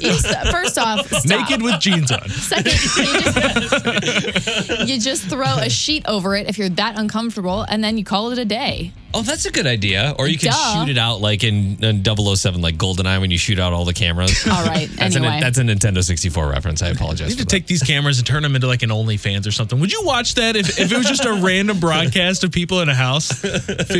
You 0.00 0.12
st- 0.14 0.48
First 0.48 0.78
off, 0.78 1.06
stop. 1.08 1.24
Naked 1.26 1.62
with 1.62 1.80
jeans 1.80 2.10
on. 2.12 2.28
Second, 2.28 2.72
you 2.72 3.20
just, 3.20 4.88
you 4.88 4.98
just 5.00 5.24
throw 5.24 5.56
a 5.58 5.68
sheet 5.68 6.04
over 6.06 6.36
it 6.36 6.48
if 6.48 6.56
you're 6.58 6.68
that 6.70 6.98
uncomfortable, 6.98 7.62
and 7.68 7.82
then 7.82 7.98
you 7.98 8.04
call 8.04 8.30
it 8.30 8.38
a 8.38 8.44
day. 8.44 8.92
Oh, 9.14 9.22
that's 9.22 9.46
a 9.46 9.50
good 9.50 9.66
idea. 9.66 10.14
Or 10.18 10.28
you 10.28 10.36
can 10.38 10.50
Duh. 10.50 10.84
shoot 10.84 10.90
it 10.90 10.98
out 10.98 11.20
like 11.22 11.42
in, 11.42 11.82
in 11.82 12.04
007, 12.04 12.60
like 12.60 12.76
GoldenEye, 12.76 13.20
when 13.20 13.30
you 13.30 13.38
shoot 13.38 13.58
out 13.58 13.72
all 13.72 13.86
the 13.86 13.94
cameras. 13.94 14.46
All 14.50 14.64
right. 14.64 14.88
That's, 14.92 15.16
anyway. 15.16 15.38
a, 15.38 15.40
that's 15.40 15.56
a 15.58 15.62
Nintendo 15.62 16.04
64 16.04 16.50
reference. 16.50 16.82
I 16.82 16.88
apologize. 16.88 17.20
You 17.20 17.26
need 17.28 17.32
for 17.32 17.38
to 17.38 17.44
that. 17.46 17.50
take 17.50 17.66
these 17.66 17.82
cameras 17.82 18.18
and 18.18 18.26
turn 18.26 18.42
them 18.42 18.54
into 18.54 18.66
like 18.66 18.82
an 18.82 18.90
OnlyFans 18.90 19.46
or 19.46 19.50
something. 19.50 19.80
Would 19.80 19.92
you 19.92 20.02
watch 20.04 20.34
that 20.34 20.56
if, 20.56 20.78
if 20.78 20.92
it 20.92 20.96
was 20.96 21.06
just 21.06 21.24
a 21.24 21.32
random 21.32 21.80
broadcast 21.80 22.44
of 22.44 22.52
people 22.52 22.80
in 22.82 22.90
a 22.90 22.94
house? 22.94 23.28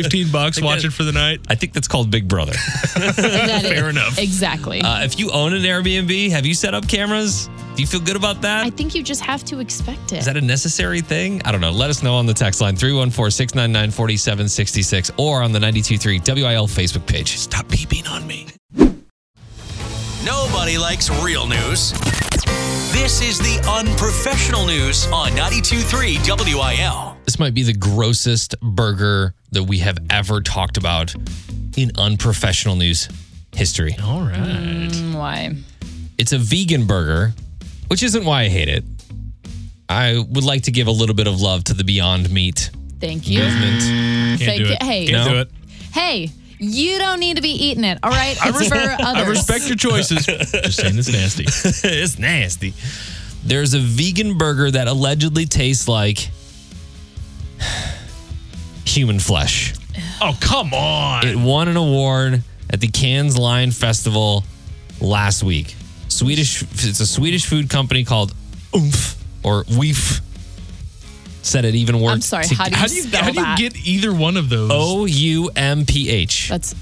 15 0.03 0.31
bucks 0.31 0.61
watching 0.61 0.91
for 0.91 1.03
the 1.03 1.11
night? 1.11 1.39
I 1.49 1.55
think 1.55 1.73
that's 1.73 1.87
called 1.87 2.09
Big 2.11 2.27
Brother. 2.27 2.53
That 2.95 3.63
is- 3.65 3.71
Fair 3.71 3.89
enough. 3.89 4.17
Exactly. 4.17 4.81
Uh, 4.81 5.03
if 5.03 5.19
you 5.19 5.31
own 5.31 5.53
an 5.53 5.61
Airbnb, 5.63 6.31
have 6.31 6.45
you 6.45 6.53
set 6.53 6.73
up 6.73 6.87
cameras? 6.87 7.49
Do 7.75 7.81
you 7.81 7.87
feel 7.87 7.99
good 8.01 8.15
about 8.15 8.41
that? 8.41 8.65
I 8.65 8.69
think 8.69 8.93
you 8.95 9.03
just 9.03 9.21
have 9.21 9.43
to 9.45 9.59
expect 9.59 10.11
it. 10.11 10.19
Is 10.19 10.25
that 10.25 10.35
a 10.37 10.41
necessary 10.41 11.01
thing? 11.01 11.41
I 11.45 11.51
don't 11.51 11.61
know. 11.61 11.71
Let 11.71 11.89
us 11.89 12.03
know 12.03 12.15
on 12.15 12.25
the 12.25 12.33
text 12.33 12.59
line 12.61 12.75
314 12.75 13.31
699 13.31 13.91
4766 13.91 15.11
or 15.17 15.41
on 15.41 15.51
the 15.51 15.59
923 15.59 16.19
WIL 16.19 16.67
Facebook 16.67 17.05
page. 17.07 17.37
Stop 17.37 17.67
peeping 17.69 18.05
on 18.07 18.25
me. 18.27 18.47
Nobody 20.25 20.77
likes 20.77 21.09
real 21.23 21.47
news. 21.47 21.93
This 22.91 23.21
is 23.21 23.37
the 23.39 23.59
unprofessional 23.69 24.65
news 24.65 25.05
on 25.07 25.31
92.3 25.31 26.53
WIL. 26.55 27.17
This 27.25 27.37
might 27.39 27.53
be 27.53 27.63
the 27.63 27.73
grossest 27.73 28.59
burger 28.61 29.33
that 29.51 29.63
we 29.63 29.79
have 29.79 29.97
ever 30.09 30.41
talked 30.41 30.77
about 30.77 31.13
in 31.77 31.91
unprofessional 31.97 32.75
news 32.75 33.07
history. 33.53 33.95
All 34.03 34.21
right. 34.21 34.33
Mm, 34.39 35.15
Why? 35.15 35.55
It's 36.17 36.33
a 36.33 36.37
vegan 36.39 36.85
burger, 36.87 37.33
which 37.87 38.01
isn't 38.03 38.25
why 38.25 38.41
I 38.43 38.47
hate 38.49 38.67
it. 38.69 38.83
I 39.87 40.17
would 40.29 40.43
like 40.43 40.63
to 40.63 40.71
give 40.71 40.87
a 40.87 40.91
little 40.91 41.15
bit 41.15 41.27
of 41.27 41.39
love 41.41 41.63
to 41.65 41.73
the 41.73 41.83
Beyond 41.83 42.29
Meat 42.31 42.69
Thank 42.99 43.27
you. 43.27 43.39
movement. 43.39 43.81
Can't 43.81 44.39
Thank 44.41 44.63
do 44.63 44.71
it. 44.71 44.83
Hey. 44.83 45.07
Can't 45.07 45.25
No. 45.27 45.33
do 45.33 45.39
it. 45.41 45.51
Hey, 45.93 46.31
you 46.59 46.99
don't 46.99 47.19
need 47.19 47.37
to 47.37 47.41
be 47.41 47.51
eating 47.51 47.85
it. 47.85 47.99
All 48.03 48.11
right, 48.11 48.37
it's 48.39 48.67
for 48.67 48.75
others. 48.75 49.27
I 49.27 49.29
respect 49.29 49.67
your 49.67 49.77
choices. 49.77 50.25
Just 50.25 50.79
saying 50.79 50.97
it's 50.97 51.11
nasty. 51.11 51.43
it's 51.87 52.19
nasty. 52.19 52.73
There's 53.43 53.73
a 53.73 53.79
vegan 53.79 54.37
burger 54.37 54.69
that 54.69 54.87
allegedly 54.87 55.45
tastes 55.45 55.87
like 55.87 56.29
human 58.85 59.19
flesh. 59.19 59.73
Oh, 60.21 60.37
come 60.41 60.73
on. 60.73 61.27
It 61.27 61.37
won 61.37 61.69
an 61.69 61.77
award 61.77 62.43
at 62.69 62.81
the 62.81 62.87
Cannes 62.87 63.37
Lion 63.37 63.71
Festival 63.71 64.43
last 64.99 65.43
week. 65.43 65.75
Swedish 66.09 66.63
it's 66.63 66.99
a 66.99 67.07
Swedish 67.07 67.45
food 67.45 67.69
company 67.69 68.03
called 68.03 68.33
Oomph 68.75 69.15
or 69.43 69.63
Weef. 69.65 70.21
Said 71.41 71.65
it 71.65 71.75
even 71.75 71.99
worked. 72.01 72.13
I'm 72.15 72.21
sorry. 72.21 72.45
to- 72.45 72.55
How 72.55 72.65
do 72.65 72.71
you, 72.71 72.77
how 72.77 72.87
do 72.87 72.95
you 72.95 73.01
spell 73.03 73.23
how 73.23 73.31
do 73.31 73.63
you 73.63 73.69
get 73.69 73.87
either 73.87 74.13
one 74.13 74.35
of 74.37 74.49
those? 74.49 74.69
O 74.73 75.05
U 75.05 75.49
M 75.55 75.85
P 75.85 76.09
H. 76.09 76.49
That's 76.49 76.75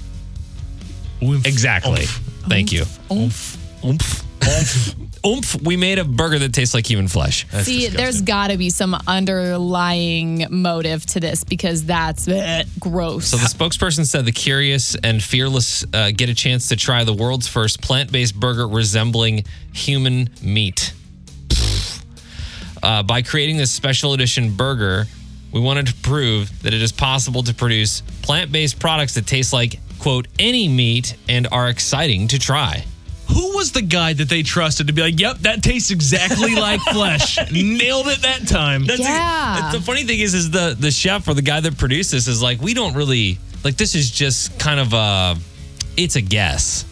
Oomph. 1.22 1.46
Exactly. 1.46 2.04
Thank 2.48 2.72
you. 2.72 2.84
oomph. 3.10 3.56
Oomph. 3.84 4.24
Oomph. 4.44 4.94
Oomph. 5.26 5.60
We 5.62 5.76
made 5.76 5.98
a 5.98 6.04
burger 6.04 6.38
that 6.38 6.52
tastes 6.52 6.74
like 6.74 6.88
human 6.88 7.08
flesh. 7.08 7.44
See, 7.62 7.88
there's 7.88 8.22
got 8.22 8.48
to 8.48 8.56
be 8.56 8.70
some 8.70 8.96
underlying 9.06 10.46
motive 10.48 11.04
to 11.06 11.20
this 11.20 11.42
because 11.44 11.84
that's 11.84 12.26
bleh, 12.26 12.66
gross. 12.78 13.26
So 13.28 13.36
the 13.36 13.46
spokesperson 13.46 14.06
said 14.06 14.24
the 14.26 14.32
curious 14.32 14.94
and 15.02 15.22
fearless 15.22 15.84
uh, 15.92 16.12
get 16.16 16.28
a 16.28 16.34
chance 16.34 16.68
to 16.68 16.76
try 16.76 17.02
the 17.04 17.12
world's 17.12 17.48
first 17.48 17.82
plant-based 17.82 18.38
burger 18.38 18.66
resembling 18.68 19.44
human 19.72 20.30
meat. 20.40 20.92
Uh, 22.82 23.02
by 23.02 23.22
creating 23.22 23.56
this 23.56 23.70
special 23.70 24.12
edition 24.12 24.54
burger, 24.54 25.06
we 25.52 25.60
wanted 25.60 25.86
to 25.86 25.94
prove 25.94 26.62
that 26.62 26.74
it 26.74 26.82
is 26.82 26.92
possible 26.92 27.42
to 27.42 27.54
produce 27.54 28.02
plant-based 28.22 28.78
products 28.78 29.14
that 29.14 29.26
taste 29.26 29.52
like 29.52 29.78
quote 29.98 30.28
any 30.38 30.68
meat 30.68 31.16
and 31.28 31.48
are 31.50 31.68
exciting 31.68 32.28
to 32.28 32.38
try. 32.38 32.84
Who 33.34 33.56
was 33.56 33.72
the 33.72 33.82
guy 33.82 34.14
that 34.14 34.28
they 34.28 34.42
trusted 34.42 34.86
to 34.86 34.92
be 34.92 35.02
like, 35.02 35.20
yep, 35.20 35.38
that 35.38 35.62
tastes 35.62 35.90
exactly 35.90 36.54
like 36.68 36.80
flesh? 36.80 37.36
Nailed 37.52 38.06
it 38.08 38.22
that 38.22 38.46
time. 38.48 38.84
That's 38.86 39.00
Yeah. 39.00 39.70
the 39.72 39.80
funny 39.80 40.04
thing 40.04 40.20
is, 40.20 40.34
is 40.34 40.50
the 40.50 40.76
the 40.78 40.90
chef 40.90 41.28
or 41.28 41.34
the 41.34 41.42
guy 41.42 41.60
that 41.60 41.76
produced 41.76 42.12
this 42.12 42.26
is 42.28 42.42
like, 42.42 42.60
we 42.62 42.72
don't 42.74 42.94
really 42.94 43.38
like. 43.64 43.76
This 43.76 43.94
is 43.94 44.10
just 44.10 44.58
kind 44.58 44.80
of 44.80 44.92
a, 44.94 45.36
it's 45.96 46.16
a 46.16 46.20
guess. 46.22 46.84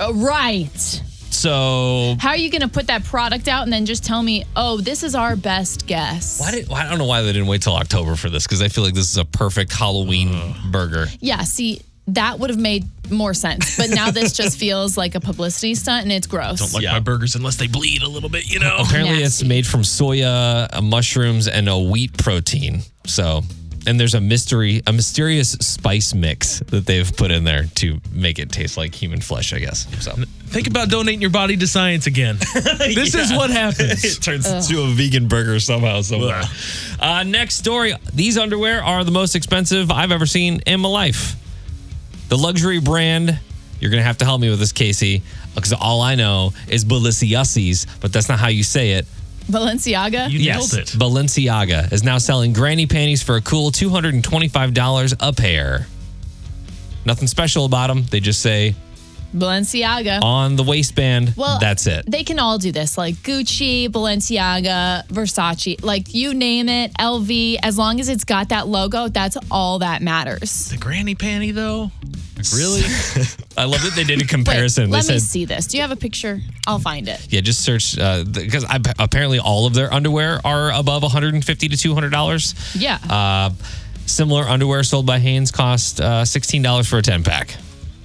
Uh, 0.00 0.12
right. 0.14 1.02
So 1.32 2.14
How 2.20 2.30
are 2.30 2.36
you 2.36 2.50
going 2.50 2.60
to 2.62 2.68
put 2.68 2.86
that 2.88 3.04
product 3.04 3.48
out 3.48 3.62
and 3.64 3.72
then 3.72 3.86
just 3.86 4.04
tell 4.04 4.22
me, 4.22 4.44
oh, 4.54 4.78
this 4.80 5.02
is 5.02 5.14
our 5.14 5.34
best 5.34 5.86
guess? 5.86 6.38
Why 6.38 6.50
did 6.50 6.70
I 6.70 6.88
don't 6.88 6.98
know 6.98 7.06
why 7.06 7.22
they 7.22 7.32
didn't 7.32 7.48
wait 7.48 7.62
till 7.62 7.74
October 7.74 8.16
for 8.16 8.28
this 8.30 8.46
because 8.46 8.62
I 8.62 8.68
feel 8.68 8.84
like 8.84 8.94
this 8.94 9.10
is 9.10 9.16
a 9.16 9.24
perfect 9.24 9.72
Halloween 9.72 10.54
burger. 10.70 11.06
Yeah, 11.20 11.42
see, 11.42 11.80
that 12.08 12.38
would 12.38 12.50
have 12.50 12.58
made 12.58 12.84
more 13.10 13.32
sense. 13.34 13.76
But 13.76 13.90
now 13.90 14.10
this 14.10 14.32
just 14.36 14.58
feels 14.58 14.96
like 14.96 15.14
a 15.14 15.20
publicity 15.20 15.74
stunt 15.74 16.02
and 16.02 16.12
it's 16.12 16.26
gross. 16.26 16.58
Don't 16.60 16.74
like 16.74 16.82
Yeah. 16.82 16.92
my 16.92 17.00
burgers 17.00 17.34
unless 17.34 17.56
they 17.56 17.66
bleed 17.66 18.02
a 18.02 18.08
little 18.08 18.28
bit, 18.28 18.50
you 18.52 18.58
know? 18.60 18.76
Apparently, 18.80 19.22
it's 19.22 19.42
made 19.42 19.66
from 19.66 19.82
soya, 19.82 20.68
uh, 20.72 20.82
mushrooms, 20.82 21.48
and 21.48 21.68
a 21.68 21.78
wheat 21.78 22.16
protein. 22.18 22.82
So, 23.06 23.42
and 23.86 23.98
there's 23.98 24.14
a 24.14 24.20
mystery, 24.20 24.82
a 24.86 24.92
mysterious 24.92 25.52
spice 25.52 26.14
mix 26.14 26.60
that 26.60 26.86
they've 26.86 27.14
put 27.16 27.30
in 27.30 27.44
there 27.44 27.64
to 27.76 28.00
make 28.12 28.38
it 28.38 28.50
taste 28.52 28.76
like 28.76 28.94
human 28.94 29.20
flesh. 29.20 29.52
I 29.52 29.58
guess. 29.58 29.86
So 30.04 30.14
Think 30.52 30.66
about 30.66 30.90
donating 30.90 31.22
your 31.22 31.30
body 31.30 31.56
to 31.56 31.66
science 31.66 32.06
again. 32.06 32.38
This 32.92 33.14
is 33.14 33.32
what 33.32 33.48
happens. 33.50 34.04
it 34.04 34.22
turns 34.22 34.46
into 34.46 34.82
a 34.82 34.86
vegan 34.88 35.26
burger 35.26 35.58
somehow, 35.60 36.02
somewhere. 36.02 36.42
Uh, 37.00 37.22
next 37.22 37.54
story. 37.56 37.94
These 38.12 38.36
underwear 38.36 38.82
are 38.84 39.02
the 39.02 39.10
most 39.10 39.34
expensive 39.34 39.90
I've 39.90 40.12
ever 40.12 40.26
seen 40.26 40.60
in 40.66 40.80
my 40.80 40.88
life. 40.90 41.36
The 42.28 42.36
luxury 42.36 42.80
brand, 42.80 43.38
you're 43.80 43.90
going 43.90 44.00
to 44.00 44.06
have 44.06 44.18
to 44.18 44.24
help 44.26 44.40
me 44.42 44.50
with 44.50 44.58
this, 44.58 44.72
Casey, 44.72 45.22
because 45.54 45.72
all 45.72 46.02
I 46.02 46.16
know 46.16 46.52
is 46.68 46.84
Balenciagas, 46.84 47.86
but 48.00 48.12
that's 48.12 48.28
not 48.28 48.38
how 48.38 48.48
you 48.48 48.62
say 48.62 48.92
it. 48.92 49.06
Balenciaga? 49.52 50.30
You 50.30 50.38
yes, 50.38 50.72
nailed 50.72 50.82
it. 50.82 50.88
Balenciaga 50.98 51.92
is 51.92 52.02
now 52.02 52.18
selling 52.18 52.52
granny 52.52 52.86
panties 52.86 53.22
for 53.22 53.36
a 53.36 53.40
cool 53.40 53.70
$225 53.70 55.16
a 55.20 55.32
pair. 55.32 55.86
Nothing 57.04 57.28
special 57.28 57.64
about 57.64 57.88
them. 57.88 58.04
They 58.04 58.20
just 58.20 58.40
say 58.40 58.74
Balenciaga. 59.34 60.22
on 60.22 60.56
the 60.56 60.62
waistband. 60.62 61.34
Well, 61.36 61.58
that's 61.58 61.86
it. 61.86 62.04
They 62.06 62.22
can 62.24 62.38
all 62.38 62.58
do 62.58 62.70
this, 62.70 62.96
like 62.98 63.16
Gucci, 63.16 63.88
Balenciaga, 63.88 65.06
Versace, 65.08 65.82
like 65.82 66.14
you 66.14 66.34
name 66.34 66.68
it, 66.68 66.92
LV. 66.94 67.58
As 67.62 67.78
long 67.78 67.98
as 67.98 68.08
it's 68.08 68.24
got 68.24 68.50
that 68.50 68.68
logo, 68.68 69.08
that's 69.08 69.36
all 69.50 69.80
that 69.80 70.02
matters. 70.02 70.68
The 70.68 70.76
granny 70.76 71.14
panty, 71.14 71.52
though? 71.52 71.90
Really? 72.54 72.82
I 73.56 73.64
love 73.64 73.82
that 73.82 73.92
they 73.94 74.04
did 74.04 74.18
a 74.18 74.22
Wait, 74.22 74.28
comparison. 74.28 74.90
let 74.90 75.04
they 75.06 75.14
me 75.14 75.18
said, 75.20 75.28
see 75.28 75.44
this. 75.44 75.66
Do 75.66 75.76
you 75.76 75.82
have 75.82 75.90
a 75.92 75.96
picture? 75.96 76.40
I'll 76.66 76.78
find 76.78 77.08
it. 77.08 77.26
Yeah, 77.30 77.40
just 77.42 77.60
search 77.62 77.96
because 77.96 78.64
I 78.64 78.78
apparently 78.98 79.38
all 79.38 79.66
of 79.66 79.74
their 79.74 79.92
underwear 79.92 80.40
are 80.44 80.72
above 80.72 81.02
150 81.02 81.68
to 81.68 81.76
200 81.76 82.10
dollars. 82.10 82.54
Yeah. 82.74 82.98
Uh, 83.08 83.50
similar 84.06 84.42
underwear 84.44 84.82
sold 84.82 85.06
by 85.06 85.18
Hanes 85.18 85.50
cost 85.50 86.00
uh, 86.00 86.24
16 86.24 86.62
dollars 86.62 86.88
for 86.88 86.96
a 86.98 87.02
10 87.02 87.22
pack. 87.24 87.54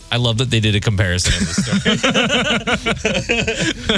I 0.10 0.15
love 0.17 0.38
that 0.38 0.50
they 0.50 0.62
did 0.62 0.73
a 0.73 0.80
comparison 0.80 1.34
in 1.34 1.39
this 1.39 1.65
story. 1.65 1.82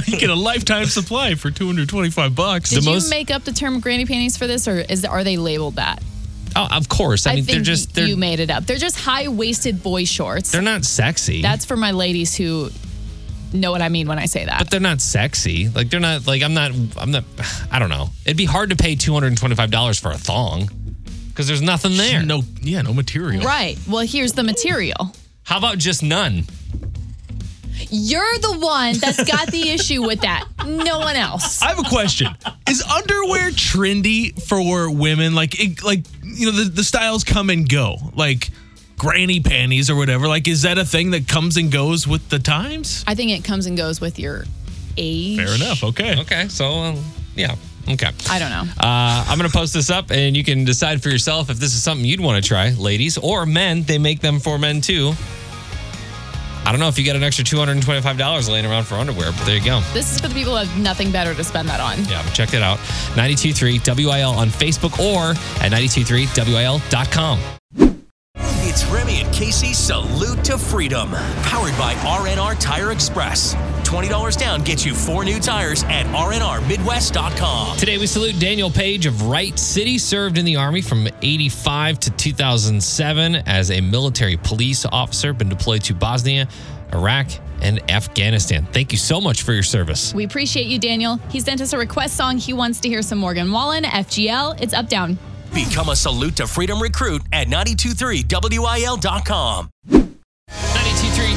you 0.07 0.17
get 0.17 0.31
a 0.31 0.35
lifetime 0.35 0.85
supply 0.85 1.35
for 1.35 1.51
225 1.51 2.33
bucks. 2.35 2.71
Did 2.71 2.81
the 2.81 2.87
you 2.89 2.95
most- 2.95 3.11
make 3.11 3.29
up 3.29 3.43
the 3.43 3.51
term 3.51 3.79
granny 3.79 4.07
panties 4.07 4.35
for 4.37 4.47
this, 4.47 4.67
or 4.67 4.79
is 4.79 5.05
are 5.05 5.23
they 5.23 5.37
labeled 5.37 5.75
that? 5.75 6.01
Oh, 6.55 6.67
of 6.71 6.89
course. 6.89 7.27
I 7.27 7.35
mean, 7.35 7.45
think 7.45 7.55
they're 7.57 7.63
just 7.63 7.93
they're 7.95 8.07
you 8.07 8.17
made 8.17 8.39
it 8.39 8.49
up. 8.49 8.65
They're 8.65 8.77
just 8.77 8.99
high 8.99 9.27
waisted 9.27 9.81
boy 9.83 10.05
shorts. 10.05 10.51
they're 10.51 10.61
not 10.61 10.85
sexy. 10.85 11.41
That's 11.41 11.65
for 11.65 11.75
my 11.77 11.91
ladies 11.91 12.35
who 12.35 12.69
know 13.51 13.71
what 13.71 13.81
I 13.81 13.89
mean 13.89 14.07
when 14.07 14.19
I 14.19 14.25
say 14.25 14.45
that. 14.45 14.59
but 14.59 14.69
they're 14.69 14.79
not 14.79 15.01
sexy. 15.01 15.69
Like 15.69 15.89
they're 15.89 15.99
not 15.99 16.27
like 16.27 16.43
I'm 16.43 16.53
not 16.53 16.71
I'm 16.97 17.11
not 17.11 17.23
I 17.71 17.79
don't 17.79 17.89
know. 17.89 18.09
It'd 18.25 18.37
be 18.37 18.45
hard 18.45 18.69
to 18.71 18.75
pay 18.75 18.95
$225 18.95 19.99
for 19.99 20.11
a 20.11 20.17
thong 20.17 20.69
because 21.29 21.47
there's 21.47 21.61
nothing 21.61 21.97
there. 21.97 22.23
No, 22.23 22.43
yeah, 22.61 22.81
no 22.81 22.93
material. 22.93 23.43
right. 23.43 23.77
Well, 23.87 24.05
here's 24.05 24.33
the 24.33 24.43
material. 24.43 25.13
How 25.43 25.57
about 25.57 25.77
just 25.77 26.03
none? 26.03 26.43
You're 27.91 28.37
the 28.39 28.57
one 28.59 28.97
that's 28.97 29.23
got 29.23 29.49
the 29.51 29.69
issue 29.71 30.03
with 30.03 30.21
that. 30.21 30.45
No 30.67 30.99
one 30.99 31.15
else. 31.15 31.61
I 31.61 31.69
have 31.69 31.79
a 31.79 31.83
question. 31.89 32.27
Is 32.69 32.83
underwear 32.83 33.49
trendy 33.51 34.39
for 34.47 34.91
women? 34.91 35.33
Like, 35.33 35.59
it, 35.59 35.81
like 35.83 36.03
you 36.39 36.51
know, 36.51 36.63
the, 36.63 36.69
the 36.69 36.83
styles 36.83 37.23
come 37.23 37.49
and 37.49 37.67
go. 37.67 37.97
Like 38.15 38.49
granny 38.97 39.39
panties 39.39 39.89
or 39.89 39.95
whatever. 39.95 40.27
Like, 40.27 40.47
is 40.47 40.61
that 40.63 40.77
a 40.77 40.85
thing 40.85 41.11
that 41.11 41.27
comes 41.27 41.57
and 41.57 41.71
goes 41.71 42.07
with 42.07 42.29
the 42.29 42.39
times? 42.39 43.03
I 43.07 43.15
think 43.15 43.31
it 43.31 43.43
comes 43.43 43.65
and 43.65 43.75
goes 43.75 43.99
with 43.99 44.19
your 44.19 44.45
age. 44.97 45.37
Fair 45.37 45.55
enough. 45.55 45.83
Okay. 45.83 46.19
Okay, 46.21 46.47
so 46.47 46.65
um, 46.65 47.03
yeah. 47.35 47.55
Okay. 47.89 48.11
I 48.29 48.37
don't 48.37 48.51
know. 48.51 48.71
Uh, 48.79 49.25
I'm 49.27 49.37
going 49.39 49.49
to 49.49 49.57
post 49.57 49.73
this 49.73 49.89
up 49.89 50.11
and 50.11 50.37
you 50.37 50.43
can 50.43 50.63
decide 50.63 51.01
for 51.01 51.09
yourself 51.09 51.49
if 51.49 51.57
this 51.57 51.73
is 51.73 51.81
something 51.81 52.05
you'd 52.05 52.19
want 52.19 52.41
to 52.41 52.47
try, 52.47 52.69
ladies 52.71 53.17
or 53.17 53.45
men. 53.47 53.83
They 53.83 53.97
make 53.97 54.19
them 54.19 54.39
for 54.39 54.59
men 54.59 54.81
too. 54.81 55.13
I 56.69 56.71
don't 56.71 56.81
know 56.81 56.87
if 56.87 56.99
you 56.99 57.03
get 57.03 57.15
an 57.15 57.23
extra 57.23 57.43
$225 57.43 58.47
laying 58.47 58.63
around 58.63 58.83
for 58.83 58.93
underwear, 58.93 59.31
but 59.31 59.43
there 59.43 59.57
you 59.57 59.65
go. 59.65 59.81
This 59.91 60.13
is 60.13 60.21
for 60.21 60.27
the 60.27 60.35
people 60.35 60.55
who 60.55 60.63
have 60.63 60.79
nothing 60.79 61.11
better 61.11 61.33
to 61.33 61.43
spend 61.43 61.67
that 61.67 61.79
on. 61.79 62.05
Yeah, 62.05 62.21
but 62.23 62.31
check 62.31 62.49
that 62.49 62.61
out. 62.61 62.77
923 63.17 63.81
WIL 64.05 64.29
on 64.29 64.49
Facebook 64.49 64.99
or 64.99 65.31
at 65.63 65.71
923WIL.com. 65.71 67.39
It's 68.61 68.85
Remy 68.85 69.21
and 69.21 69.33
Casey 69.33 69.73
Salute 69.73 70.43
to 70.43 70.59
Freedom, 70.59 71.09
powered 71.41 71.75
by 71.79 71.95
RNR 71.95 72.59
Tire 72.59 72.91
Express. 72.91 73.55
$20 73.89 74.37
down 74.37 74.61
gets 74.61 74.85
you 74.85 74.93
four 74.93 75.25
new 75.25 75.39
tires 75.39 75.83
at 75.85 76.05
rnrmidwest.com. 76.07 77.77
Today, 77.77 77.97
we 77.97 78.05
salute 78.05 78.39
Daniel 78.39 78.69
Page 78.69 79.07
of 79.07 79.23
Wright 79.23 79.57
City, 79.57 79.97
served 79.97 80.37
in 80.37 80.45
the 80.45 80.57
Army 80.57 80.81
from 80.81 81.07
85 81.23 81.99
to 82.01 82.11
2007 82.11 83.35
as 83.47 83.71
a 83.71 83.81
military 83.81 84.37
police 84.37 84.85
officer, 84.85 85.33
been 85.33 85.49
deployed 85.49 85.83
to 85.85 85.95
Bosnia, 85.95 86.47
Iraq, 86.93 87.29
and 87.63 87.91
Afghanistan. 87.91 88.67
Thank 88.71 88.91
you 88.91 88.99
so 88.99 89.19
much 89.19 89.41
for 89.41 89.53
your 89.53 89.63
service. 89.63 90.13
We 90.13 90.23
appreciate 90.23 90.67
you, 90.67 90.77
Daniel. 90.77 91.15
He 91.31 91.39
sent 91.39 91.59
us 91.59 91.73
a 91.73 91.77
request 91.79 92.15
song. 92.15 92.37
He 92.37 92.53
wants 92.53 92.79
to 92.81 92.89
hear 92.89 93.01
some 93.01 93.17
Morgan 93.17 93.51
Wallen, 93.51 93.85
FGL. 93.85 94.61
It's 94.61 94.75
up, 94.75 94.87
down. 94.87 95.17
Become 95.51 95.89
a 95.89 95.95
Salute 95.95 96.35
to 96.35 96.45
Freedom 96.45 96.79
recruit 96.79 97.23
at 97.33 97.47
923wil.com. 97.47 100.08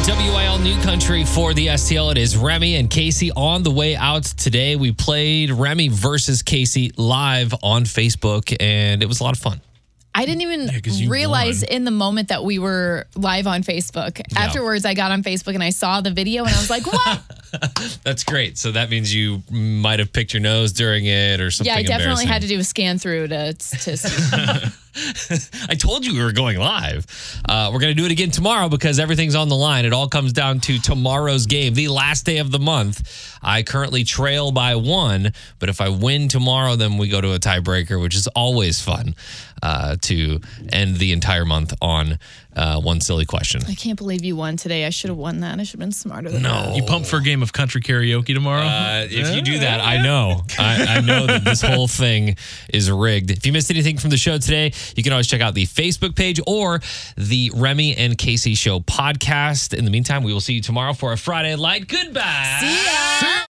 92.3 0.02 0.34
WIL 0.34 0.58
New 0.58 0.82
Country 0.82 1.24
for 1.24 1.54
the 1.54 1.68
STL. 1.68 2.10
It 2.10 2.18
is 2.18 2.36
Remy 2.36 2.74
and 2.74 2.90
Casey 2.90 3.30
on 3.30 3.62
the 3.62 3.70
way 3.70 3.94
out 3.94 4.24
today. 4.24 4.74
We 4.74 4.90
played 4.90 5.52
Remy 5.52 5.90
versus 5.90 6.42
Casey 6.42 6.90
live 6.96 7.54
on 7.62 7.84
Facebook, 7.84 8.56
and 8.58 9.00
it 9.00 9.06
was 9.06 9.20
a 9.20 9.22
lot 9.22 9.36
of 9.36 9.40
fun. 9.40 9.60
I 10.12 10.26
didn't 10.26 10.42
even 10.42 10.70
you 10.86 11.08
realize 11.08 11.62
won. 11.62 11.76
in 11.76 11.84
the 11.84 11.92
moment 11.92 12.28
that 12.28 12.42
we 12.42 12.58
were 12.58 13.06
live 13.14 13.46
on 13.46 13.62
Facebook. 13.62 14.20
Afterwards, 14.36 14.84
I 14.84 14.94
got 14.94 15.12
on 15.12 15.22
Facebook 15.22 15.54
and 15.54 15.62
I 15.62 15.70
saw 15.70 16.00
the 16.00 16.10
video 16.10 16.44
and 16.44 16.52
I 16.52 16.58
was 16.58 16.68
like, 16.68 16.84
what? 16.84 18.00
That's 18.04 18.24
great. 18.24 18.58
So 18.58 18.72
that 18.72 18.90
means 18.90 19.14
you 19.14 19.44
might 19.52 20.00
have 20.00 20.12
picked 20.12 20.34
your 20.34 20.42
nose 20.42 20.72
during 20.72 21.06
it 21.06 21.40
or 21.40 21.52
something. 21.52 21.72
yeah, 21.72 21.78
I 21.78 21.84
definitely 21.84 22.26
had 22.26 22.42
to 22.42 22.48
do 22.48 22.58
a 22.58 22.64
scan 22.64 22.98
through 22.98 23.28
to, 23.28 23.52
to 23.54 23.96
see. 23.96 24.68
I 25.68 25.74
told 25.74 26.04
you 26.04 26.12
we 26.12 26.22
were 26.22 26.32
going 26.32 26.58
live. 26.58 27.06
Uh, 27.48 27.70
we're 27.72 27.80
going 27.80 27.94
to 27.94 28.00
do 28.00 28.04
it 28.04 28.12
again 28.12 28.30
tomorrow 28.30 28.68
because 28.68 28.98
everything's 28.98 29.34
on 29.34 29.48
the 29.48 29.56
line. 29.56 29.84
It 29.84 29.92
all 29.92 30.08
comes 30.08 30.32
down 30.32 30.60
to 30.60 30.78
tomorrow's 30.78 31.46
game, 31.46 31.74
the 31.74 31.88
last 31.88 32.26
day 32.26 32.38
of 32.38 32.50
the 32.50 32.58
month. 32.58 33.38
I 33.42 33.62
currently 33.62 34.04
trail 34.04 34.52
by 34.52 34.76
one, 34.76 35.32
but 35.58 35.68
if 35.68 35.80
I 35.80 35.88
win 35.88 36.28
tomorrow, 36.28 36.76
then 36.76 36.98
we 36.98 37.08
go 37.08 37.20
to 37.20 37.32
a 37.32 37.38
tiebreaker, 37.38 38.00
which 38.00 38.14
is 38.14 38.26
always 38.28 38.80
fun 38.80 39.14
uh, 39.62 39.96
to 40.02 40.40
end 40.70 40.96
the 40.96 41.12
entire 41.12 41.44
month 41.44 41.72
on 41.80 42.18
uh, 42.56 42.80
one 42.80 43.00
silly 43.00 43.24
question. 43.24 43.62
I 43.68 43.74
can't 43.74 43.98
believe 43.98 44.24
you 44.24 44.36
won 44.36 44.56
today. 44.56 44.84
I 44.84 44.90
should 44.90 45.08
have 45.10 45.16
won 45.16 45.40
that. 45.40 45.58
I 45.58 45.62
should 45.62 45.72
have 45.72 45.80
been 45.80 45.92
smarter 45.92 46.30
than 46.30 46.42
that. 46.42 46.68
No. 46.68 46.74
You 46.74 46.82
pump 46.82 47.06
for 47.06 47.16
a 47.16 47.22
game 47.22 47.42
of 47.42 47.52
country 47.52 47.80
karaoke 47.80 48.34
tomorrow? 48.34 48.62
Uh, 48.62 49.06
if 49.10 49.34
you 49.34 49.42
do 49.42 49.58
that, 49.60 49.80
I 49.80 50.02
know. 50.02 50.42
I, 50.58 50.96
I 50.96 51.00
know 51.00 51.26
that 51.26 51.44
this 51.44 51.62
whole 51.62 51.88
thing 51.88 52.36
is 52.72 52.90
rigged. 52.90 53.30
If 53.30 53.46
you 53.46 53.52
missed 53.52 53.70
anything 53.70 53.98
from 53.98 54.10
the 54.10 54.16
show 54.16 54.38
today, 54.38 54.72
you 54.96 55.02
can 55.02 55.12
always 55.12 55.26
check 55.26 55.40
out 55.40 55.54
the 55.54 55.66
Facebook 55.66 56.14
page 56.14 56.40
or 56.46 56.80
the 57.16 57.50
Remy 57.54 57.96
and 57.96 58.18
Casey 58.18 58.54
Show 58.54 58.80
podcast. 58.80 59.72
In 59.72 59.84
the 59.84 59.90
meantime, 59.90 60.22
we 60.22 60.32
will 60.32 60.40
see 60.40 60.54
you 60.54 60.60
tomorrow 60.62 60.92
for 60.92 61.12
a 61.12 61.16
Friday 61.16 61.56
Light. 61.56 61.88
Goodbye. 61.88 62.58
See 62.60 62.84
ya. 62.84 63.32